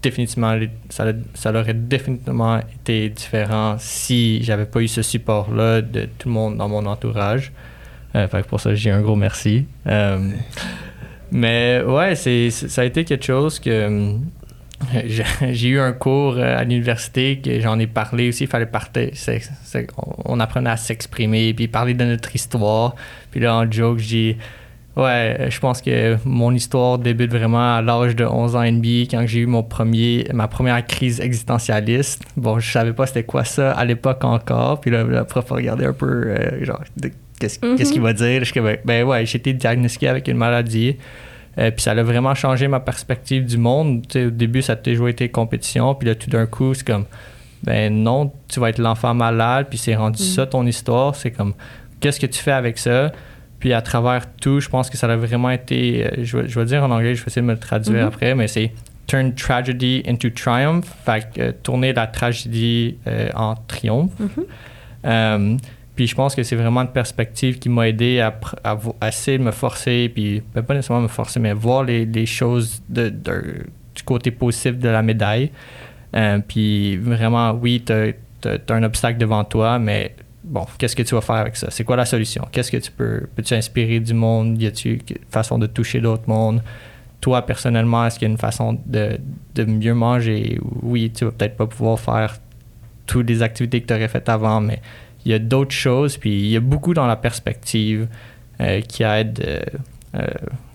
définitivement, 0.01 0.57
ça, 0.89 1.05
ça 1.33 1.51
aurait 1.51 1.73
définitivement 1.73 2.59
été 2.59 3.09
différent 3.09 3.75
si 3.79 4.43
j'avais 4.43 4.65
pas 4.65 4.81
eu 4.81 4.87
ce 4.87 5.01
support-là 5.01 5.81
de 5.81 6.07
tout 6.17 6.27
le 6.27 6.33
monde 6.33 6.57
dans 6.57 6.69
mon 6.69 6.85
entourage. 6.85 7.51
Euh, 8.15 8.27
pour 8.47 8.59
ça, 8.59 8.75
j'ai 8.75 8.91
un 8.91 9.01
gros 9.01 9.15
merci. 9.15 9.65
Euh, 9.87 10.29
mais 11.31 11.81
ouais, 11.85 12.15
c'est, 12.15 12.49
ça 12.49 12.81
a 12.81 12.85
été 12.85 13.05
quelque 13.05 13.23
chose 13.25 13.59
que 13.59 13.87
hum, 13.87 14.25
j'ai 15.51 15.67
eu 15.67 15.79
un 15.79 15.93
cours 15.93 16.35
euh, 16.37 16.57
à 16.57 16.63
l'université 16.63 17.39
que 17.39 17.59
j'en 17.59 17.79
ai 17.79 17.87
parlé 17.87 18.29
aussi. 18.29 18.45
Il 18.45 18.49
fallait 18.49 18.65
partir. 18.65 19.09
on 20.25 20.39
apprenait 20.39 20.69
à 20.69 20.77
s'exprimer 20.77 21.53
puis 21.53 21.67
parler 21.67 21.93
de 21.93 22.03
notre 22.03 22.35
histoire. 22.35 22.95
Puis 23.29 23.39
là, 23.39 23.55
en 23.55 23.71
joke, 23.71 23.99
j'ai 23.99 24.37
Ouais, 24.97 25.47
je 25.49 25.59
pense 25.61 25.81
que 25.81 26.17
mon 26.25 26.53
histoire 26.53 26.97
débute 26.97 27.31
vraiment 27.31 27.77
à 27.77 27.81
l'âge 27.81 28.13
de 28.15 28.25
11 28.25 28.55
ans 28.57 28.61
et 28.63 28.71
demi 28.73 29.07
quand 29.09 29.25
j'ai 29.25 29.39
eu 29.39 29.45
mon 29.45 29.63
premier, 29.63 30.27
ma 30.33 30.49
première 30.49 30.85
crise 30.85 31.21
existentialiste. 31.21 32.23
Bon, 32.35 32.59
je 32.59 32.69
savais 32.69 32.91
pas 32.91 33.05
c'était 33.05 33.23
quoi 33.23 33.45
ça 33.45 33.71
à 33.71 33.85
l'époque 33.85 34.23
encore. 34.25 34.81
Puis 34.81 34.91
là, 34.91 35.03
le 35.03 35.23
prof 35.23 35.49
a 35.51 35.55
regardé 35.55 35.85
un 35.85 35.93
peu, 35.93 36.25
euh, 36.27 36.65
genre, 36.65 36.81
de- 36.97 37.11
qu'est-ce 37.39 37.59
qu'il 37.93 38.01
va 38.01 38.11
dire? 38.13 38.43
Je 38.43 38.53
ben, 38.59 38.77
ben 38.83 39.03
ouais, 39.05 39.25
j'ai 39.25 39.37
été 39.37 39.53
diagnostiqué 39.53 40.09
avec 40.09 40.27
une 40.27 40.37
maladie. 40.37 40.97
Euh, 41.57 41.71
puis 41.71 41.81
ça 41.81 41.91
a 41.91 42.03
vraiment 42.03 42.35
changé 42.35 42.67
ma 42.67 42.79
perspective 42.81 43.45
du 43.45 43.57
monde. 43.57 44.05
Au 44.15 44.29
début, 44.29 44.61
ça 44.61 44.73
a 44.73 44.75
toujours 44.75 45.07
été 45.09 45.29
compétition. 45.29 45.95
Puis 45.95 46.07
là, 46.09 46.15
tout 46.15 46.29
d'un 46.29 46.45
coup, 46.45 46.73
c'est 46.73 46.85
comme, 46.85 47.05
ben 47.63 47.93
non, 47.93 48.31
tu 48.49 48.59
vas 48.59 48.69
être 48.69 48.77
l'enfant 48.79 49.13
malade. 49.13 49.67
Puis 49.69 49.77
c'est 49.77 49.95
rendu 49.95 50.21
Mhm. 50.21 50.27
ça 50.29 50.45
ton 50.47 50.65
histoire. 50.65 51.15
C'est 51.15 51.31
comme, 51.31 51.53
qu'est-ce 52.01 52.19
que 52.19 52.25
tu 52.27 52.39
fais 52.41 52.51
avec 52.51 52.77
ça? 52.77 53.11
Puis 53.61 53.71
à 53.71 53.81
travers 53.81 54.25
tout, 54.41 54.59
je 54.59 54.67
pense 54.67 54.89
que 54.89 54.97
ça 54.97 55.07
a 55.07 55.15
vraiment 55.15 55.49
été, 55.51 56.05
euh, 56.05 56.09
je 56.23 56.37
vais, 56.37 56.47
je 56.49 56.59
vais 56.59 56.65
dire 56.65 56.83
en 56.83 56.91
anglais, 56.91 57.15
je 57.15 57.21
vais 57.21 57.27
essayer 57.27 57.41
de 57.41 57.47
me 57.47 57.53
le 57.53 57.59
traduire 57.59 58.01
Mhm. 58.01 58.07
après, 58.07 58.35
mais 58.35 58.47
c'est 58.49 58.73
turn 59.07 59.33
tragedy 59.33 60.03
into 60.07 60.29
triumph, 60.29 60.85
fait 61.05 61.27
euh, 61.37 61.51
tourner 61.63 61.93
la 61.93 62.07
tragédie 62.07 62.97
euh, 63.07 63.29
en 63.35 63.55
triomphe. 63.55 64.11
Mhm. 64.19 64.45
Euh, 65.05 65.57
puis 65.95 66.07
je 66.07 66.15
pense 66.15 66.33
que 66.35 66.43
c'est 66.43 66.55
vraiment 66.55 66.81
une 66.81 66.87
perspective 66.91 67.59
qui 67.59 67.69
m'a 67.69 67.87
aidé 67.87 68.19
à, 68.19 68.33
à, 68.63 68.77
à, 68.99 69.07
essayer 69.09 69.37
de 69.37 69.43
me 69.43 69.51
forcer, 69.51 70.09
puis 70.13 70.41
ben, 70.55 70.61
pas 70.63 70.73
nécessairement 70.73 71.03
me 71.03 71.07
forcer, 71.07 71.39
mais 71.39 71.53
voir 71.53 71.83
les, 71.83 72.05
les 72.05 72.25
choses 72.25 72.81
de, 72.89 73.09
de, 73.09 73.65
du 73.95 74.03
côté 74.03 74.31
positif 74.31 74.77
de 74.77 74.89
la 74.89 75.01
médaille. 75.01 75.51
Puis 76.47 76.97
vraiment, 76.97 77.51
oui, 77.51 77.83
tu 77.85 77.93
as, 77.93 78.73
un 78.73 78.83
obstacle 78.83 79.17
devant 79.19 79.43
toi, 79.43 79.77
mais 79.79 80.15
bon, 80.43 80.65
qu'est-ce 80.77 80.95
que 80.95 81.03
tu 81.03 81.15
vas 81.15 81.21
faire 81.21 81.35
avec 81.35 81.55
ça? 81.55 81.69
C'est 81.69 81.83
quoi 81.83 81.95
la 81.95 82.05
solution? 82.05 82.47
Qu'est-ce 82.51 82.71
que 82.71 82.77
tu 82.77 82.91
peux... 82.91 83.27
Peux-tu 83.35 83.53
inspirer 83.53 83.99
du 83.99 84.13
monde? 84.13 84.61
Y 84.61 84.67
a-tu 84.67 84.93
une 84.93 85.17
façon 85.29 85.57
de 85.59 85.67
toucher 85.67 86.01
d'autres 86.01 86.27
mondes? 86.27 86.61
Toi, 87.19 87.45
personnellement, 87.45 88.05
est-ce 88.05 88.17
qu'il 88.17 88.27
y 88.27 88.31
a 88.31 88.33
une 88.33 88.37
façon 88.39 88.79
de, 88.85 89.19
de 89.55 89.63
mieux 89.63 89.93
manger? 89.93 90.59
Oui, 90.81 91.11
tu 91.11 91.25
vas 91.25 91.31
peut-être 91.31 91.55
pas 91.55 91.67
pouvoir 91.67 91.99
faire 91.99 92.37
toutes 93.05 93.29
les 93.29 93.41
activités 93.43 93.81
que 93.81 93.87
tu 93.87 93.93
aurais 93.93 94.07
faites 94.07 94.29
avant, 94.29 94.61
mais 94.61 94.81
il 95.25 95.31
y 95.31 95.35
a 95.35 95.39
d'autres 95.39 95.75
choses, 95.75 96.17
puis 96.17 96.31
il 96.31 96.47
y 96.47 96.57
a 96.57 96.59
beaucoup 96.59 96.93
dans 96.93 97.07
la 97.07 97.15
perspective 97.15 98.07
euh, 98.59 98.81
qui 98.81 99.03
aide. 99.03 99.43
Euh, 99.45 99.61
euh, 100.15 100.27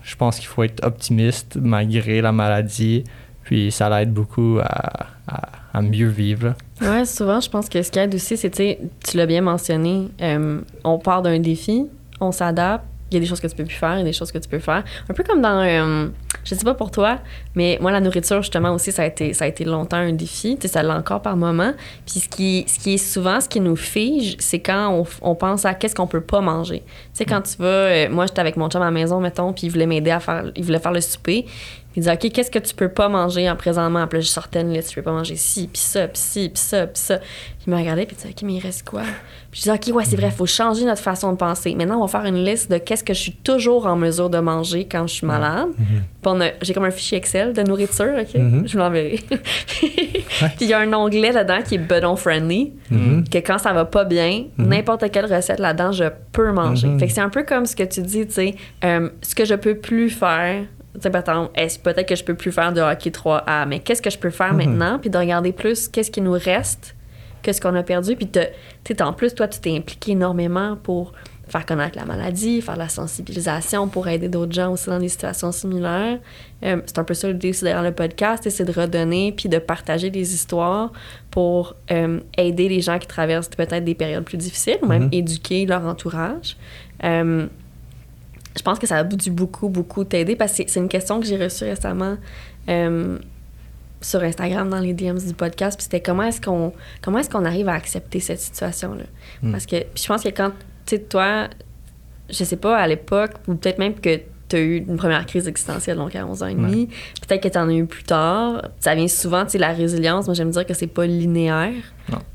je 0.03 0.15
pense 0.15 0.39
qu'il 0.39 0.47
faut 0.47 0.63
être 0.63 0.85
optimiste 0.85 1.57
malgré 1.61 2.21
la 2.21 2.31
maladie, 2.31 3.03
puis 3.43 3.71
ça 3.71 3.89
l'aide 3.89 4.13
beaucoup 4.13 4.59
à, 4.61 5.07
à, 5.27 5.49
à, 5.73 5.81
mieux 5.81 6.07
vivre. 6.07 6.53
Oui, 6.81 7.05
souvent, 7.05 7.39
je 7.39 7.49
pense 7.49 7.69
que 7.69 7.81
ce 7.81 7.91
qui 7.91 7.99
aide 7.99 8.13
aussi, 8.13 8.37
c'est, 8.37 8.51
tu 8.51 9.17
l'as 9.17 9.25
bien 9.25 9.41
mentionné, 9.41 10.09
on 10.83 10.99
part 10.99 11.21
d'un 11.21 11.39
défi, 11.39 11.85
on 12.19 12.31
s'adapte, 12.31 12.85
il 13.09 13.13
y 13.13 13.17
a 13.17 13.19
des 13.21 13.25
choses 13.25 13.39
que 13.39 13.47
tu 13.47 13.55
peux 13.55 13.63
plus 13.63 13.75
faire, 13.75 13.95
il 13.95 13.99
y 13.99 14.01
a 14.01 14.05
des 14.05 14.13
choses 14.13 14.31
que 14.31 14.37
tu 14.37 14.49
peux 14.49 14.59
faire. 14.59 14.83
Un 15.09 15.13
peu 15.13 15.23
comme 15.23 15.41
dans, 15.41 15.61
euh, 15.61 16.07
je 16.43 16.55
sais 16.55 16.63
pas 16.63 16.73
pour 16.73 16.91
toi, 16.91 17.19
mais 17.55 17.77
moi 17.81 17.91
la 17.91 18.01
nourriture 18.01 18.41
justement 18.41 18.73
aussi 18.73 18.91
ça 18.91 19.03
a 19.03 19.05
été 19.05 19.33
ça 19.33 19.45
a 19.45 19.47
été 19.47 19.63
longtemps 19.63 19.97
un 19.97 20.11
défi, 20.11 20.55
tu 20.55 20.63
sais 20.63 20.73
ça 20.73 20.83
l'est 20.83 20.91
encore 20.91 21.21
par 21.21 21.37
moment. 21.37 21.73
Puis 22.05 22.19
ce 22.19 22.27
qui 22.27 22.65
ce 22.67 22.79
qui 22.79 22.95
est 22.95 22.97
souvent 22.97 23.39
ce 23.39 23.47
qui 23.47 23.61
nous 23.61 23.77
fige, 23.77 24.35
c'est 24.39 24.59
quand 24.59 24.91
on, 24.91 25.05
on, 25.21 25.35
pense 25.35 25.63
à 25.65 25.73
qu'est-ce 25.73 25.95
qu'on 25.95 26.07
peut 26.07 26.21
pas 26.21 26.41
manger. 26.41 26.79
Tu 26.79 26.93
sais 27.13 27.25
quand 27.25 27.41
tu 27.41 27.57
vas, 27.57 27.65
euh, 27.65 28.09
moi 28.09 28.25
j'étais 28.25 28.41
avec 28.41 28.57
mon 28.57 28.69
chum 28.69 28.81
à 28.81 28.85
la 28.85 28.91
maison 28.91 29.21
mettons, 29.21 29.53
puis 29.53 29.67
il 29.67 29.69
voulait 29.69 29.87
m'aider 29.87 30.11
à 30.11 30.19
faire, 30.19 30.51
il 30.55 30.63
voulait 30.65 30.79
faire 30.79 30.93
le 30.93 31.01
souper, 31.01 31.45
il 31.97 32.01
disait, 32.01 32.13
OK, 32.13 32.31
qu'est-ce 32.31 32.51
que 32.51 32.59
tu 32.59 32.75
peux 32.75 32.89
pas 32.89 33.09
manger 33.09 33.49
en 33.49 33.55
présentement? 33.55 34.05
Puis 34.05 34.19
là, 34.19 34.21
je 34.21 34.29
sortais 34.29 34.61
une 34.61 34.71
liste, 34.71 34.91
je 34.91 34.95
peux 34.95 35.01
pas 35.01 35.13
manger 35.13 35.35
ci, 35.35 35.67
puis 35.67 35.81
ça, 35.81 36.07
puis 36.07 36.21
ci, 36.21 36.49
puis 36.49 36.61
ça, 36.61 36.85
puis 36.85 37.01
ça. 37.01 37.17
Puis 37.17 37.65
il 37.65 37.73
me 37.73 37.75
regardait, 37.75 38.05
puis 38.05 38.15
il 38.15 38.21
disait, 38.21 38.35
OK, 38.37 38.43
mais 38.43 38.53
il 38.53 38.59
reste 38.59 38.87
quoi? 38.87 39.01
Puis 39.49 39.61
je 39.61 39.71
disais, 39.71 39.73
OK, 39.73 39.95
ouais, 39.95 40.05
c'est 40.05 40.15
vrai, 40.15 40.27
il 40.27 40.31
faut 40.31 40.45
changer 40.45 40.85
notre 40.85 41.01
façon 41.01 41.31
de 41.31 41.37
penser. 41.37 41.73
Maintenant, 41.73 41.97
on 41.97 42.05
va 42.05 42.07
faire 42.07 42.25
une 42.25 42.45
liste 42.45 42.69
de 42.69 42.77
qu'est-ce 42.77 43.03
que 43.03 43.15
je 43.15 43.19
suis 43.19 43.31
toujours 43.31 43.87
en 43.87 43.95
mesure 43.95 44.29
de 44.29 44.37
manger 44.37 44.85
quand 44.85 45.07
je 45.07 45.15
suis 45.15 45.25
malade. 45.25 45.69
Puis 46.21 46.31
j'ai 46.61 46.75
comme 46.75 46.85
un 46.85 46.91
fichier 46.91 47.17
Excel 47.17 47.53
de 47.53 47.63
nourriture, 47.63 48.13
OK? 48.19 48.35
Mm-hmm. 48.35 48.67
Je 48.67 48.77
l'enverrai. 48.77 49.19
puis 49.29 50.51
il 50.61 50.67
y 50.67 50.73
a 50.73 50.79
un 50.79 50.93
onglet 50.93 51.31
là-dedans 51.31 51.63
qui 51.65 51.75
est 51.75 51.79
bedon 51.79 52.15
friendly, 52.15 52.73
mm-hmm. 52.91 53.27
que 53.27 53.39
quand 53.39 53.57
ça 53.57 53.73
va 53.73 53.85
pas 53.85 54.03
bien, 54.03 54.43
n'importe 54.59 55.09
quelle 55.09 55.33
recette 55.33 55.59
là-dedans, 55.59 55.93
je 55.93 56.05
peux 56.31 56.51
manger. 56.51 56.89
Fait 56.99 57.07
que 57.07 57.13
c'est 57.13 57.21
un 57.21 57.29
peu 57.29 57.43
comme 57.43 57.65
ce 57.65 57.75
que 57.75 57.83
tu 57.83 58.03
dis, 58.03 58.27
tu 58.27 58.33
sais, 58.33 58.55
euh, 58.83 59.09
ce 59.23 59.33
que 59.33 59.45
je 59.45 59.55
peux 59.55 59.77
plus 59.77 60.11
faire 60.11 60.65
est 61.05 61.83
peut-être 61.83 62.07
que 62.07 62.15
je 62.15 62.23
peux 62.23 62.35
plus 62.35 62.51
faire 62.51 62.73
de 62.73 62.81
hockey 62.81 63.09
3A, 63.09 63.67
mais 63.67 63.79
qu'est-ce 63.79 64.01
que 64.01 64.09
je 64.09 64.17
peux 64.17 64.29
faire 64.29 64.53
mhm. 64.53 64.65
maintenant? 64.65 64.99
Puis 64.99 65.09
de 65.09 65.17
regarder 65.17 65.51
plus 65.51 65.87
qu'est-ce 65.87 66.11
qui 66.11 66.21
nous 66.21 66.33
reste 66.33 66.95
que 67.43 67.53
ce 67.53 67.61
qu'on 67.61 67.75
a 67.75 67.83
perdu. 67.83 68.15
Puis 68.15 68.27
te, 68.27 69.03
en 69.03 69.13
plus, 69.13 69.33
toi, 69.33 69.47
tu 69.47 69.59
t'es 69.59 69.75
impliqué 69.75 70.11
énormément 70.11 70.77
pour 70.81 71.13
faire 71.47 71.65
connaître 71.65 71.97
la 71.97 72.05
maladie, 72.05 72.61
faire 72.61 72.75
la 72.75 72.89
sensibilisation 72.89 73.87
pour 73.87 74.07
aider 74.07 74.27
d'autres 74.27 74.51
gens 74.51 74.73
aussi 74.73 74.89
dans 74.89 74.99
des 74.99 75.07
situations 75.07 75.53
similaires. 75.53 76.19
Euh, 76.63 76.81
c'est 76.85 76.99
un 76.99 77.05
peu 77.05 77.13
ça 77.13 77.29
l'idée 77.29 77.51
aussi 77.51 77.63
derrière 77.63 77.83
le 77.83 77.93
podcast, 77.93 78.49
c'est 78.49 78.65
de 78.65 78.71
redonner 78.71 79.31
puis 79.31 79.47
de 79.47 79.57
partager 79.57 80.09
des 80.09 80.33
histoires 80.33 80.91
pour 81.31 81.75
euh, 81.91 82.19
aider 82.37 82.67
les 82.67 82.81
gens 82.81 82.99
qui 82.99 83.07
traversent 83.07 83.47
peut-être 83.47 83.85
des 83.85 83.95
périodes 83.95 84.25
plus 84.25 84.37
difficiles 84.37 84.77
ou 84.81 84.87
même 84.87 85.03
mhm. 85.03 85.09
éduquer 85.13 85.65
leur 85.65 85.85
entourage. 85.85 86.57
Euh, 87.03 87.47
je 88.57 88.63
pense 88.63 88.79
que 88.79 88.87
ça 88.87 88.97
a 88.97 89.03
dû 89.03 89.31
beaucoup, 89.31 89.69
beaucoup 89.69 90.03
t'aider 90.03 90.35
parce 90.35 90.57
que 90.57 90.63
c'est 90.67 90.79
une 90.79 90.89
question 90.89 91.19
que 91.19 91.25
j'ai 91.25 91.37
reçue 91.37 91.65
récemment 91.65 92.17
euh, 92.69 93.17
sur 94.01 94.21
Instagram 94.21 94.69
dans 94.69 94.79
les 94.79 94.93
DMs 94.93 95.19
du 95.19 95.33
podcast. 95.33 95.77
Puis 95.77 95.83
c'était 95.83 96.01
comment 96.01 96.23
est-ce 96.23 96.41
qu'on 96.41 96.73
comment 97.01 97.19
est-ce 97.19 97.29
qu'on 97.29 97.45
arrive 97.45 97.69
à 97.69 97.73
accepter 97.73 98.19
cette 98.19 98.39
situation-là? 98.39 99.03
Hmm. 99.41 99.51
Parce 99.51 99.65
que 99.65 99.77
je 99.95 100.07
pense 100.07 100.23
que 100.23 100.29
quand, 100.29 100.51
tu 100.85 100.95
sais, 100.95 100.99
toi, 100.99 101.47
je 102.29 102.43
sais 102.43 102.57
pas, 102.57 102.77
à 102.77 102.87
l'époque, 102.87 103.31
ou 103.47 103.55
peut-être 103.55 103.79
même 103.79 103.95
que 103.95 104.19
tu 104.49 104.55
as 104.55 104.59
eu 104.59 104.77
une 104.77 104.95
première 104.97 105.25
crise 105.25 105.47
existentielle, 105.47 105.97
donc 105.97 106.15
à 106.15 106.25
11 106.25 106.43
ans 106.43 106.47
et 106.47 106.55
demi. 106.55 106.87
Peut-être 107.27 107.43
que 107.43 107.49
tu 107.49 107.57
en 107.57 107.67
as 107.67 107.73
eu 107.73 107.85
plus 107.85 108.03
tard. 108.03 108.61
Ça 108.79 108.95
vient 108.95 109.07
souvent, 109.07 109.43
tu 109.43 109.51
sais, 109.51 109.57
la 109.57 109.73
résilience, 109.73 110.25
moi 110.25 110.33
j'aime 110.33 110.51
dire 110.51 110.65
que 110.65 110.73
c'est 110.73 110.87
pas 110.87 111.05
linéaire. 111.05 111.73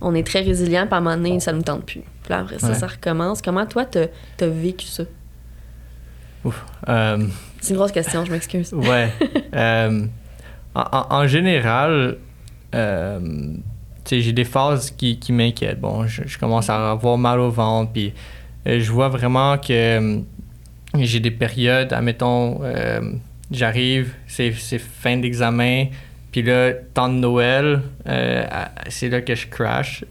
On 0.01 0.15
est 0.15 0.27
très 0.27 0.43
résilient, 0.43 0.87
puis 0.87 0.95
à 0.95 0.99
un 0.99 1.01
moment 1.01 1.17
donné, 1.17 1.41
ça 1.41 1.53
ne 1.53 1.59
nous 1.59 1.63
tente 1.63 1.87
plus. 1.87 2.03
Puis 2.25 2.35
après 2.35 2.59
ça, 2.59 2.75
ça 2.75 2.87
recommence. 2.87 3.41
Comment 3.41 3.67
toi, 3.67 3.85
tu 3.87 3.99
as 3.99 4.47
vécu 4.47 4.87
ça? 4.87 5.05
Euh, 6.89 7.27
c'est 7.61 7.71
une 7.71 7.77
grosse 7.77 7.93
question, 7.93 8.25
je 8.25 8.33
m'excuse. 8.33 8.73
ouais. 8.75 9.13
Euh, 9.55 10.07
en, 10.75 11.27
général, 11.27 12.17
euh, 12.75 13.21
j'ai 14.11 14.33
des 14.33 14.45
phases 14.45 14.91
qui, 14.91 15.19
qui 15.19 15.33
m'inquiètent. 15.33 15.81
Bon, 15.81 16.07
je, 16.07 16.39
commence 16.39 16.71
à 16.71 16.91
avoir 16.91 17.19
mal 17.19 17.41
au 17.41 17.51
ventre, 17.51 17.93
puis 17.93 18.13
je 18.67 18.91
vois 18.91 19.09
vraiment 19.09 19.59
que 19.59 20.21
j'ai 20.99 21.21
des 21.21 21.31
périodes, 21.31 21.93
admettons, 21.93 22.61
j'arrive, 23.51 24.15
c'est 24.27 24.53
fin 24.53 25.19
d'examen, 25.19 25.87
puis 26.33 26.43
là, 26.43 26.73
temps 26.95 27.09
de 27.09 27.19
Noël, 27.19 27.83
c'est 28.89 29.09
là 29.09 29.21
que 29.21 29.35
je 29.35 29.47
crash. 29.47 30.05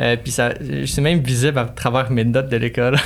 Euh, 0.00 0.16
puis 0.16 0.32
ça, 0.32 0.54
c'est 0.86 1.00
même 1.02 1.18
visible 1.18 1.58
à 1.58 1.64
travers 1.66 2.10
mes 2.10 2.24
notes 2.24 2.48
de 2.48 2.56
l'école. 2.56 2.96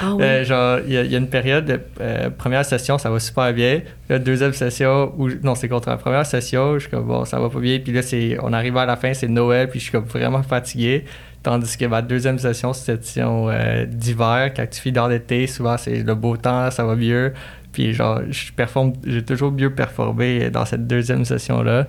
Ah 0.00 0.14
euh, 0.20 0.44
genre, 0.44 0.78
il 0.86 0.92
y, 0.92 1.14
a 1.14 1.18
une 1.18 1.28
période, 1.28 1.64
de, 1.64 1.80
euh, 2.00 2.30
première 2.30 2.64
session, 2.64 2.96
ça 2.96 3.10
va 3.10 3.18
super 3.18 3.52
bien. 3.52 3.80
La 4.08 4.20
deuxième 4.20 4.52
session, 4.52 5.12
ou 5.18 5.30
non, 5.42 5.56
c'est 5.56 5.68
contre 5.68 5.88
la 5.88 5.96
première 5.96 6.24
session, 6.26 6.74
je 6.74 6.80
suis 6.80 6.90
comme, 6.90 7.06
bon, 7.06 7.24
ça 7.24 7.40
va 7.40 7.48
pas 7.48 7.58
bien. 7.58 7.80
Puis 7.80 7.92
là, 7.92 8.02
c'est, 8.02 8.38
on 8.40 8.52
arrive 8.52 8.76
à 8.76 8.86
la 8.86 8.96
fin, 8.96 9.12
c'est 9.14 9.26
Noël, 9.26 9.68
puis 9.68 9.80
je 9.80 9.84
suis 9.84 9.92
comme 9.92 10.04
vraiment 10.04 10.42
fatigué. 10.44 11.04
Tandis 11.42 11.76
que 11.76 11.86
ma 11.86 12.02
deuxième 12.02 12.38
session, 12.38 12.72
c'est 12.72 13.04
session 13.04 13.50
d'hiver, 13.88 14.52
quand 14.56 14.64
tu 14.70 14.80
finis 14.80 14.94
dans 14.94 15.08
l'été, 15.08 15.46
souvent 15.46 15.76
c'est 15.76 16.02
le 16.02 16.14
beau 16.14 16.38
temps, 16.38 16.70
ça 16.70 16.84
va 16.84 16.94
mieux. 16.94 17.34
Puis 17.72 17.92
genre, 17.92 18.20
je 18.30 18.50
performe, 18.52 18.94
j'ai 19.04 19.22
toujours 19.22 19.52
mieux 19.52 19.74
performé 19.74 20.48
dans 20.50 20.64
cette 20.64 20.86
deuxième 20.86 21.24
session-là. 21.26 21.86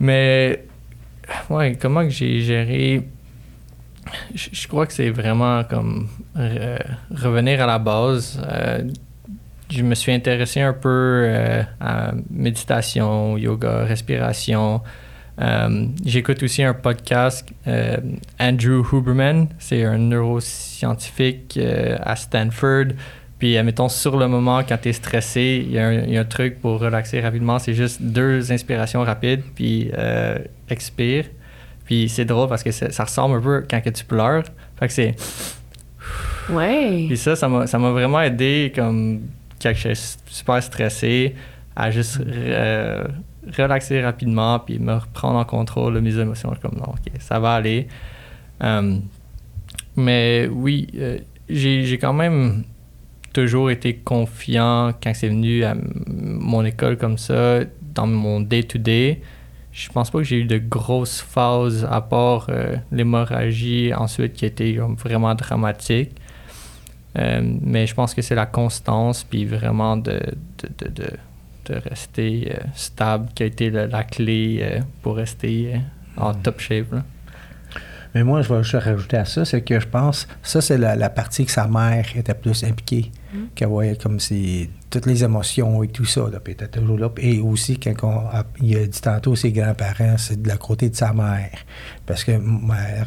mais 0.00 0.64
ouais, 1.50 1.76
comment 1.80 2.02
que 2.02 2.10
j'ai 2.10 2.40
géré? 2.40 3.08
Je, 4.34 4.68
crois 4.68 4.86
que 4.86 4.92
c'est 4.92 5.10
vraiment 5.10 5.64
comme 5.64 6.08
revenir 6.34 7.62
à 7.62 7.66
la 7.66 7.78
base. 7.78 8.40
Euh, 8.46 8.82
je 9.70 9.82
me 9.82 9.94
suis 9.94 10.12
intéressé 10.12 10.60
un 10.60 10.72
peu 10.72 11.24
euh, 11.24 11.62
à 11.80 12.12
méditation, 12.30 13.36
yoga, 13.38 13.84
respiration. 13.84 14.82
Euh, 15.40 15.86
j'écoute 16.04 16.42
aussi 16.42 16.62
un 16.62 16.74
podcast, 16.74 17.48
Andrew 18.38 18.84
Huberman, 18.92 19.48
c'est 19.58 19.84
un 19.84 19.98
neuroscientifique 19.98 21.58
à 21.58 22.14
Stanford. 22.14 22.92
Puis, 23.44 23.58
admettons, 23.58 23.90
sur 23.90 24.16
le 24.16 24.26
moment, 24.26 24.62
quand 24.66 24.78
tu 24.80 24.88
es 24.88 24.94
stressé, 24.94 25.62
il 25.66 25.72
y, 25.74 25.78
a 25.78 26.20
un 26.20 26.24
truc 26.24 26.62
pour 26.62 26.80
relaxer 26.80 27.20
rapidement. 27.20 27.58
C'est 27.58 27.74
juste 27.74 28.00
deux 28.00 28.50
inspirations 28.50 29.02
rapides, 29.02 29.42
puis 29.54 29.90
euh, 29.98 30.38
expire. 30.70 31.26
Puis 31.84 32.08
c'est 32.08 32.24
drôle 32.24 32.48
parce 32.48 32.62
que 32.62 32.70
ça 32.70 33.04
ressemble 33.04 33.36
un 33.36 33.40
peu 33.42 33.66
quand 33.68 33.82
que 33.82 33.90
tu 33.90 34.06
pleures. 34.06 34.44
Fait 34.78 34.86
que 34.86 34.94
c'est... 34.94 35.14
Ouais. 36.48 37.04
Puis 37.06 37.18
ça, 37.18 37.36
ça 37.36 37.46
m'a 37.48 37.90
vraiment 37.90 38.22
aidé, 38.22 38.72
comme 38.74 39.20
quand 39.60 39.74
je 39.74 39.92
suis 39.92 40.16
super 40.24 40.62
stressé, 40.62 41.34
à 41.76 41.90
juste 41.90 42.22
euh, 42.26 43.04
relaxer 43.58 44.00
rapidement, 44.00 44.58
puis 44.58 44.78
me 44.78 44.94
reprendre 44.94 45.38
en 45.38 45.44
contrôle 45.44 45.92
de 45.92 46.00
mes 46.00 46.18
émotions. 46.18 46.50
Comme, 46.62 46.78
non, 46.78 46.92
OK, 46.92 47.12
ça 47.18 47.38
va 47.38 47.56
aller. 47.56 47.88
Euh, 48.62 48.96
mais 49.96 50.48
oui, 50.50 50.88
j'ai 51.46 51.98
quand 51.98 52.14
même 52.14 52.64
toujours 53.34 53.70
été 53.70 53.96
confiant 53.96 54.92
quand 55.02 55.12
c'est 55.14 55.28
venu 55.28 55.64
à 55.64 55.74
mon 56.06 56.64
école 56.64 56.96
comme 56.96 57.18
ça, 57.18 57.60
dans 57.94 58.06
mon 58.06 58.40
day-to-day. 58.40 59.20
Je 59.72 59.88
pense 59.90 60.10
pas 60.10 60.18
que 60.18 60.24
j'ai 60.24 60.38
eu 60.38 60.44
de 60.44 60.56
grosses 60.56 61.20
phases 61.20 61.86
à 61.90 62.00
part 62.00 62.46
euh, 62.48 62.76
l'hémorragie 62.92 63.92
ensuite 63.92 64.32
qui 64.34 64.46
était 64.46 64.78
vraiment 64.78 65.34
dramatique. 65.34 66.12
Euh, 67.18 67.40
mais 67.60 67.86
je 67.86 67.94
pense 67.94 68.14
que 68.14 68.22
c'est 68.22 68.34
la 68.34 68.46
constance 68.46 69.24
puis 69.24 69.44
vraiment 69.44 69.96
de, 69.96 70.20
de, 70.78 70.88
de, 70.88 71.10
de 71.66 71.74
rester 71.88 72.52
euh, 72.52 72.64
stable 72.74 73.28
qui 73.34 73.42
a 73.42 73.46
été 73.46 73.70
la, 73.70 74.04
clé 74.04 74.80
pour 75.02 75.16
rester 75.16 75.80
en 76.16 76.34
top 76.34 76.60
shape. 76.60 76.94
Mais 78.14 78.22
moi, 78.22 78.42
je 78.42 78.52
vais 78.52 78.62
juste 78.62 78.82
rajouter 78.82 79.16
à 79.16 79.24
ça, 79.24 79.44
c'est 79.44 79.62
que 79.62 79.80
je 79.80 79.88
pense, 79.88 80.28
ça, 80.42 80.60
c'est 80.60 80.78
la, 80.78 80.94
la 80.94 81.10
partie 81.10 81.44
que 81.44 81.50
sa 81.50 81.66
mère 81.66 82.06
était 82.14 82.34
plus 82.34 82.62
impliquée, 82.62 83.10
qu'elle 83.54 83.68
voyait 83.68 83.96
comme 83.96 84.20
si 84.20 84.70
toutes 84.90 85.06
les 85.06 85.24
émotions 85.24 85.82
et 85.82 85.88
tout 85.88 86.04
ça, 86.04 86.22
là, 86.32 86.40
puis 86.40 86.52
était 86.52 86.68
toujours 86.68 86.98
là. 86.98 87.10
Et 87.18 87.40
aussi, 87.40 87.78
quand 87.78 87.94
on 88.04 88.18
a- 88.28 88.44
il 88.60 88.76
a 88.76 88.86
dit 88.86 89.00
tantôt 89.00 89.34
ses 89.36 89.52
grands-parents, 89.52 90.16
c'est 90.18 90.40
de 90.40 90.48
la 90.48 90.56
côté 90.56 90.90
de 90.90 90.96
sa 90.96 91.12
mère. 91.12 91.50
Parce 92.06 92.24
que, 92.24 92.32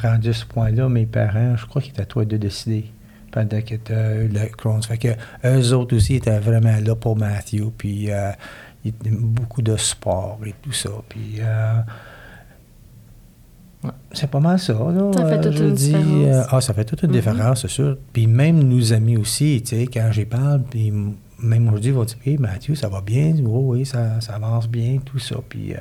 rendu 0.02 0.30
à 0.30 0.34
ce 0.34 0.46
point-là, 0.46 0.90
mes 0.90 1.06
parents, 1.06 1.56
je 1.56 1.66
crois 1.66 1.82
qu'ils 1.82 1.92
étaient 1.94 2.06
toi 2.06 2.26
deux 2.26 2.38
décidés 2.38 2.86
pendant 3.32 3.62
était 3.76 4.26
eu 4.26 4.28
le 4.28 4.46
Crohn's. 4.56 4.86
Fait 4.88 4.98
que 4.98 5.10
eux 5.46 5.74
autres 5.74 5.96
aussi 5.96 6.16
étaient 6.16 6.40
vraiment 6.40 6.78
là 6.84 6.96
pour 6.96 7.18
Matthew, 7.18 7.72
puis 7.78 8.12
euh, 8.12 8.32
il 8.86 8.94
beaucoup 9.20 9.62
de 9.62 9.76
sport 9.76 10.40
et 10.46 10.54
tout 10.62 10.72
ça. 10.74 10.90
Puis 11.10 11.36
euh, 11.40 11.74
Ouais. 11.78 11.84
C'est 14.18 14.30
pas 14.30 14.40
mal 14.40 14.60
ça, 14.60 14.74
là. 14.74 15.12
Ça 15.14 15.26
fait 15.26 15.36
Euh, 15.38 15.44
toute 15.44 15.58
je 15.58 15.64
une 15.66 15.74
dis, 15.74 15.86
différence. 15.88 16.06
euh, 16.26 16.44
ah, 16.52 16.62
ça 16.62 16.74
fait 16.74 16.86
toute 16.86 17.04
une 17.04 17.10
Mhm. 17.10 17.16
différence, 17.16 17.62
c'est 17.62 17.68
sûr. 17.70 17.98
Puis 18.14 18.28
même 18.28 18.60
nos 18.64 18.94
amis 18.94 19.18
aussi, 19.18 19.62
tu 19.64 19.76
sais, 19.78 19.88
quand 19.88 20.10
j'y 20.12 20.26
parle, 20.26 20.64
puis 20.70 20.92
même 21.40 21.68
aujourd'hui, 21.68 21.92
ils 21.92 21.94
vont 21.94 22.04
dire, 22.04 22.18
hey, 22.26 22.38
Mathieu, 22.40 22.74
ça 22.74 22.90
va 22.90 23.00
bien? 23.02 23.34
Oui, 23.38 23.78
oui, 23.80 23.86
ça, 23.86 24.20
ça 24.22 24.34
avance 24.36 24.68
bien, 24.68 24.98
tout 25.06 25.20
ça. 25.20 25.36
Puis, 25.48 25.74
euh, 25.76 25.78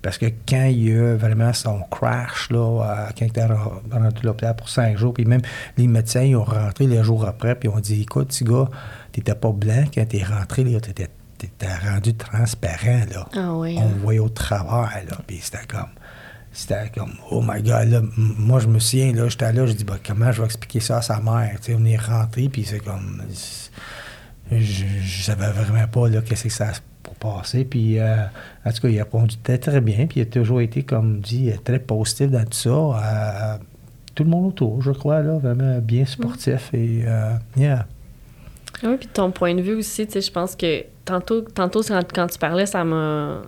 parce 0.00 0.16
que 0.16 0.26
quand 0.48 0.64
il 0.64 0.88
y 0.88 0.92
a 0.94 1.14
vraiment 1.16 1.52
son 1.52 1.80
crash, 1.90 2.48
là, 2.50 3.06
quand 3.16 3.24
il 3.26 3.28
était 3.28 3.44
re- 3.46 3.82
rendu 3.92 4.16
à 4.22 4.22
l'hôpital 4.26 4.56
pour 4.56 4.68
cinq 4.70 4.96
jours, 4.96 5.12
puis 5.12 5.26
même 5.26 5.42
les 5.76 5.86
médecins, 5.86 6.22
ils 6.22 6.36
ont 6.36 6.44
rentré 6.44 6.86
les 6.86 7.02
jours 7.02 7.26
après, 7.26 7.54
puis 7.54 7.68
ils 7.68 7.76
ont 7.76 7.80
dit, 7.80 8.00
écoute, 8.02 8.28
petit 8.28 8.44
gars, 8.44 8.66
t'étais 9.12 9.34
pas 9.34 9.52
blanc 9.52 9.84
quand 9.94 10.08
t'es 10.08 10.22
rentré, 10.24 10.64
t'étais 11.36 11.74
rendu 11.90 12.14
transparent, 12.14 13.04
là 13.12 13.26
Ah 13.36 13.52
oui. 13.54 13.76
on 13.78 13.86
voyait 14.02 14.20
au 14.20 14.28
travers, 14.30 15.02
là. 15.08 15.18
Puis 15.26 15.40
c'était 15.42 15.66
comme. 15.68 15.90
C'était 16.54 16.90
comme, 16.94 17.14
oh 17.30 17.42
my 17.42 17.60
God, 17.62 17.88
là. 17.88 18.00
Moi, 18.16 18.60
je 18.60 18.68
me 18.68 18.78
souviens, 18.78 19.12
là, 19.12 19.28
j'étais 19.28 19.52
là, 19.52 19.66
je 19.66 19.72
dis, 19.72 19.84
bah, 19.84 19.98
comment 20.06 20.30
je 20.30 20.40
vais 20.40 20.46
expliquer 20.46 20.80
ça 20.80 20.98
à 20.98 21.02
sa 21.02 21.20
mère? 21.20 21.56
Tu 21.60 21.72
sais, 21.72 21.76
on 21.78 21.84
est 21.84 21.96
rentré, 21.96 22.48
puis 22.48 22.64
c'est 22.64 22.78
comme. 22.78 23.22
Je, 24.50 24.84
je 25.02 25.22
savais 25.22 25.50
vraiment 25.50 25.86
pas, 25.88 26.08
là, 26.08 26.20
qu'est-ce 26.22 26.44
que 26.44 26.48
ça 26.50 26.72
pour 27.02 27.14
passer. 27.16 27.64
Puis, 27.64 27.98
euh, 27.98 28.16
en 28.64 28.70
tout 28.70 28.82
cas, 28.82 28.88
il 28.88 29.00
a 29.00 29.04
répondu 29.04 29.36
très, 29.42 29.58
très 29.58 29.80
bien, 29.80 30.06
puis 30.06 30.20
il 30.20 30.22
a 30.22 30.26
toujours 30.26 30.60
été, 30.60 30.84
comme 30.84 31.20
dit, 31.20 31.50
très 31.64 31.80
positif 31.80 32.30
dans 32.30 32.44
tout 32.44 32.52
ça. 32.52 32.98
à 32.98 33.58
tout 34.14 34.22
le 34.22 34.30
monde 34.30 34.46
autour, 34.46 34.80
je 34.80 34.92
crois, 34.92 35.22
là, 35.22 35.38
vraiment 35.38 35.78
bien 35.78 36.04
sportif. 36.04 36.70
Et, 36.72 37.02
euh, 37.04 37.34
yeah. 37.56 37.86
Ah 38.82 38.88
Oui, 38.88 38.96
puis 38.96 39.08
ton 39.08 39.30
point 39.30 39.54
de 39.54 39.60
vue 39.60 39.74
aussi, 39.74 40.06
tu 40.06 40.12
sais, 40.12 40.20
je 40.20 40.30
pense 40.30 40.54
que 40.54 40.84
tantôt, 41.04 41.40
tantôt 41.42 41.80
quand 42.14 42.26
tu 42.28 42.38
parlais, 42.38 42.66
ça 42.66 42.84
m'a 42.84 43.42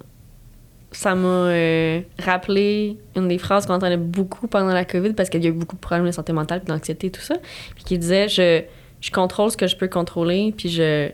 ça 0.97 1.15
m'a 1.15 1.29
euh, 1.29 2.01
rappelé 2.19 2.97
une 3.17 3.29
des 3.29 3.39
phrases 3.39 3.67
qu'on 3.67 3.75
entendait 3.75 3.97
beaucoup 3.97 4.47
pendant 4.47 4.73
la 4.73 4.85
COVID 4.85 5.13
parce 5.13 5.29
qu'il 5.29 5.43
y 5.43 5.47
a 5.47 5.51
eu 5.51 5.53
beaucoup 5.53 5.77
de 5.77 5.81
problèmes 5.81 6.07
de 6.07 6.11
santé 6.11 6.33
mentale 6.33 6.61
puis 6.61 6.69
d'anxiété 6.75 7.09
et 7.09 7.11
tout 7.11 7.21
ça. 7.21 7.35
Puis 7.75 7.85
qui 7.85 7.99
disait 7.99 8.29
je, 8.29 8.63
je 9.01 9.11
contrôle 9.11 9.51
ce 9.51 9.57
que 9.57 9.67
je 9.67 9.77
peux 9.77 9.89
contrôler 9.89 10.55
puis 10.57 10.69
je 10.71 11.11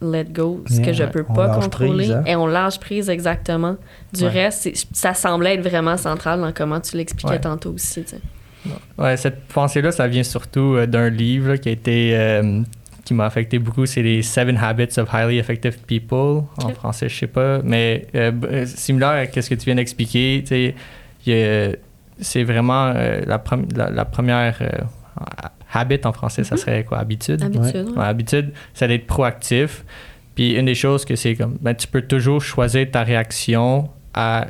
let 0.00 0.24
go 0.24 0.64
ce 0.68 0.80
que 0.80 0.92
je 0.92 1.04
peux 1.04 1.22
pas 1.22 1.48
contrôler 1.60 2.06
prise, 2.06 2.10
hein. 2.12 2.24
et 2.26 2.34
on 2.34 2.46
lâche 2.46 2.80
prise 2.80 3.08
exactement. 3.08 3.76
Du 4.12 4.24
Ouais. 4.24 4.30
reste, 4.30 4.62
c'est- 4.62 4.86
ça 4.92 5.14
semblait 5.14 5.54
être 5.54 5.68
vraiment 5.68 5.96
central 5.96 6.40
dans 6.40 6.50
comment 6.52 6.80
tu 6.80 6.96
l'expliquais 6.96 7.34
Ouais. 7.34 7.40
tantôt 7.40 7.70
aussi. 7.70 8.02
tu 8.02 8.16
sais. 8.16 8.20
Ouais, 8.98 9.16
cette 9.16 9.42
pensée-là, 9.48 9.92
ça 9.92 10.08
vient 10.08 10.22
surtout 10.22 10.74
euh, 10.76 10.86
d'un 10.86 11.08
livre 11.08 11.50
là, 11.50 11.58
qui 11.58 11.68
a 11.68 11.72
été 11.72 12.16
euh, 12.16 12.62
qui 13.04 13.14
m'a 13.14 13.26
affecté 13.26 13.58
beaucoup, 13.58 13.84
c'est 13.86 14.02
les 14.02 14.22
Seven 14.22 14.56
Habits 14.56 14.98
of 14.98 15.12
Highly 15.12 15.38
Effective 15.38 15.78
People. 15.86 16.44
En 16.58 16.68
français, 16.70 17.08
je 17.08 17.16
sais 17.18 17.26
pas, 17.26 17.60
mais 17.64 18.06
euh, 18.14 18.30
euh, 18.44 18.66
similaire 18.66 19.28
à 19.36 19.40
ce 19.42 19.48
que 19.50 19.54
tu 19.56 19.64
viens 19.66 19.74
d'expliquer, 19.74 20.44
c'est 22.20 22.44
vraiment 22.44 22.92
euh, 22.94 23.20
la, 23.26 23.38
prom- 23.38 23.66
la, 23.74 23.90
la 23.90 24.04
première 24.04 24.56
euh, 24.60 24.68
habit 25.72 26.00
en 26.04 26.12
français, 26.12 26.44
ça 26.44 26.54
Mhm. 26.54 26.60
serait 26.60 26.84
quoi, 26.84 26.98
habitude? 26.98 27.42
Habitude. 27.42 27.88
ouais. 27.90 27.98
Ouais, 27.98 28.04
habitude, 28.04 28.52
c'est 28.74 28.88
d'être 28.88 29.06
proactif. 29.06 29.84
Puis 30.34 30.52
une 30.54 30.66
des 30.66 30.74
choses 30.74 31.04
que 31.04 31.16
c'est 31.16 31.34
comme, 31.34 31.58
ben, 31.60 31.74
tu 31.74 31.86
peux 31.88 32.02
toujours 32.02 32.40
choisir 32.40 32.90
ta 32.90 33.02
réaction 33.02 33.90
à, 34.14 34.46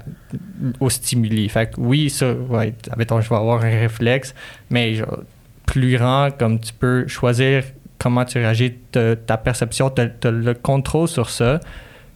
au 0.80 0.90
stimuli. 0.90 1.48
Fait 1.48 1.70
que 1.72 1.80
oui, 1.80 2.10
ça, 2.10 2.32
ouais, 2.34 2.74
admettons, 2.90 3.20
je 3.20 3.28
vais 3.28 3.36
avoir 3.36 3.62
un 3.64 3.70
réflexe, 3.70 4.34
mais 4.70 4.94
genre, 4.94 5.20
plus 5.66 5.96
grand, 5.96 6.28
comme 6.38 6.60
tu 6.60 6.72
peux 6.72 7.06
choisir 7.08 7.64
comment 8.02 8.24
tu 8.24 8.38
réagis, 8.38 8.74
ta 8.90 9.36
perception, 9.36 9.90
tu 9.90 10.02
as 10.02 10.30
le 10.30 10.54
contrôle 10.54 11.06
sur 11.08 11.30
ça. 11.30 11.60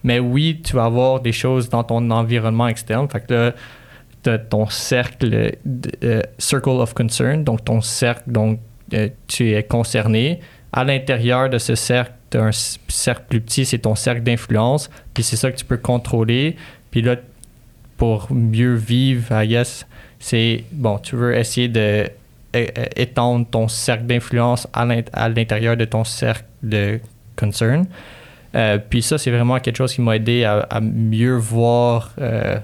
Mais 0.03 0.19
oui, 0.19 0.61
tu 0.63 0.75
vas 0.75 0.85
avoir 0.85 1.21
des 1.21 1.31
choses 1.31 1.69
dans 1.69 1.83
ton 1.83 2.11
environnement 2.11 2.67
externe. 2.67 3.07
Fait 3.09 3.21
que 3.25 3.33
là, 3.33 3.53
t'as 4.23 4.37
ton 4.37 4.67
cercle, 4.67 5.29
de- 5.65 5.91
euh, 6.03 6.21
circle 6.37 6.69
of 6.69 6.93
concern, 6.93 7.43
donc 7.43 7.63
ton 7.65 7.81
cercle, 7.81 8.23
donc 8.27 8.59
euh, 8.93 9.09
tu 9.27 9.53
es 9.53 9.63
concerné. 9.63 10.39
À 10.71 10.83
l'intérieur 10.83 11.49
de 11.49 11.57
ce 11.57 11.75
cercle, 11.75 12.11
tu 12.29 12.37
as 12.37 12.43
un 12.43 12.51
cercle 12.51 13.23
plus 13.29 13.41
petit, 13.41 13.65
c'est 13.65 13.79
ton 13.79 13.95
cercle 13.95 14.21
d'influence, 14.21 14.89
puis 15.13 15.23
c'est 15.23 15.37
ça 15.37 15.51
que 15.51 15.57
tu 15.57 15.65
peux 15.65 15.77
contrôler. 15.77 16.57
Puis 16.91 17.01
là, 17.01 17.15
pour 17.97 18.27
mieux 18.31 18.75
vivre, 18.75 19.25
I 19.31 19.47
guess, 19.47 19.87
c'est, 20.19 20.63
bon, 20.71 20.99
tu 20.99 21.15
veux 21.15 21.35
essayer 21.35 21.67
de 21.69 22.09
étendre 22.95 23.45
ton 23.49 23.67
cercle 23.67 24.05
d'influence 24.05 24.67
à 24.73 24.85
l'int- 24.85 25.09
à 25.13 25.29
l'intérieur 25.29 25.75
de 25.77 25.85
ton 25.85 26.03
cercle 26.03 26.45
de 26.63 26.99
concern. 27.35 27.85
Euh, 28.55 28.77
puis 28.89 29.01
ça, 29.01 29.17
c'est 29.17 29.31
vraiment 29.31 29.59
quelque 29.59 29.77
chose 29.77 29.93
qui 29.93 30.01
m'a 30.01 30.15
aidé 30.15 30.43
à, 30.43 30.59
à 30.69 30.79
mieux 30.81 31.35
voir 31.35 32.13
euh, 32.19 32.57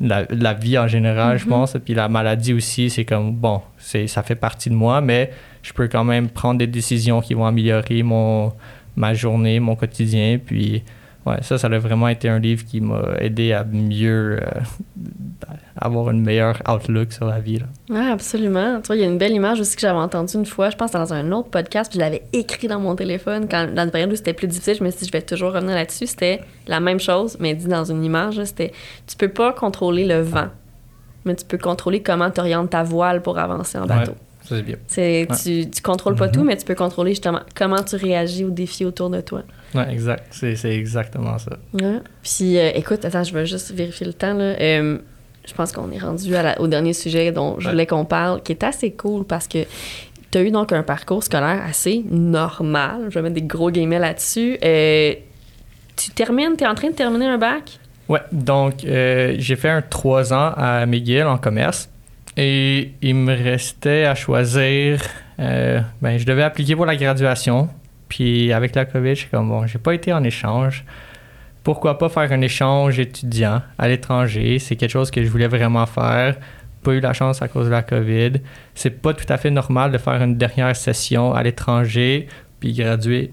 la, 0.00 0.24
la 0.30 0.54
vie 0.54 0.78
en 0.78 0.86
général, 0.88 1.38
je 1.38 1.44
Mhm. 1.44 1.50
pense. 1.50 1.76
Puis 1.84 1.94
la 1.94 2.08
maladie 2.08 2.52
aussi, 2.54 2.88
c'est 2.90 3.04
comme, 3.04 3.32
bon, 3.34 3.60
ça 3.78 4.22
fait 4.22 4.34
partie 4.36 4.70
de 4.70 4.74
moi, 4.74 5.00
mais 5.00 5.30
je 5.62 5.72
peux 5.72 5.88
quand 5.88 6.04
même 6.04 6.28
prendre 6.28 6.58
des 6.58 6.66
décisions 6.66 7.20
qui 7.20 7.34
vont 7.34 7.46
améliorer 7.46 8.02
mon, 8.02 8.52
ma 8.96 9.12
journée, 9.14 9.60
mon 9.60 9.76
quotidien. 9.76 10.38
Puis, 10.44 10.82
ouais, 11.26 11.42
ça, 11.42 11.58
ça 11.58 11.66
a 11.66 11.78
vraiment 11.78 12.08
été 12.08 12.28
un 12.28 12.38
livre 12.38 12.64
qui 12.64 12.80
m'a 12.80 13.16
aidé 13.18 13.52
à 13.52 13.64
mieux 13.64 14.38
euh, 14.42 14.46
avoir 15.80 16.10
une 16.10 16.22
meilleure 16.22 16.62
outlook 16.68 17.12
sur 17.12 17.26
la 17.26 17.40
vie. 17.40 17.60
là. 17.88 18.12
Absolument. 18.12 18.80
Tu 18.80 18.86
vois, 18.88 18.96
il 18.96 19.02
y 19.02 19.04
a 19.04 19.06
une 19.06 19.18
belle 19.18 19.32
image 19.32 19.60
aussi 19.60 19.74
que 19.74 19.82
j'avais 19.82 19.98
entendue 19.98 20.34
une 20.34 20.46
fois, 20.46 20.70
je 20.70 20.76
pense 20.76 20.92
dans 20.92 21.12
un 21.12 21.32
autre 21.32 21.48
podcast, 21.48 21.90
puis 21.90 21.98
je 21.98 22.04
l'avais 22.04 22.22
écrit 22.32 22.68
dans 22.68 22.80
mon 22.80 22.94
téléphone 22.94 23.46
quand, 23.50 23.72
dans 23.74 23.84
une 23.84 23.90
période 23.90 24.12
où 24.12 24.16
c'était 24.16 24.32
plus 24.32 24.46
difficile. 24.46 24.76
Je 24.78 24.84
me 24.84 24.90
suis 24.90 25.00
dit, 25.00 25.06
je 25.06 25.12
vais 25.12 25.22
toujours 25.22 25.52
revenir 25.52 25.74
là-dessus. 25.74 26.06
C'était 26.06 26.40
la 26.66 26.80
même 26.80 27.00
chose, 27.00 27.36
mais 27.40 27.54
dit 27.54 27.66
dans 27.66 27.84
une 27.84 28.04
image. 28.04 28.42
C'était, 28.44 28.72
tu 29.06 29.16
peux 29.16 29.28
pas 29.28 29.52
contrôler 29.52 30.04
le 30.04 30.20
vent, 30.20 30.48
mais 31.24 31.34
tu 31.34 31.44
peux 31.44 31.58
contrôler 31.58 32.02
comment 32.02 32.30
tu 32.30 32.40
orientes 32.40 32.70
ta 32.70 32.82
voile 32.82 33.22
pour 33.22 33.38
avancer 33.38 33.78
en 33.78 33.86
bateau. 33.86 34.12
Ouais, 34.12 34.16
ça, 34.44 34.56
c'est 34.56 34.62
bien. 34.62 34.76
C'est, 34.86 35.26
Ouais. 35.30 35.36
tu, 35.42 35.70
tu 35.70 35.82
contrôles 35.82 36.16
pas 36.16 36.26
Mhm. 36.26 36.32
tout, 36.32 36.44
mais 36.44 36.56
tu 36.56 36.64
peux 36.64 36.74
contrôler 36.74 37.12
justement 37.12 37.40
comment 37.54 37.82
tu 37.82 37.96
réagis 37.96 38.44
aux 38.44 38.50
défis 38.50 38.84
autour 38.84 39.10
de 39.10 39.20
toi. 39.20 39.42
Ouais, 39.74 39.90
exact. 39.92 40.24
C'est, 40.30 40.54
exactement 40.76 41.38
ça. 41.38 41.56
Ouais. 41.72 41.98
Puis, 42.22 42.58
euh, 42.58 42.70
écoute, 42.74 43.04
attends, 43.04 43.24
je 43.24 43.32
vais 43.34 43.46
juste 43.46 43.72
vérifier 43.72 44.06
le 44.06 44.12
temps. 44.12 44.34
Là. 44.34 44.54
Euh, 44.60 44.98
je 45.46 45.52
pense 45.54 45.72
qu'on 45.72 45.90
est 45.90 45.98
rendu 45.98 46.34
à 46.36 46.42
la- 46.42 46.60
au 46.60 46.66
dernier 46.68 46.92
sujet 46.92 47.32
dont 47.32 47.56
je 47.58 47.68
voulais 47.68 47.86
qu'on 47.86 48.04
parle, 48.04 48.42
qui 48.42 48.52
est 48.52 48.62
assez 48.64 48.92
cool 48.92 49.24
parce 49.24 49.46
que 49.48 49.58
tu 50.30 50.38
as 50.38 50.42
eu 50.42 50.50
donc 50.50 50.72
un 50.72 50.82
parcours 50.82 51.22
scolaire 51.22 51.62
assez 51.68 52.04
normal. 52.10 53.06
Je 53.08 53.14
vais 53.14 53.22
mettre 53.22 53.34
des 53.34 53.42
gros 53.42 53.70
guillemets 53.70 53.98
là-dessus. 53.98 54.58
Euh, 54.64 55.14
tu 55.96 56.10
termines, 56.10 56.56
tu 56.56 56.64
es 56.64 56.66
en 56.66 56.74
train 56.74 56.88
de 56.90 56.94
terminer 56.94 57.26
un 57.26 57.38
bac? 57.38 57.78
Ouais, 58.08 58.20
donc 58.32 58.84
euh, 58.84 59.34
j'ai 59.38 59.56
fait 59.56 59.68
un 59.70 59.80
trois 59.82 60.32
ans 60.32 60.52
à 60.56 60.84
McGill 60.86 61.24
en 61.24 61.38
commerce 61.38 61.88
et 62.36 62.92
il 63.02 63.14
me 63.14 63.34
restait 63.34 64.04
à 64.04 64.14
choisir. 64.14 65.00
euh, 65.38 65.80
ben, 66.02 66.18
je 66.18 66.24
devais 66.24 66.42
appliquer 66.42 66.76
pour 66.76 66.86
la 66.86 66.96
graduation. 66.96 67.68
Puis 68.08 68.52
avec 68.52 68.74
la 68.74 68.84
COVID, 68.84 69.10
je 69.10 69.20
suis 69.20 69.28
comme 69.28 69.48
bon, 69.48 69.66
j'ai 69.66 69.78
pas 69.78 69.94
été 69.94 70.12
en 70.12 70.22
échange. 70.22 70.84
Pourquoi 71.62 71.98
pas 71.98 72.08
faire 72.08 72.30
un 72.30 72.42
échange 72.42 72.98
étudiant 72.98 73.62
à 73.78 73.88
l'étranger? 73.88 74.58
C'est 74.58 74.76
quelque 74.76 74.90
chose 74.90 75.10
que 75.10 75.24
je 75.24 75.28
voulais 75.28 75.48
vraiment 75.48 75.86
faire. 75.86 76.36
Pas 76.82 76.92
eu 76.92 77.00
la 77.00 77.14
chance 77.14 77.40
à 77.40 77.48
cause 77.48 77.66
de 77.66 77.70
la 77.70 77.82
COVID. 77.82 78.32
C'est 78.74 79.00
pas 79.00 79.14
tout 79.14 79.24
à 79.30 79.38
fait 79.38 79.50
normal 79.50 79.90
de 79.90 79.98
faire 79.98 80.22
une 80.22 80.36
dernière 80.36 80.76
session 80.76 81.32
à 81.32 81.42
l'étranger 81.42 82.28
puis 82.60 82.72
graduer 82.74 83.32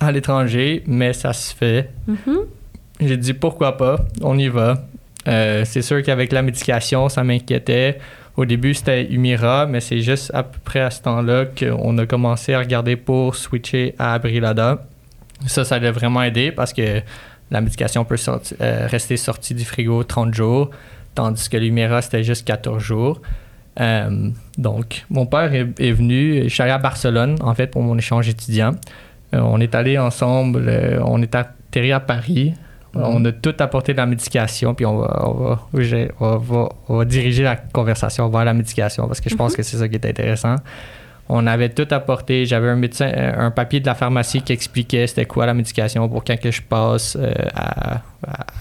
à 0.00 0.12
l'étranger, 0.12 0.82
mais 0.86 1.12
ça 1.12 1.32
se 1.32 1.54
fait. 1.54 1.90
Mhm. 2.06 2.38
J'ai 3.00 3.16
dit 3.16 3.34
pourquoi 3.34 3.76
pas, 3.76 3.98
on 4.22 4.38
y 4.38 4.48
va. 4.48 4.86
Euh, 5.26 5.64
c'est 5.64 5.82
sûr 5.82 6.02
qu'avec 6.02 6.32
la 6.32 6.42
médication, 6.42 7.08
ça 7.08 7.22
m'inquiétait. 7.24 7.98
Au 8.38 8.44
début, 8.44 8.72
c'était 8.72 9.04
Humira, 9.10 9.66
mais 9.66 9.80
c'est 9.80 10.00
juste 10.00 10.30
à 10.32 10.44
peu 10.44 10.60
près 10.62 10.78
à 10.78 10.92
ce 10.92 11.02
temps-là 11.02 11.46
qu'on 11.46 11.98
a 11.98 12.06
commencé 12.06 12.54
à 12.54 12.60
regarder 12.60 12.94
pour 12.94 13.34
switcher 13.34 13.96
à 13.98 14.14
Abrilada. 14.14 14.86
Ça, 15.46 15.64
ça 15.64 15.74
a 15.74 15.90
vraiment 15.90 16.22
aidé 16.22 16.52
parce 16.52 16.72
que 16.72 17.00
la 17.50 17.60
médication 17.60 18.04
peut 18.04 18.14
euh, 18.60 18.86
rester 18.86 19.16
sortie 19.16 19.54
du 19.54 19.64
frigo 19.64 20.04
30 20.04 20.32
jours, 20.34 20.70
tandis 21.16 21.48
que 21.48 21.56
l'Humira, 21.56 22.00
c'était 22.00 22.22
juste 22.22 22.46
14 22.46 22.80
jours. 22.80 23.20
Euh, 23.80 24.30
donc, 24.56 25.04
mon 25.10 25.26
père 25.26 25.52
est, 25.52 25.90
venu, 25.90 26.44
je 26.44 26.48
suis 26.48 26.62
allé 26.62 26.70
à 26.70 26.78
Barcelone, 26.78 27.38
en 27.40 27.56
fait, 27.56 27.66
pour 27.66 27.82
mon 27.82 27.98
échange 27.98 28.28
étudiant. 28.28 28.76
Euh, 29.34 29.40
on 29.40 29.58
est 29.58 29.74
allé 29.74 29.98
ensemble, 29.98 30.72
on 31.04 31.20
est 31.22 31.34
atterri 31.34 31.90
à 31.90 31.98
Paris. 31.98 32.54
On 33.04 33.24
a 33.24 33.32
tout 33.32 33.54
apporté 33.58 33.92
de 33.92 33.98
la 33.98 34.06
médication, 34.06 34.74
puis 34.74 34.84
on 34.86 34.98
va, 34.98 35.22
on 35.26 35.32
va, 35.34 35.58
on 36.20 36.36
va- 36.36 36.68
on 36.88 36.96
va 36.98 37.04
diriger 37.04 37.42
la 37.42 37.56
conversation 37.56 38.28
vers 38.28 38.44
la 38.44 38.54
médication 38.54 39.06
parce 39.06 39.20
que 39.20 39.30
je 39.30 39.36
pense 39.36 39.54
que 39.56 39.62
c'est 39.62 39.76
ça 39.76 39.88
qui 39.88 39.94
est 39.96 40.06
intéressant. 40.06 40.56
On 41.30 41.46
avait 41.46 41.68
tout 41.68 41.86
apporté. 41.90 42.46
J'avais 42.46 42.70
un 42.70 42.76
médecin, 42.76 43.12
euh, 43.14 43.32
un 43.36 43.50
papier 43.50 43.80
de 43.80 43.86
la 43.86 43.94
pharmacie 43.94 44.40
qui 44.40 44.54
expliquait 44.54 45.06
c'était 45.06 45.26
quoi 45.26 45.44
la 45.44 45.52
médication 45.52 46.08
pour 46.08 46.24
quand 46.24 46.40
que 46.40 46.50
je 46.50 46.62
passe 46.62 47.18
euh, 47.20 47.30
à, 47.54 47.96
à- 47.96 48.00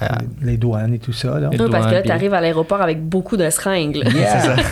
à- 0.02 0.18
Les, 0.42 0.58
douanes 0.58 0.94
et 0.94 1.00
tout 1.00 1.14
ça, 1.14 1.40
là. 1.40 1.48
Les 1.50 1.62
Oui, 1.62 1.70
parce 1.72 1.88
que 1.88 1.94
là, 1.94 2.02
tu 2.02 2.12
arrives 2.12 2.34
à 2.34 2.42
l'aéroport 2.42 2.82
avec 2.82 3.02
beaucoup 3.02 3.38
de 3.38 3.50
seringues. 3.50 3.96
là. 4.04 4.10
Yeah! 4.12 4.40
C'est 4.40 4.48
ça. 4.48 4.56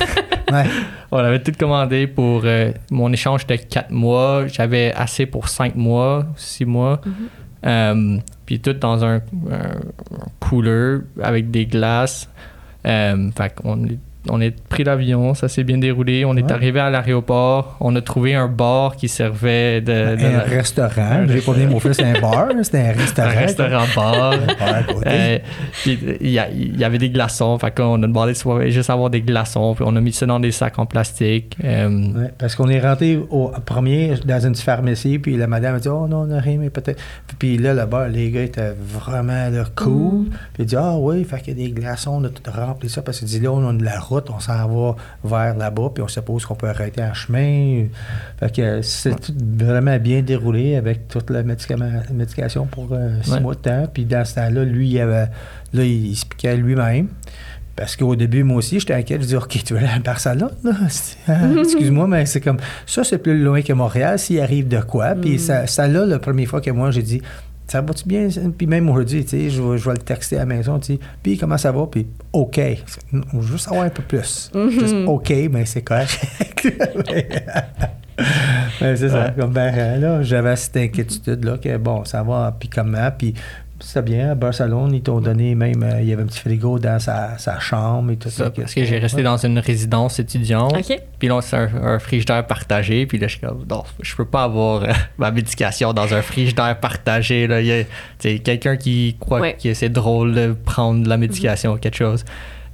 Ouais. 0.52 0.66
On 1.12 1.18
avait 1.18 1.42
tout 1.42 1.52
commandé 1.60 2.06
pour 2.06 2.44
euh, 2.46 2.72
mon 2.92 3.12
échange 3.12 3.48
de 3.48 3.56
4 3.56 3.90
mois. 3.90 4.46
J'avais 4.46 4.94
assez 4.96 5.26
pour 5.26 5.50
5 5.50 5.76
mois, 5.76 6.24
6 6.38 6.66
mois. 6.66 7.02
Euh, 7.66 8.18
puis 8.46 8.60
tout 8.60 8.74
dans 8.74 9.04
un, 9.04 9.16
un 9.16 9.80
cooler 10.40 11.00
avec 11.22 11.52
des 11.52 11.66
glaces. 11.66 12.30
Euh, 12.86 13.32
fait 13.32 13.56
qu'on 13.56 13.86
est, 13.86 13.98
on 14.30 14.42
est 14.42 14.52
pris 14.68 14.84
l'avion, 14.84 15.34
ça 15.34 15.48
s'est 15.48 15.64
bien 15.64 15.78
déroulé. 15.78 16.26
On 16.26 16.36
est 16.36 16.52
arrivé 16.52 16.80
à 16.80 16.90
l'aéroport. 16.90 17.78
On 17.80 17.96
a 17.96 18.02
trouvé 18.02 18.36
un 18.36 18.48
bar 18.48 18.96
qui 18.96 19.08
servait 19.08 19.82
de, 19.82 20.16
de- 20.16 20.26
Un 20.26 20.40
restaurant. 20.40 21.26
J'ai 21.28 21.42
pas 21.42 21.52
donné 21.54 21.68
mon 21.68 21.80
fils 21.80 22.00
un 22.00 22.20
bar, 22.20 22.48
c'était 22.64 22.80
un 22.80 22.92
restaurant. 22.94 23.30
restaurant-bar. 23.30 24.34
Un 24.34 24.38
bar 24.60 24.76
à 24.76 24.84
côté. 24.84 25.08
Euh, 25.10 25.40
il 25.86 26.30
y, 26.30 26.40
a- 26.40 26.86
avait 26.86 26.98
des 26.98 27.10
glaçons. 27.10 27.58
Fait 27.60 27.72
qu'on 27.76 28.02
a 28.02 28.08
demandé 28.08 28.34
pouvait 28.42 28.72
juste 28.72 28.90
avoir 28.90 29.10
des 29.10 29.22
glaçons. 29.22 29.74
Puis 29.76 29.84
on 29.88 29.96
a 29.96 30.02
mis 30.02 30.14
ça 30.14 30.26
dans 30.26 30.40
des 30.40 30.52
sacs 30.52 30.78
en 30.80 30.86
plastique. 30.86 31.58
Euh, 31.64 31.86
Ouais, 32.16 32.32
parce 32.38 32.56
qu'on 32.56 32.70
est 32.70 32.80
rentré 32.80 33.18
au 33.30 33.52
premier 33.66 34.14
dans 34.26 34.40
une 34.46 34.56
pharmacie, 34.56 35.20
puis 35.20 35.36
la 35.38 35.48
madame 35.48 35.76
a 35.76 35.80
dit 35.80 35.88
Oh 35.90 36.08
non, 36.08 36.22
on 36.22 36.26
n'a 36.26 36.40
rien, 36.40 36.58
mais 36.60 36.70
peut-être. 36.70 37.02
Puis, 37.28 37.36
puis 37.38 37.58
là, 37.58 37.74
là-bas, 37.74 38.08
les 38.08 38.32
gars 38.32 38.44
étaient 38.44 38.74
vraiment 38.80 39.50
là, 39.50 39.66
cool. 39.76 40.26
Puis 40.54 40.64
il 40.64 40.66
dit 40.66 40.76
Ah 40.78 40.96
oui, 40.98 41.24
fait 41.24 41.40
qu'il 41.42 41.60
y 41.60 41.64
a 41.64 41.68
des 41.68 41.72
glaçons, 41.74 42.22
on 42.22 42.24
a 42.24 42.30
tout 42.30 42.42
rempli 42.52 42.90
ça, 42.90 43.02
parce 43.02 43.20
qu'il 43.20 43.28
dit 43.28 43.40
Là, 43.40 43.52
on 43.52 43.68
a 43.70 43.74
de 43.74 43.84
la 43.84 44.00
route, 44.00 44.15
on 44.30 44.40
s'en 44.40 44.68
va 44.68 44.96
vers 45.24 45.56
là-bas, 45.58 45.90
puis 45.94 46.04
on 46.04 46.08
suppose 46.08 46.46
qu'on 46.46 46.56
peut 46.56 46.70
arrêter 46.70 47.04
en 47.04 47.14
chemin. 47.14 47.86
Fait 48.40 48.56
que 48.56 48.82
c'est 48.82 49.16
vraiment 49.40 49.98
bien 49.98 50.22
déroulé 50.22 50.76
avec 50.76 51.08
toute 51.08 51.30
la 51.30 51.44
médication 51.44 52.66
pour 52.66 52.90
euh, 52.92 53.22
six 53.24 53.32
Ouais. 53.32 53.40
mois 53.40 53.56
de 53.56 53.60
temps. 53.60 53.88
Puis 53.94 54.06
dans 54.06 54.24
ce 54.26 54.36
temps-là, 54.36 54.64
lui, 54.64 54.90
il 54.90 55.00
avait, 55.02 55.28
là, 55.74 55.84
il 55.84 56.12
expliquait 56.12 56.56
lui-même. 56.58 57.08
Parce 57.76 57.98
qu'au 57.98 58.16
début, 58.16 58.44
moi 58.44 58.58
aussi, 58.58 58.80
j'étais 58.80 58.94
inquiet. 58.94 59.18
Je 59.20 59.26
dis, 59.28 59.36
OK, 59.36 59.62
tu 59.64 59.74
veux 59.74 59.80
aller 59.80 59.90
à 59.90 60.00
Barcelone, 60.00 60.52
là? 60.64 60.72
Ah, 61.28 61.40
Excuse-moi, 61.60 62.08
mais 62.08 62.26
c'est 62.26 62.40
comme, 62.40 62.58
ça, 62.86 63.04
c'est 63.04 63.18
plus 63.18 63.38
loin 63.44 63.62
que 63.62 63.74
Montréal, 63.74 64.18
s'il 64.18 64.40
arrive 64.40 64.70
de 64.70 64.80
quoi. 64.80 65.14
Puis 65.16 65.40
ça, 65.40 65.68
ça 65.68 65.86
là, 65.88 66.06
la 66.06 66.20
première 66.20 66.48
fois 66.48 66.62
que 66.62 66.72
moi, 66.72 66.92
j'ai 66.92 67.02
dit, 67.02 67.22
ça 67.68 67.82
va-tu 67.82 68.08
bien? 68.08 68.28
Puis 68.58 68.68
même 68.68 68.90
aujourd'hui, 68.90 69.24
tu 69.24 69.30
sais, 69.32 69.50
je, 69.50 69.62
vais- 69.62 69.92
le 69.94 69.98
texter 70.00 70.36
à 70.36 70.40
la 70.40 70.46
maison, 70.46 70.80
tu 70.80 70.94
sais, 70.94 71.00
puis 71.24 71.38
comment 71.38 71.58
ça 71.58 71.72
va? 71.72 71.86
Puis 71.88 72.08
OK. 72.34 72.60
On 73.34 73.40
veut 73.40 73.48
juste 73.48 73.66
savoir 73.66 73.86
un 73.86 73.90
peu 73.90 74.04
plus. 74.04 74.52
Juste 74.70 74.96
OK, 75.08 75.34
mais 75.52 75.66
c'est 75.66 75.82
correct. 75.82 76.20
Mais- 76.64 77.28
mais 78.82 78.96
c'est 78.96 79.10
ça. 79.10 79.32
Comme 79.38 79.52
ben, 79.52 79.74
euh, 79.76 79.98
là, 80.00 80.24
j'avais 80.24 80.56
cette 80.56 80.78
inquiétude-là 80.78 81.58
que 81.58 81.76
bon, 81.78 82.06
ça 82.06 82.24
va, 82.24 82.56
puis 82.58 82.70
comment, 82.70 83.10
puis 83.18 83.34
c'était 83.80 84.02
bien. 84.02 84.32
À 84.32 84.36
Barcelone, 84.36 84.94
ils 84.94 85.02
t'ont 85.02 85.20
donné 85.22 85.54
même, 85.56 85.84
euh, 85.84 86.02
il 86.02 86.08
y 86.08 86.14
avait 86.14 86.24
un 86.24 86.26
petit 86.26 86.40
frigo 86.40 86.80
dans 86.80 87.00
sa, 87.00 87.38
sa 87.38 87.60
chambre 87.60 88.12
et 88.12 88.16
tout 88.18 88.30
ça. 88.30 88.46
ça, 88.46 88.50
parce 88.50 88.74
que 88.74 88.86
j'ai 88.86 88.98
resté 89.00 89.22
dans 89.24 89.38
une 89.38 89.60
résidence 89.60 90.20
étudiante. 90.20 90.74
OK. 90.78 91.00
Puis 91.20 91.28
là, 91.28 91.40
c'est 91.42 91.58
un, 91.58 91.70
un 91.84 92.00
frigidaire 92.00 92.46
partagé. 92.48 93.06
Puis 93.06 93.18
là, 93.18 93.28
je 93.28 93.38
suis 93.38 93.42
comme, 93.42 93.66
non, 93.70 93.84
je 94.02 94.16
peux 94.16 94.26
pas 94.26 94.44
avoir 94.44 94.84
euh, 94.84 94.88
ma 95.18 95.32
médication 95.32 95.94
dans 95.94 96.14
un 96.14 96.22
frigidaire 96.22 96.80
partagé. 96.80 97.48
Là. 97.48 97.62
Il 97.62 97.68
y 97.68 97.72
a 97.74 97.84
tu 97.84 97.90
sais, 98.20 98.40
quelqu'un 98.40 98.78
qui 98.78 99.18
croit 99.20 99.42
Ouais. 99.42 99.58
que 99.62 99.74
c'est 99.74 99.90
drôle 99.90 100.34
de 100.34 100.56
prendre 100.66 101.08
la 101.08 101.18
médication 101.18 101.74
ou 101.74 101.78
quelque 101.78 101.98
chose. 101.98 102.24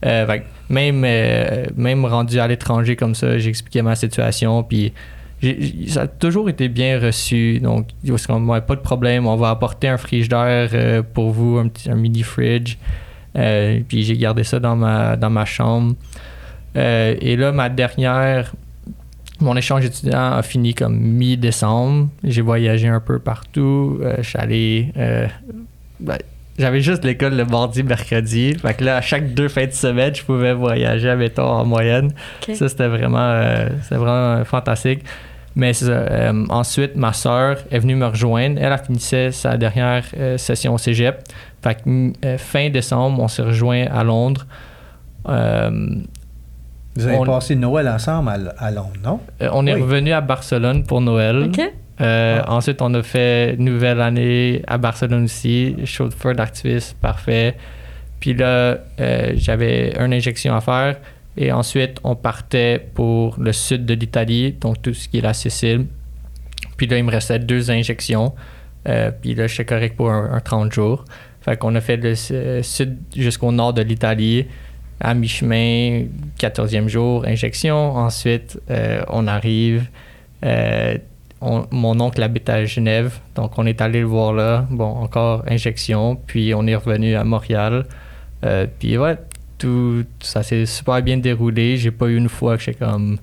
Euh, 0.06 0.26
fait 0.26 0.44
même, 0.70 1.04
euh, 1.06 1.66
même 1.76 2.06
rendu 2.06 2.40
à 2.40 2.48
l'étranger 2.48 2.96
comme 2.96 3.14
ça, 3.16 3.38
j'ai 3.38 3.50
expliqué 3.50 3.82
ma 3.82 3.96
situation. 3.96 4.64
Puis 4.64 4.94
j'ai- 5.42 5.88
ça 5.88 6.02
a 6.04 6.08
toujours 6.08 6.50
été 6.50 6.68
bien 6.68 7.00
reçu. 7.00 7.60
Donc, 7.60 7.88
il 8.04 8.12
y 8.12 8.14
a 8.14 8.62
pas 8.62 8.76
de 8.76 8.82
problème. 8.82 9.26
On 9.26 9.36
va 9.36 9.50
apporter 9.50 9.88
un 9.88 9.98
frigidaire 9.98 10.70
euh, 10.74 11.02
pour 11.02 11.32
vous, 11.32 11.58
un, 11.58 11.68
petit, 11.68 11.90
un 11.90 11.96
mini 11.96 12.24
fridge. 12.24 12.78
Euh, 13.38 13.80
puis 13.88 14.04
j'ai 14.04 14.18
gardé 14.18 14.44
ça 14.44 14.60
dans 14.60 14.76
ma, 14.76 15.16
dans 15.16 15.30
ma 15.30 15.46
chambre. 15.46 15.96
Euh, 16.76 17.16
et 17.22 17.36
là, 17.38 17.52
ma 17.52 17.70
dernière, 17.70 18.54
mon 19.40 19.56
échange 19.58 19.86
étudiant 19.86 20.34
a 20.34 20.42
fini 20.44 20.74
comme 20.74 20.98
mi-décembre. 21.00 22.10
J'ai 22.24 22.42
voyagé 22.42 22.88
un 22.88 23.00
peu 23.00 23.20
partout. 23.20 24.00
Euh, 24.02 24.18
je 24.22 24.30
suis 24.30 24.38
allé. 24.40 24.92
ben, 26.00 26.18
j'avais 26.60 26.82
juste 26.82 27.04
l'école 27.04 27.36
le 27.36 27.46
mardi, 27.46 27.82
mercredi. 27.82 28.54
Fait 28.62 28.76
que 28.76 28.84
là, 28.84 28.98
à 28.98 29.02
chaque 29.02 29.34
deux 29.34 29.48
fins 29.48 29.66
de 29.66 29.72
semaine, 29.72 30.14
je 30.14 30.24
pouvais 30.24 30.54
voyager, 30.54 31.16
mettons, 31.16 31.48
en 31.48 31.66
moyenne. 31.66 32.14
Ça, 32.54 32.70
c'était 32.70 32.88
vraiment, 32.88 33.42
c'était 33.82 33.96
vraiment 33.96 34.44
fantastique. 34.46 35.00
Mais 35.56 35.74
c'est 35.74 35.86
ça. 35.86 35.92
Euh, 35.92 36.46
ensuite, 36.50 36.96
ma 36.96 37.12
sœur 37.14 37.58
est 37.72 37.80
venue 37.80 37.96
me 37.96 38.06
rejoindre. 38.08 38.58
Elle 38.62 38.72
a 38.72 38.78
finissait 38.78 39.32
sa 39.32 39.58
dernière 39.58 40.06
euh, 40.18 40.38
session 40.38 40.74
au 40.74 40.78
cégep. 40.78 41.24
Fait 41.62 41.76
que 41.76 41.82
mm, 41.90 42.14
euh, 42.26 42.38
fin 42.38 42.70
décembre, 42.70 43.22
on 43.22 43.28
s'est 43.28 43.42
rejoint 43.42 43.86
à 43.92 44.04
Londres. 44.04 44.46
Euh, 45.30 45.70
Vous 46.96 47.06
avez 47.08 47.18
on- 47.18 47.26
passé 47.26 47.56
Noël 47.56 47.88
ensemble 47.88 48.54
à, 48.58 48.66
à 48.66 48.72
Londres, 48.72 48.94
non? 49.04 49.20
euh, 49.42 49.50
on 49.54 49.66
est 49.68 49.74
Oui. 49.76 49.82
revenu 49.82 50.12
à 50.14 50.22
Barcelone 50.22 50.84
pour 50.84 51.02
Noël. 51.02 51.44
OK. 51.46 51.60
Euh, 52.02 52.42
Ah. 52.44 52.54
Ensuite, 52.56 52.82
on 52.82 52.94
a 52.96 53.04
fait 53.04 53.56
Nouvelle 53.60 54.02
Année 54.02 54.64
à 54.68 54.78
Barcelone 54.78 55.26
aussi. 55.26 55.76
Feu 55.86 56.34
d'artifice, 56.34 56.94
parfait. 57.00 57.56
Puis 58.20 58.34
là, 58.34 58.78
euh, 59.00 59.34
j'avais 59.36 59.94
une 60.00 60.14
injection 60.14 60.56
à 60.56 60.62
faire. 60.62 60.96
Et 61.38 61.52
ensuite, 61.52 62.00
on 62.04 62.16
partait 62.16 62.86
pour 62.94 63.40
le 63.40 63.54
sud 63.54 63.86
de 63.86 63.94
l'Italie, 63.94 64.54
donc 64.60 64.82
tout 64.82 64.94
ce 64.94 65.08
qui 65.08 65.20
est 65.20 65.22
la 65.22 65.34
Sicile. 65.34 65.86
Puis 66.78 66.88
là, 66.88 66.98
il 66.98 67.04
me 67.04 67.12
restait 67.12 67.40
deux 67.40 67.72
injections. 67.72 68.34
Euh, 68.88 69.12
puis 69.12 69.36
là, 69.36 69.48
j'étais 69.48 69.66
correct 69.66 69.96
pour 69.96 70.10
un, 70.12 70.32
un 70.34 70.40
30 70.40 70.72
jours. 70.74 71.06
Fait 71.42 71.58
qu'on 71.58 71.74
a 71.76 71.82
fait 71.82 71.98
le 71.98 72.12
s- 72.12 72.34
sud 72.62 72.98
jusqu'au 73.16 73.52
nord 73.52 73.74
de 73.74 73.82
l'Italie. 73.82 74.46
À 75.00 75.14
mi-chemin, 75.14 76.04
14e 76.38 76.88
jour, 76.88 77.26
injection. 77.26 77.96
Ensuite, 77.96 78.60
euh, 78.70 79.02
on 79.10 79.28
arrive. 79.28 79.88
euh, 80.46 80.98
on- 81.40 81.66
mon 81.72 82.00
oncle 82.00 82.22
habite 82.22 82.50
à 82.50 82.66
Genève, 82.66 83.20
donc 83.36 83.58
on 83.58 83.66
est 83.66 83.82
allé 83.82 84.00
le 84.02 84.06
voir 84.06 84.34
là. 84.34 84.68
Bon, 84.70 84.86
encore 84.90 85.44
injection. 85.48 86.16
Puis 86.28 86.54
on 86.54 86.68
est 86.68 86.76
revenu 86.76 87.16
à 87.16 87.24
Montréal. 87.24 87.86
Euh, 88.44 88.68
puis 88.80 88.98
ouais, 88.98 89.18
tout, 89.62 90.04
ça 90.20 90.44
s'est 90.44 90.66
super 90.66 91.02
bien 91.02 91.18
déroulé. 91.18 91.78
J'ai 91.78 91.92
pas 91.92 92.08
eu 92.08 92.16
une 92.18 92.30
fois 92.30 92.58
que 92.58 92.64
j'étais 92.64 92.86
comme. 92.86 93.18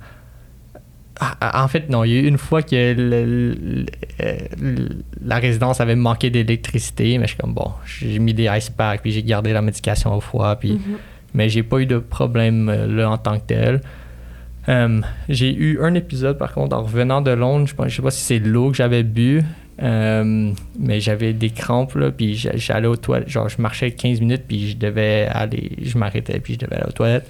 Ah, 1.20 1.36
ah, 1.40 1.64
en 1.64 1.68
fait, 1.68 1.88
non, 1.90 2.04
il 2.04 2.12
y 2.12 2.16
a 2.16 2.20
eu 2.20 2.26
une 2.26 2.38
fois 2.38 2.62
que 2.62 2.76
le- 2.96 3.84
le- 4.60 4.88
la 5.24 5.36
résidence 5.38 5.80
avait 5.80 5.96
manqué 5.96 6.30
d'électricité, 6.30 7.18
mais 7.18 7.24
je 7.26 7.30
suis 7.32 7.38
comme 7.38 7.54
bon, 7.54 7.72
j'ai 7.86 8.20
mis 8.20 8.34
des 8.34 8.48
ice 8.56 8.70
packs, 8.70 9.02
puis 9.02 9.10
j'ai 9.10 9.24
gardé 9.24 9.52
la 9.52 9.60
médication 9.62 10.14
au 10.14 10.20
froid, 10.20 10.54
puis 10.56 10.74
Mhm. 10.74 10.80
mais 11.34 11.48
j'ai 11.48 11.64
pas 11.64 11.80
eu 11.80 11.86
de 11.86 11.98
problème 11.98 12.68
euh, 12.68 12.86
là 12.86 13.10
en 13.10 13.18
tant 13.18 13.36
que 13.38 13.46
tel. 13.48 13.80
Euh, 14.68 15.00
j'ai 15.28 15.52
eu 15.54 15.80
un 15.82 15.94
épisode 15.94 16.38
par 16.38 16.52
contre 16.52 16.76
en 16.76 16.82
revenant 16.84 17.20
de 17.20 17.32
Londres, 17.32 17.66
je, 17.66 17.74
pense, 17.74 17.88
je 17.88 17.96
sais 17.96 18.02
pas 18.02 18.10
si 18.12 18.22
c'est 18.22 18.38
l'eau 18.38 18.70
que 18.70 18.76
j'avais 18.76 19.02
bu, 19.02 19.42
euh, 19.82 20.52
mais 20.78 21.00
j'avais 21.00 21.32
des 21.32 21.50
crampes 21.50 21.94
là, 21.94 22.10
puis 22.10 22.34
j'a- 22.34 22.56
j'allais 22.56 22.88
aux 22.88 22.96
toilettes, 22.96 23.28
genre 23.28 23.48
je 23.48 23.60
marchais 23.62 23.90
15 23.92 24.20
minutes 24.20 24.44
puis 24.48 24.70
je 24.70 24.76
devais 24.76 25.28
aller, 25.30 25.72
je 25.82 25.96
m'arrêtais 25.98 26.40
puis 26.40 26.54
je 26.54 26.58
devais 26.58 26.76
aller 26.76 26.88
aux 26.88 26.92
toilettes. 26.92 27.28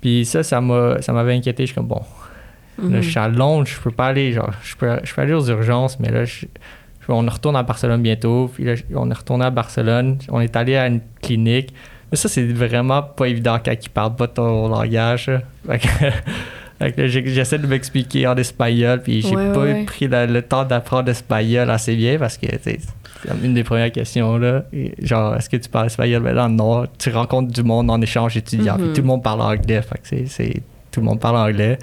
Puis 0.00 0.24
ça, 0.24 0.42
ça 0.42 0.60
m'a, 0.60 1.00
ça 1.02 1.12
m'avait 1.12 1.34
inquiété. 1.34 1.62
Je 1.64 1.68
suis 1.68 1.74
comme 1.74 1.86
bon, 1.88 2.02
là 2.90 3.00
je 3.00 3.08
suis 3.10 3.18
à 3.18 3.28
Londres, 3.28 3.66
je 3.66 3.80
peux 3.80 3.90
pas 3.90 4.06
aller, 4.08 4.32
genre 4.32 4.50
je 4.62 4.76
peux, 4.76 4.98
je 5.04 5.14
peux 5.14 5.22
aller 5.22 5.32
aux 5.34 5.46
urgences, 5.48 5.98
mais 6.00 6.10
là 6.10 6.24
je, 6.24 6.40
je- 6.40 6.46
on 7.12 7.24
retourne 7.24 7.54
à 7.56 7.62
Barcelone 7.62 8.02
bientôt. 8.02 8.50
Puis 8.52 8.64
là, 8.64 8.74
on 8.96 9.08
est 9.10 9.14
retourné 9.14 9.44
à 9.44 9.50
Barcelone, 9.50 10.18
on 10.28 10.40
est 10.40 10.56
allé 10.56 10.74
à 10.76 10.88
une 10.88 11.00
clinique. 11.22 11.72
Mais 12.10 12.16
ça, 12.16 12.28
c'est 12.28 12.44
vraiment 12.46 13.02
pas 13.02 13.26
évident 13.28 13.58
quand 13.64 13.72
ils 13.80 13.88
parlent 13.90 14.14
pas 14.16 14.26
ton 14.28 14.68
langage. 14.68 15.30
j'essaie 16.80 17.58
de 17.58 17.66
m'expliquer 17.66 18.26
en 18.26 18.36
espagnol, 18.36 19.00
puis 19.02 19.22
j'ai 19.22 19.34
Ouais, 19.34 19.52
pas 19.52 19.60
ouais, 19.60 19.84
pris 19.84 20.08
la- 20.08 20.26
le 20.26 20.42
temps 20.42 20.64
d'apprendre 20.64 21.06
l'espagnol 21.08 21.70
assez 21.70 21.96
bien 21.96 22.18
parce 22.18 22.36
que 22.36 22.46
c'est 22.62 22.78
une 23.42 23.54
des 23.54 23.64
premières 23.64 23.90
questions 23.92 24.36
là. 24.36 24.64
Genre, 25.02 25.36
est-ce 25.36 25.48
que 25.48 25.56
tu 25.56 25.68
parles 25.68 25.86
espagnol? 25.86 26.22
Ben 26.22 26.34
là, 26.34 26.48
non. 26.48 26.86
Tu 26.98 27.10
rencontres 27.10 27.52
du 27.52 27.62
monde 27.62 27.90
en 27.90 28.00
échange 28.00 28.36
étudiant, 28.36 28.76
Mhm. 28.76 28.84
puis 28.84 28.92
tout 28.94 29.00
le 29.00 29.06
monde 29.06 29.22
parle 29.22 29.40
anglais. 29.40 29.80
Fait 29.82 29.98
que 30.22 30.26
c'est, 30.28 30.62
tout 30.92 31.00
le 31.00 31.06
monde 31.06 31.20
parle 31.20 31.36
anglais. 31.36 31.78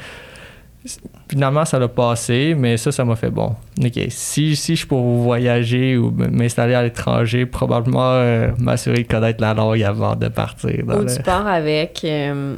Finalement, 1.30 1.64
ça 1.66 1.80
l'a 1.80 1.88
passé, 1.88 2.56
mais 2.58 2.76
ça, 2.78 2.92
ça 2.92 3.06
m'a 3.06 3.16
fait 3.16 3.30
bon. 3.32 3.56
OK, 3.84 4.00
si, 4.10 4.56
si 4.56 4.74
je 4.74 4.80
suis 4.80 4.86
pour 4.88 5.02
voyager 5.02 5.98
ou 5.98 6.12
m'installer 6.12 6.74
à 6.74 6.84
l'étranger, 6.84 7.46
probablement 7.46 8.12
euh, 8.16 8.52
m'assurer 8.60 9.04
de 9.04 9.08
connaître 9.08 9.42
la 9.42 9.54
langue 9.54 9.82
avant 9.82 10.16
de 10.16 10.28
partir. 10.28 10.84
Ou 10.86 10.92
le- 10.92 11.06
tu 11.16 11.24
pars 11.24 11.48
avec. 11.48 12.02
euh, 12.04 12.58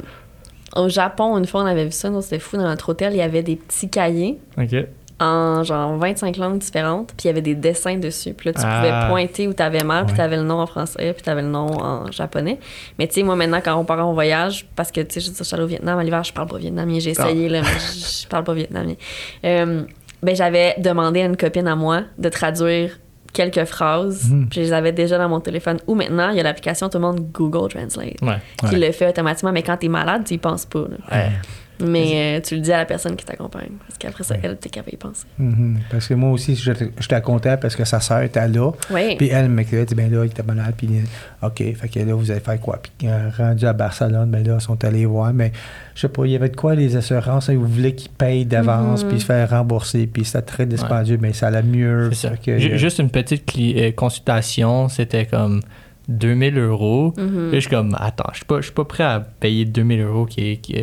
au 0.76 0.88
Japon, 0.88 1.36
une 1.38 1.46
fois, 1.46 1.62
on 1.62 1.66
avait 1.66 1.84
vu 1.86 1.92
ça, 1.92 2.10
c'était 2.22 2.38
fou, 2.38 2.56
dans 2.56 2.64
notre 2.64 2.88
hôtel, 2.90 3.12
il 3.14 3.18
y 3.18 3.22
avait 3.22 3.42
des 3.42 3.56
petits 3.56 3.88
cahiers. 3.90 4.38
OK. 4.58 4.74
en 5.18 5.62
genre 5.62 5.96
25 5.96 6.36
langues 6.36 6.58
différentes, 6.58 7.06
puis 7.16 7.24
il 7.24 7.26
y 7.28 7.30
avait 7.30 7.40
des 7.40 7.54
dessins 7.54 7.96
dessus. 7.96 8.34
Puis 8.34 8.50
là, 8.50 8.52
tu 8.52 8.60
Ah. 8.62 8.82
pouvais 8.82 9.08
pointer 9.08 9.48
où 9.48 9.54
t'avais 9.54 9.82
mal, 9.82 10.04
puis 10.04 10.14
t'avais 10.14 10.36
le 10.36 10.42
nom 10.42 10.60
en 10.60 10.66
français, 10.66 11.14
puis 11.14 11.22
t'avais 11.22 11.40
le 11.40 11.48
nom 11.48 11.68
en 11.82 12.10
japonais. 12.12 12.58
Mais 12.98 13.06
tu 13.08 13.14
sais, 13.14 13.22
moi 13.22 13.34
maintenant, 13.34 13.60
quand 13.64 13.74
on 13.76 13.84
part 13.86 14.06
en 14.06 14.12
voyage, 14.12 14.66
parce 14.76 14.92
que 14.92 15.00
tu 15.00 15.18
sais, 15.18 15.32
je 15.34 15.42
suis 15.42 15.54
allée 15.54 15.64
au 15.64 15.68
Vietnam 15.68 15.98
à 15.98 16.04
l'hiver, 16.04 16.22
je 16.22 16.34
parle 16.34 16.48
pas 16.48 16.58
vietnamien. 16.58 16.98
J'ai 16.98 17.12
essayé, 17.12 17.48
là, 17.48 17.62
mais 17.62 17.68
je 17.94 18.22
je 18.24 18.28
parle 18.28 18.44
pas 18.44 18.52
vietnamien. 18.52 18.92
Euh, 19.46 19.84
ben, 20.22 20.36
j'avais 20.36 20.74
demandé 20.76 21.22
à 21.22 21.24
une 21.24 21.36
copine 21.38 21.66
à 21.66 21.76
moi 21.76 22.02
de 22.18 22.28
traduire 22.28 22.98
quelques 23.36 23.64
phrases, 23.66 24.30
Mhm. 24.30 24.48
puis 24.48 24.60
je 24.60 24.66
les 24.66 24.72
avais 24.72 24.92
déjà 24.92 25.18
dans 25.18 25.28
mon 25.28 25.40
téléphone. 25.40 25.76
Ou 25.86 25.94
maintenant, 25.94 26.30
il 26.30 26.36
y 26.36 26.40
a 26.40 26.42
l'application, 26.42 26.88
tout 26.88 26.98
le 26.98 27.02
monde 27.02 27.20
Google 27.32 27.68
Translate, 27.68 28.20
Ouais. 28.22 28.38
qui 28.58 28.66
Ouais. 28.76 28.86
le 28.86 28.92
fait 28.92 29.08
automatiquement, 29.08 29.52
mais 29.52 29.62
quand 29.62 29.76
t'es 29.76 29.88
malade, 29.88 30.22
tu 30.26 30.34
y 30.34 30.38
penses 30.38 30.64
pas. 30.66 30.80
là. 30.88 30.96
Ouais. 31.16 31.30
Mais 31.84 32.38
euh, 32.38 32.40
tu 32.40 32.54
le 32.54 32.60
dis 32.62 32.72
à 32.72 32.78
la 32.78 32.84
personne 32.86 33.16
qui 33.16 33.24
t'accompagne, 33.24 33.72
parce 33.86 33.98
qu'après 33.98 34.24
ça, 34.24 34.34
elle, 34.42 34.56
t'es 34.56 34.68
capable 34.70 34.90
d'y 34.92 34.96
penser. 34.96 35.26
Mhm. 35.38 35.78
Parce 35.90 36.08
que 36.08 36.14
moi 36.14 36.30
aussi, 36.30 36.54
j'étais 36.56 36.90
j'étais 36.98 37.20
content 37.20 37.56
parce 37.60 37.76
que 37.76 37.84
sa 37.84 38.00
sœur 38.00 38.22
était 38.22 38.48
là. 38.48 38.70
Oui. 38.90 39.16
Puis 39.16 39.28
elle 39.28 39.48
m'écrivait, 39.50 39.84
dit, 39.84 39.94
ben 39.94 40.10
là, 40.10 40.24
il 40.24 40.30
était 40.30 40.42
malade. 40.42 40.74
Puis, 40.76 40.88
OK, 41.42 41.58
fait 41.58 41.88
que 41.88 41.98
là, 42.00 42.14
vous 42.14 42.30
allez 42.30 42.40
faire 42.40 42.58
quoi? 42.60 42.80
Puis, 42.82 43.08
euh, 43.08 43.28
rendu 43.36 43.66
à 43.66 43.72
Barcelone, 43.72 44.30
ben 44.30 44.46
là, 44.46 44.56
ils 44.58 44.62
sont 44.62 44.82
allés 44.84 45.04
voir. 45.06 45.32
Mais 45.34 45.52
je 45.94 46.00
sais 46.02 46.08
pas, 46.08 46.24
il 46.24 46.32
y 46.32 46.36
avait 46.36 46.48
de 46.48 46.56
quoi, 46.56 46.74
les 46.74 46.96
assurances, 46.96 47.48
ils 47.48 47.58
voulaient 47.58 47.94
qu'ils 47.94 48.10
payent 48.10 48.46
d'avance, 48.46 49.02
Mhm. 49.04 49.10
puis 49.10 49.20
se 49.20 49.26
faire 49.26 49.50
rembourser. 49.50 50.06
Puis, 50.06 50.24
c'était 50.24 50.42
très 50.42 50.66
dispendieux, 50.66 51.18
mais 51.20 51.32
ça 51.32 51.48
allait 51.48 51.62
mieux. 51.62 52.10
C'est 52.12 52.28
ça. 52.28 52.36
Que, 52.36 52.52
euh, 52.52 52.76
Juste 52.76 52.98
une 53.00 53.10
petite 53.10 53.44
consultation, 53.96 54.88
c'était 54.88 55.26
comme 55.26 55.60
2000 56.08 56.58
euros. 56.58 57.12
Là, 57.16 57.24
je 57.52 57.58
suis 57.60 57.68
comme, 57.70 57.96
attends, 57.98 58.28
je 58.32 58.36
suis 58.36 58.44
pas, 58.44 58.56
je 58.58 58.66
suis 58.66 58.72
pas 58.72 58.84
prêt 58.84 59.04
à 59.04 59.20
payer 59.20 59.64
2000 59.64 60.00
euros 60.02 60.24
qui 60.26 60.52
est, 60.52 60.56
qui 60.58 60.74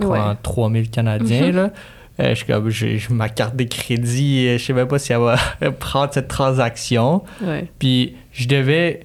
quoi, 0.00 0.18
Ouais. 0.18 0.24
en 0.24 0.34
3000 0.36 0.90
Canadiens, 0.90 1.46
Mhm. 1.48 1.56
là. 1.56 1.70
Euh, 2.20 2.34
je 2.34 2.44
comme, 2.44 2.68
j'ai 2.68 3.00
ma 3.10 3.28
carte 3.30 3.56
de 3.56 3.64
crédit, 3.64 4.46
euh, 4.48 4.58
je 4.58 4.64
sais 4.64 4.72
même 4.74 4.88
pas 4.88 4.98
si 4.98 5.12
elle 5.12 5.20
va 5.20 5.36
prendre 5.80 6.12
cette 6.12 6.28
transaction. 6.28 7.22
Ouais. 7.42 7.66
Puis 7.78 8.14
je 8.32 8.46
devais, 8.46 9.00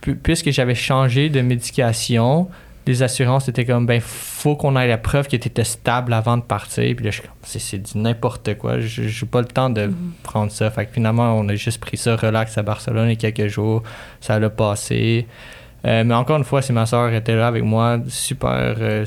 pu- 0.00 0.14
puisque 0.14 0.50
j'avais 0.50 0.76
changé 0.76 1.28
de 1.30 1.40
médication, 1.40 2.48
les 2.86 3.02
assurances 3.02 3.48
étaient 3.48 3.64
comme, 3.64 3.86
ben, 3.86 4.00
faut 4.00 4.54
qu'on 4.56 4.76
ait 4.76 4.86
la 4.86 4.98
preuve 4.98 5.26
que 5.28 5.36
tu 5.36 5.48
étais 5.48 5.64
stable 5.64 6.12
avant 6.12 6.36
de 6.36 6.42
partir. 6.42 6.94
Puis 6.94 7.04
là, 7.04 7.10
je 7.10 7.16
suis 7.20 7.22
comme, 7.22 7.36
c'est- 7.42 7.58
du 7.92 7.98
n'importe 7.98 8.56
quoi. 8.56 8.78
Je 8.80 9.02
J'ai 9.08 9.26
pas 9.26 9.40
le 9.40 9.46
temps 9.48 9.70
de 9.70 9.90
prendre 10.22 10.52
ça. 10.52 10.70
Fait 10.70 10.86
que 10.86 10.92
finalement, 10.92 11.34
on 11.38 11.48
a 11.48 11.54
juste 11.56 11.80
pris 11.80 11.96
ça 11.96 12.14
relax 12.16 12.56
à 12.56 12.62
Barcelone 12.62 13.08
a 13.08 13.16
quelques 13.16 13.48
jours. 13.48 13.82
Ça 14.20 14.38
l'a 14.38 14.48
passé. 14.50 15.26
Euh, 15.86 16.04
mais 16.04 16.14
encore 16.14 16.36
une 16.36 16.44
fois, 16.44 16.62
c'est 16.62 16.72
ma 16.72 16.86
soeur 16.86 17.12
était 17.12 17.34
là 17.36 17.46
avec 17.48 17.64
moi, 17.64 17.98
super 18.08 18.76
euh, 18.80 19.04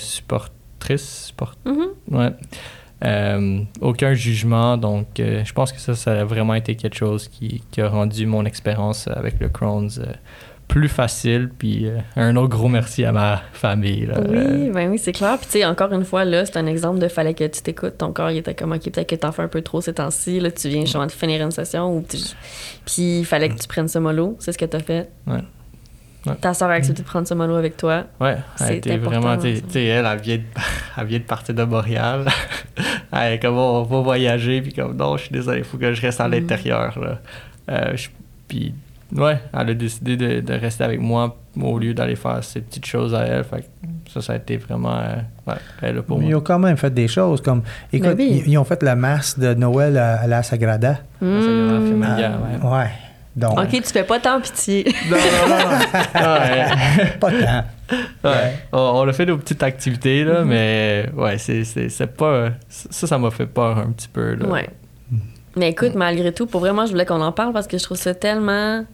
support- 0.97 1.55
Mhm. 1.65 1.87
Ouais. 2.11 2.31
Euh, 3.05 3.59
aucun 3.81 4.13
jugement, 4.13 4.77
donc 4.77 5.19
euh, 5.19 5.43
je 5.43 5.51
pense 5.53 5.73
que 5.73 5.79
ça, 5.79 5.93
ça 5.93 6.21
a 6.21 6.23
vraiment 6.23 6.53
été 6.53 6.75
quelque 6.75 6.95
chose 6.95 7.27
qui, 7.27 7.61
qui 7.71 7.81
a 7.81 7.89
rendu 7.89 8.25
mon 8.25 8.45
expérience 8.45 9.09
avec 9.09 9.41
le 9.41 9.49
Crohn's 9.49 9.97
euh, 9.99 10.05
plus 10.69 10.87
facile. 10.87 11.49
Puis 11.57 11.85
un 12.15 12.37
autre 12.37 12.47
gros 12.47 12.69
merci 12.69 13.03
à 13.03 13.11
ma 13.11 13.41
famille. 13.51 14.05
là. 14.05 14.21
Oui, 14.25 14.69
ben 14.69 14.89
oui, 14.89 14.97
c'est 14.97 15.11
clair. 15.11 15.37
Puis 15.37 15.47
tu 15.47 15.51
sais, 15.59 15.65
encore 15.65 15.91
une 15.91 16.05
fois, 16.05 16.23
là, 16.23 16.45
c'est 16.45 16.55
un 16.55 16.65
exemple 16.65 16.99
de 16.99 17.09
fallait 17.09 17.33
que 17.33 17.43
tu 17.45 17.61
t'écoutes. 17.61 17.97
Ton 17.97 18.13
corps, 18.13 18.31
il 18.31 18.37
était 18.37 18.55
comme, 18.55 18.71
OK, 18.71 18.83
peut-être 18.89 19.09
que 19.09 19.15
t'en 19.15 19.33
fais 19.33 19.41
un 19.41 19.49
peu 19.49 19.61
trop 19.61 19.81
ces 19.81 19.93
temps-ci. 19.93 20.39
Là, 20.39 20.49
tu 20.51 20.69
viens 20.69 20.81
justement 20.81 21.05
de 21.05 21.11
finir 21.11 21.43
une 21.43 21.51
session. 21.51 21.97
Ou 21.97 22.05
tu- 22.09 22.17
Puis 22.85 23.19
il 23.19 23.25
fallait 23.25 23.49
que 23.49 23.59
tu 23.59 23.67
prennes 23.67 23.89
ce 23.89 23.99
mollo. 23.99 24.37
C'est 24.39 24.53
ce 24.53 24.57
que 24.57 24.65
t'as 24.65 24.79
fait. 24.79 25.09
Ouais. 25.27 25.41
Ouais. 26.25 26.35
Ta 26.39 26.53
soeur 26.53 26.69
a 26.69 26.73
accepté 26.73 27.01
de 27.01 27.07
prendre 27.07 27.27
ce 27.27 27.33
mollo 27.33 27.55
avec 27.55 27.75
toi. 27.75 28.05
Ouais, 28.21 28.37
elle 28.61 28.75
était 28.77 28.93
important, 28.93 29.19
vraiment. 29.19 29.37
tu 29.41 29.61
sais, 29.69 29.83
elle, 29.85 30.05
elle 30.05 30.19
vient, 30.21 30.37
de, 30.37 30.41
elle 30.97 31.05
vient 31.07 31.19
de 31.19 31.23
partir 31.23 31.53
de 31.53 31.63
Montréal. 31.63 32.25
elle 33.11 33.33
est 33.33 33.39
comme 33.39 33.57
on 33.57 33.83
va 33.83 33.99
voyager, 34.01 34.61
puis 34.61 34.71
comme 34.73 34.95
non, 34.95 35.17
je 35.17 35.23
suis 35.23 35.31
désolé, 35.33 35.59
il 35.59 35.63
faut 35.65 35.77
que 35.77 35.93
je 35.93 36.01
reste 36.01 36.21
à 36.21 36.27
Mm. 36.27 36.31
l'intérieur. 36.31 36.97
là. 36.99 37.19
Euh, 37.71 37.95
puis, 38.47 38.73
ouais, 39.15 39.37
elle 39.53 39.69
a 39.69 39.73
décidé 39.73 40.15
de, 40.17 40.39
de 40.39 40.53
rester 40.53 40.83
avec 40.85 40.99
moi 41.01 41.35
au 41.61 41.77
lieu 41.77 41.93
d'aller 41.93 42.15
faire 42.15 42.43
ces 42.43 42.61
petites 42.61 42.85
choses 42.85 43.13
à 43.13 43.23
elle. 43.25 43.43
Fait 43.43 43.61
que 43.61 44.11
ça, 44.13 44.21
ça 44.21 44.33
a 44.33 44.35
été 44.37 44.55
vraiment. 44.57 44.95
euh, 44.97 45.15
ouais, 45.47 45.55
elle 45.81 45.97
a 45.97 46.01
pour 46.03 46.21
Ils 46.21 46.29
moi. 46.29 46.37
ont 46.39 46.41
quand 46.41 46.59
même 46.59 46.77
fait 46.77 46.93
des 46.93 47.07
choses 47.09 47.41
comme. 47.41 47.63
Écoute, 47.91 48.15
oui. 48.17 48.43
ils, 48.45 48.51
ils 48.53 48.57
ont 48.57 48.63
fait 48.63 48.81
la 48.81 48.95
masse 48.95 49.37
de 49.37 49.53
Noël 49.53 49.97
à, 49.97 50.21
à 50.21 50.27
la 50.27 50.41
Sagrada. 50.41 50.99
Hmm. 51.21 51.41
familial, 51.41 52.33
ouais. 52.63 52.69
Ouais. 52.69 52.87
Donc. 53.35 53.57
OK, 53.59 53.69
tu 53.71 53.81
fais 53.83 54.03
pas 54.03 54.19
tant 54.19 54.39
pitié. 54.39 54.85
Non, 55.09 55.17
non, 55.17 55.57
non. 55.57 55.79
Ouais. 56.21 57.17
Pas 57.19 57.31
tant. 57.31 57.97
Ouais. 58.29 58.53
On, 58.71 58.77
on 58.79 59.07
a 59.07 59.13
fait 59.13 59.25
nos 59.25 59.37
petites 59.37 59.63
activités, 59.63 60.23
Mm-hmm. 60.23 60.27
là, 60.27 60.43
mais 60.43 61.09
ouais, 61.15 61.37
c'est, 61.39 61.63
c'est, 61.63 61.89
c'est 61.89 62.07
pas. 62.15 62.49
Ça, 62.69 63.07
ça 63.07 63.17
m'a 63.17 63.31
fait 63.31 63.47
peur 63.47 63.77
un 63.79 63.91
petit 63.91 64.07
peu. 64.07 64.35
Là. 64.35 64.45
Ouais. 64.47 64.69
Mais 65.55 65.69
écoute, 65.69 65.93
malgré 65.95 66.31
tout, 66.31 66.45
pour 66.47 66.61
vraiment, 66.61 66.85
je 66.85 66.91
voulais 66.91 67.05
qu'on 67.05 67.21
en 67.21 67.31
parle 67.31 67.53
parce 67.53 67.67
que 67.67 67.77
je 67.77 67.83
trouve 67.83 67.97
ça 67.97 68.13
tellement. 68.13 68.85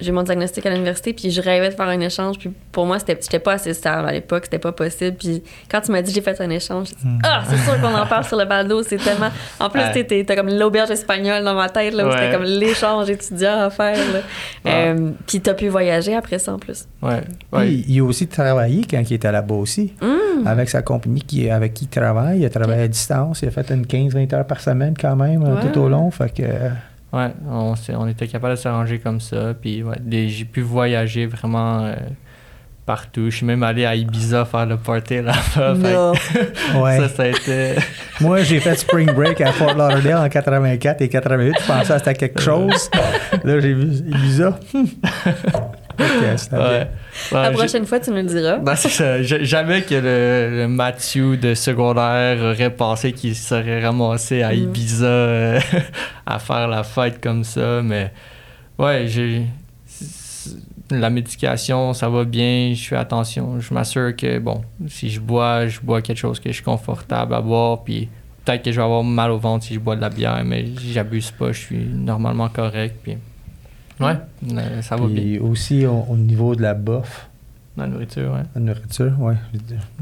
J'ai 0.00 0.12
mon 0.12 0.22
diagnostic 0.22 0.66
à 0.66 0.70
l'université, 0.70 1.12
puis 1.14 1.30
je 1.30 1.40
rêvais 1.40 1.70
de 1.70 1.74
faire 1.74 1.88
un 1.88 2.00
échange. 2.00 2.38
Puis 2.38 2.50
pour 2.70 2.84
moi, 2.84 2.98
c'était, 2.98 3.18
j'étais 3.20 3.38
pas 3.38 3.54
assez 3.54 3.72
stable 3.72 4.06
à 4.08 4.12
l'époque, 4.12 4.42
c'était 4.44 4.58
pas 4.58 4.72
possible. 4.72 5.16
Puis 5.16 5.42
quand 5.70 5.80
tu 5.80 5.90
m'as 5.90 6.02
dit 6.02 6.12
j'ai 6.12 6.20
fait 6.20 6.38
un 6.40 6.50
échange, 6.50 6.88
j'ai 6.88 6.94
dit 7.08 7.16
Ah, 7.22 7.42
c'est 7.48 7.56
sûr 7.56 7.80
qu'on 7.80 7.94
en 7.94 8.06
parle 8.06 8.24
sur 8.24 8.36
le 8.36 8.44
balado, 8.44 8.82
c'est 8.82 8.98
tellement. 8.98 9.30
En 9.58 9.70
plus, 9.70 9.80
Ouais. 9.80 9.92
t'étais- 9.92 10.24
t'as 10.24 10.36
comme 10.36 10.50
l'auberge 10.50 10.90
espagnole 10.90 11.42
dans 11.44 11.54
ma 11.54 11.68
tête, 11.70 11.94
là, 11.94 12.06
où 12.06 12.10
c'était 12.12 12.30
comme 12.32 12.42
l'échange 12.44 13.08
étudiant 13.08 13.60
à 13.62 13.70
faire. 13.70 13.96
Là. 13.96 14.20
Ouais. 14.64 14.94
Euh, 14.98 15.10
puis 15.26 15.40
t'as 15.40 15.54
pu 15.54 15.68
voyager 15.68 16.14
après 16.14 16.38
ça 16.38 16.52
en 16.52 16.58
plus. 16.58 16.84
Ouais. 17.00 17.22
ouais. 17.52 17.64
Puis, 17.66 17.84
il 17.88 18.00
a 18.00 18.04
aussi 18.04 18.26
travaillé 18.26 18.82
quand 18.88 19.00
il 19.08 19.14
était 19.14 19.32
là-bas 19.32 19.54
aussi. 19.54 19.94
Hum! 20.02 20.46
Avec 20.46 20.68
sa 20.68 20.82
compagnie 20.82 21.22
qui, 21.22 21.48
avec 21.48 21.72
qui 21.72 21.84
il 21.84 21.88
travaille. 21.88 22.40
Il 22.40 22.44
a 22.44 22.50
travaillé 22.50 22.82
à 22.82 22.88
distance. 22.88 23.40
Il 23.42 23.48
a 23.48 23.50
fait 23.50 23.70
une 23.70 23.86
15-20 23.86 24.32
heures 24.34 24.46
par 24.46 24.60
semaine 24.60 24.94
quand 25.00 25.16
même, 25.16 25.42
euh, 25.42 25.54
Ouais. 25.54 25.72
tout 25.72 25.80
au 25.80 25.88
long. 25.88 26.10
Fait 26.10 26.28
que. 26.34 26.42
Euh, 27.16 27.26
Ouais, 27.28 27.32
on, 27.50 27.74
on 27.98 28.08
était 28.08 28.26
capable 28.26 28.54
de 28.54 28.58
s'arranger 28.60 28.98
comme 28.98 29.20
ça. 29.20 29.54
Puis 29.60 29.82
ouais, 29.82 29.96
j'ai 30.10 30.44
pu 30.44 30.60
voyager 30.60 31.26
vraiment 31.26 31.80
euh, 31.84 31.94
partout. 32.84 33.30
Je 33.30 33.36
suis 33.36 33.46
même 33.46 33.62
allé 33.62 33.84
à 33.84 33.94
Ibiza 33.94 34.44
faire 34.44 34.66
le 34.66 34.76
party 34.76 35.22
là-bas. 35.22 35.74
Ouais. 36.80 36.98
Ça, 36.98 37.08
ça 37.08 37.22
a 37.24 37.26
été. 37.28 37.74
Moi, 38.20 38.42
j'ai 38.42 38.60
fait 38.60 38.74
Spring 38.76 39.10
Break 39.12 39.40
à 39.40 39.52
Fort 39.52 39.74
Lauderdale 39.74 40.26
en 40.26 40.28
84 40.28 41.00
et 41.02 41.08
88. 41.08 41.52
Je 41.60 41.66
pensais 41.66 41.92
que 41.92 41.98
c'était 41.98 42.14
quelque 42.14 42.40
chose. 42.40 42.90
Là, 43.44 43.60
j'ai 43.60 43.72
vu 43.74 43.84
Ibiza. 44.08 44.58
Ouais. 45.98 46.88
La 47.32 47.50
prochaine 47.50 47.86
fois, 47.86 47.98
tu 48.00 48.10
nous 48.10 48.16
le 48.16 48.22
diras. 48.24 48.58
Ben, 48.58 48.74
c'est 48.76 48.88
ça. 48.88 49.22
Ja- 49.22 49.42
Jamais 49.42 49.82
que 49.82 49.94
le, 49.94 50.62
le 50.62 50.68
Mathieu 50.68 51.36
de 51.36 51.54
secondaire 51.54 52.38
aurait 52.42 52.70
pensé 52.74 53.12
qu'il 53.12 53.34
serait 53.34 53.82
ramassé 53.84 54.42
à 54.42 54.50
Mm. 54.52 54.58
Ibiza 54.58 55.06
euh, 55.06 55.60
à 56.26 56.38
faire 56.38 56.68
la 56.68 56.82
fête 56.82 57.20
comme 57.22 57.44
ça. 57.44 57.80
Mais 57.82 58.12
ouais, 58.78 59.04
j'ai. 59.06 59.42
La 60.90 61.10
médication, 61.10 61.92
ça 61.94 62.08
va 62.08 62.22
bien, 62.22 62.72
je 62.72 62.86
fais 62.86 62.94
attention. 62.96 63.58
Je 63.58 63.74
m'assure 63.74 64.14
que, 64.14 64.38
bon, 64.38 64.62
si 64.86 65.10
je 65.10 65.18
bois, 65.18 65.66
je 65.66 65.80
bois 65.80 66.00
quelque 66.00 66.18
chose 66.18 66.38
que 66.38 66.48
je 66.50 66.54
suis 66.54 66.62
confortable 66.62 67.34
à 67.34 67.40
boire. 67.40 67.82
Puis 67.82 68.08
peut-être 68.44 68.62
que 68.62 68.70
je 68.70 68.76
vais 68.76 68.84
avoir 68.84 69.02
mal 69.02 69.32
au 69.32 69.38
ventre 69.38 69.64
si 69.64 69.74
je 69.74 69.80
bois 69.80 69.96
de 69.96 70.00
la 70.00 70.10
bière, 70.10 70.40
mais 70.44 70.66
j'abuse 70.92 71.32
pas, 71.32 71.50
je 71.50 71.58
suis 71.58 71.78
normalement 71.84 72.48
correct. 72.48 72.94
Puis 73.02 73.16
ouais, 74.00 74.16
euh, 74.52 74.82
ça 74.82 74.96
va 74.96 75.06
bien. 75.06 75.16
Puis 75.16 75.38
aussi, 75.38 75.86
au, 75.86 76.04
au 76.08 76.16
niveau 76.16 76.54
de 76.54 76.62
la 76.62 76.74
bouffe, 76.74 77.28
La 77.76 77.86
nourriture, 77.86 78.32
ouais. 78.32 78.42
la 78.54 78.60
nourriture, 78.60 79.12
ouais. 79.20 79.34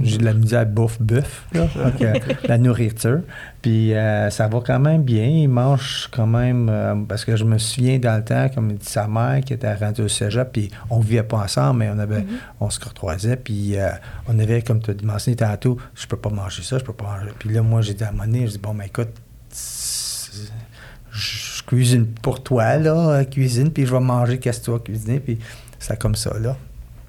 J'ai 0.01 0.19
de 0.19 0.25
la 0.25 0.33
misère 0.35 0.65
bouffe 0.67 1.01
bouffe, 1.01 1.47
là. 1.53 1.67
Fait 1.99 1.99
que, 2.43 2.47
la 2.49 2.57
nourriture. 2.59 3.21
Puis 3.63 3.95
euh, 3.95 4.31
ça 4.31 4.47
va 4.47 4.61
quand 4.65 4.79
même 4.79 5.03
bien. 5.03 5.25
Il 5.27 5.49
mange 5.49 6.09
quand 6.13 6.27
même. 6.27 6.69
euh, 6.69 6.95
parce 7.09 7.25
que 7.25 7.35
je 7.35 7.45
me 7.45 7.59
souviens 7.59 7.99
dans 7.99 8.17
le 8.17 8.23
temps, 8.25 8.49
comme 8.55 8.71
il 8.71 8.77
dit 8.79 8.87
sa 8.87 9.09
mère 9.09 9.41
qui 9.45 9.55
était 9.55 9.75
rendue 9.75 10.03
au 10.03 10.09
cégep, 10.09 10.53
puis 10.53 10.71
on 10.91 11.01
vivait 11.01 11.23
pas 11.25 11.39
ensemble, 11.39 11.81
mais 11.81 11.91
on 11.91 11.99
avait 11.99 12.25
on 12.61 12.71
se 12.71 12.79
croisait, 12.79 13.37
puis 13.37 13.77
euh, 13.77 13.89
on 14.29 14.39
avait, 14.39 14.63
comme 14.63 14.81
tu 14.81 14.93
as 14.93 14.95
mentionné 15.03 15.37
tantôt, 15.37 15.77
je 15.97 16.07
peux 16.07 16.17
pas 16.17 16.31
manger 16.31 16.63
ça, 16.63 16.79
je 16.79 16.85
peux 16.85 16.93
pas 16.93 17.07
manger. 17.19 17.33
Puis 17.39 17.49
là, 17.53 17.63
moi, 17.63 17.81
j'ai 17.81 17.95
dit 17.95 18.05
à 18.05 18.13
donné, 18.13 18.47
je 18.47 18.53
dis, 18.53 18.59
bon, 18.59 18.73
ben 18.75 18.85
écoute, 18.85 19.09
je 21.11 21.54
cuisine 21.67 22.07
pour 22.23 22.43
toi, 22.43 22.77
là, 22.77 22.95
euh, 23.11 23.25
cuisine, 23.25 23.71
puis 23.71 23.87
je 23.87 23.93
vais 23.93 24.01
manger 24.01 24.39
qu'est-ce 24.39 24.61
que 24.61 24.65
tu 24.67 24.71
vas 24.73 24.79
cuisiner, 24.79 25.21
puis 25.21 25.39
c'était 25.79 25.97
comme 25.97 26.15
ça, 26.15 26.33
là. 26.39 26.57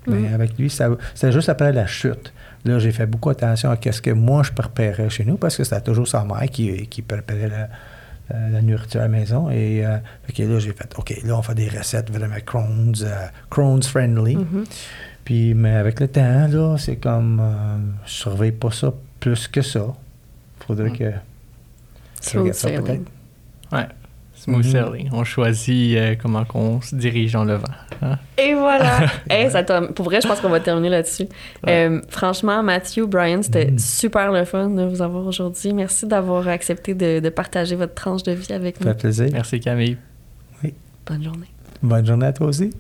Mais 0.08 0.20
Mhm. 0.20 0.34
avec 0.36 0.58
lui, 0.58 0.70
ça- 0.70 0.90
c'était 1.16 1.32
juste 1.32 1.50
après 1.50 1.72
la 1.74 1.88
chute. 1.88 2.32
Là, 2.64 2.80
j'ai 2.80 2.92
fait 2.92 3.06
beaucoup 3.06 3.30
attention 3.30 3.70
à 3.72 3.78
ce 3.92 4.02
que 4.02 4.12
moi, 4.12 4.44
je 4.44 4.52
préparais 4.52 5.10
chez 5.10 5.26
nous, 5.26 5.38
parce 5.38 5.58
que 5.58 5.64
c'était 5.64 5.82
toujours 5.82 6.08
sa 6.08 6.24
mère 6.24 6.46
qui, 6.52 6.88
qui 6.88 7.02
préparait 7.02 7.50
la, 7.50 7.70
nourriture 8.64 9.02
à 9.02 9.04
la 9.04 9.10
maison. 9.10 9.50
Et 9.52 9.86
euh, 9.86 9.98
que 10.36 10.42
là, 10.44 10.58
j'ai 10.60 10.74
fait, 10.74 10.92
OK, 10.98 11.14
là, 11.24 11.38
on 11.38 11.42
fait 11.44 11.54
des 11.54 11.70
recettes 11.70 12.10
vraiment 12.12 12.36
Crohn's, 12.44 13.04
euh, 13.04 13.28
Crohn's 13.52 13.88
friendly. 13.88 14.36
Mhm. 14.38 14.64
Puis, 15.24 15.54
mais 15.54 15.76
avec 15.76 16.00
le 16.00 16.08
temps, 16.08 16.48
là, 16.48 16.76
c'est 16.80 16.96
comme, 16.98 17.40
euh, 17.40 17.78
je 18.06 18.12
surveille 18.12 18.52
pas 18.52 18.72
ça 18.72 18.92
plus 19.20 19.48
que 19.48 19.62
ça. 19.62 19.88
Faudrait 20.66 20.90
Mm. 20.90 20.98
que 20.98 21.12
Smooth 22.22 22.54
ça 22.54 22.70
peut-être. 22.70 23.02
Ouais. 23.72 23.88
Smooth 24.46 24.66
Mhm. 24.66 24.72
sailing. 24.72 25.10
On 25.12 25.24
choisit 25.24 25.98
euh, 25.98 26.16
comment 26.22 26.46
qu'on 26.46 26.80
se 26.82 26.96
dirige 26.96 27.34
dans 27.34 27.44
le 27.46 27.56
vent. 27.56 27.64
Hein? 28.02 28.18
Et 28.38 28.54
voilà! 28.54 29.08
Hey, 29.30 29.50
ça 29.52 29.64
pour 29.64 30.06
vrai, 30.06 30.22
je 30.22 30.28
pense 30.28 30.40
qu'on 30.40 30.50
va 30.50 30.60
terminer 30.60 30.90
là-dessus. 30.90 31.26
Euh, 31.68 32.00
franchement, 32.10 32.62
Matthew, 32.64 33.02
Brian, 33.08 33.42
c'était 33.42 33.72
Mm. 33.72 33.80
super 33.80 34.32
le 34.32 34.46
fun 34.46 34.70
de 34.70 34.84
vous 34.84 35.02
avoir 35.02 35.26
aujourd'hui. 35.26 35.74
Merci 35.74 36.06
d'avoir 36.08 36.48
accepté 36.48 36.94
de, 36.94 37.20
de 37.20 37.30
partager 37.30 37.76
votre 37.76 37.94
tranche 37.94 38.24
de 38.24 38.32
vie 38.34 38.54
avec 38.54 38.78
Ça 38.78 38.84
nous. 38.86 38.92
fait 38.92 38.98
plaisir. 39.00 39.30
Merci 39.34 39.60
Camille. 39.60 39.98
Bonne 41.08 41.24
journée. 41.24 41.48
Bonne 41.84 42.06
journée 42.06 42.26
à 42.26 42.34
toi 42.34 42.48
aussi. 42.48 42.72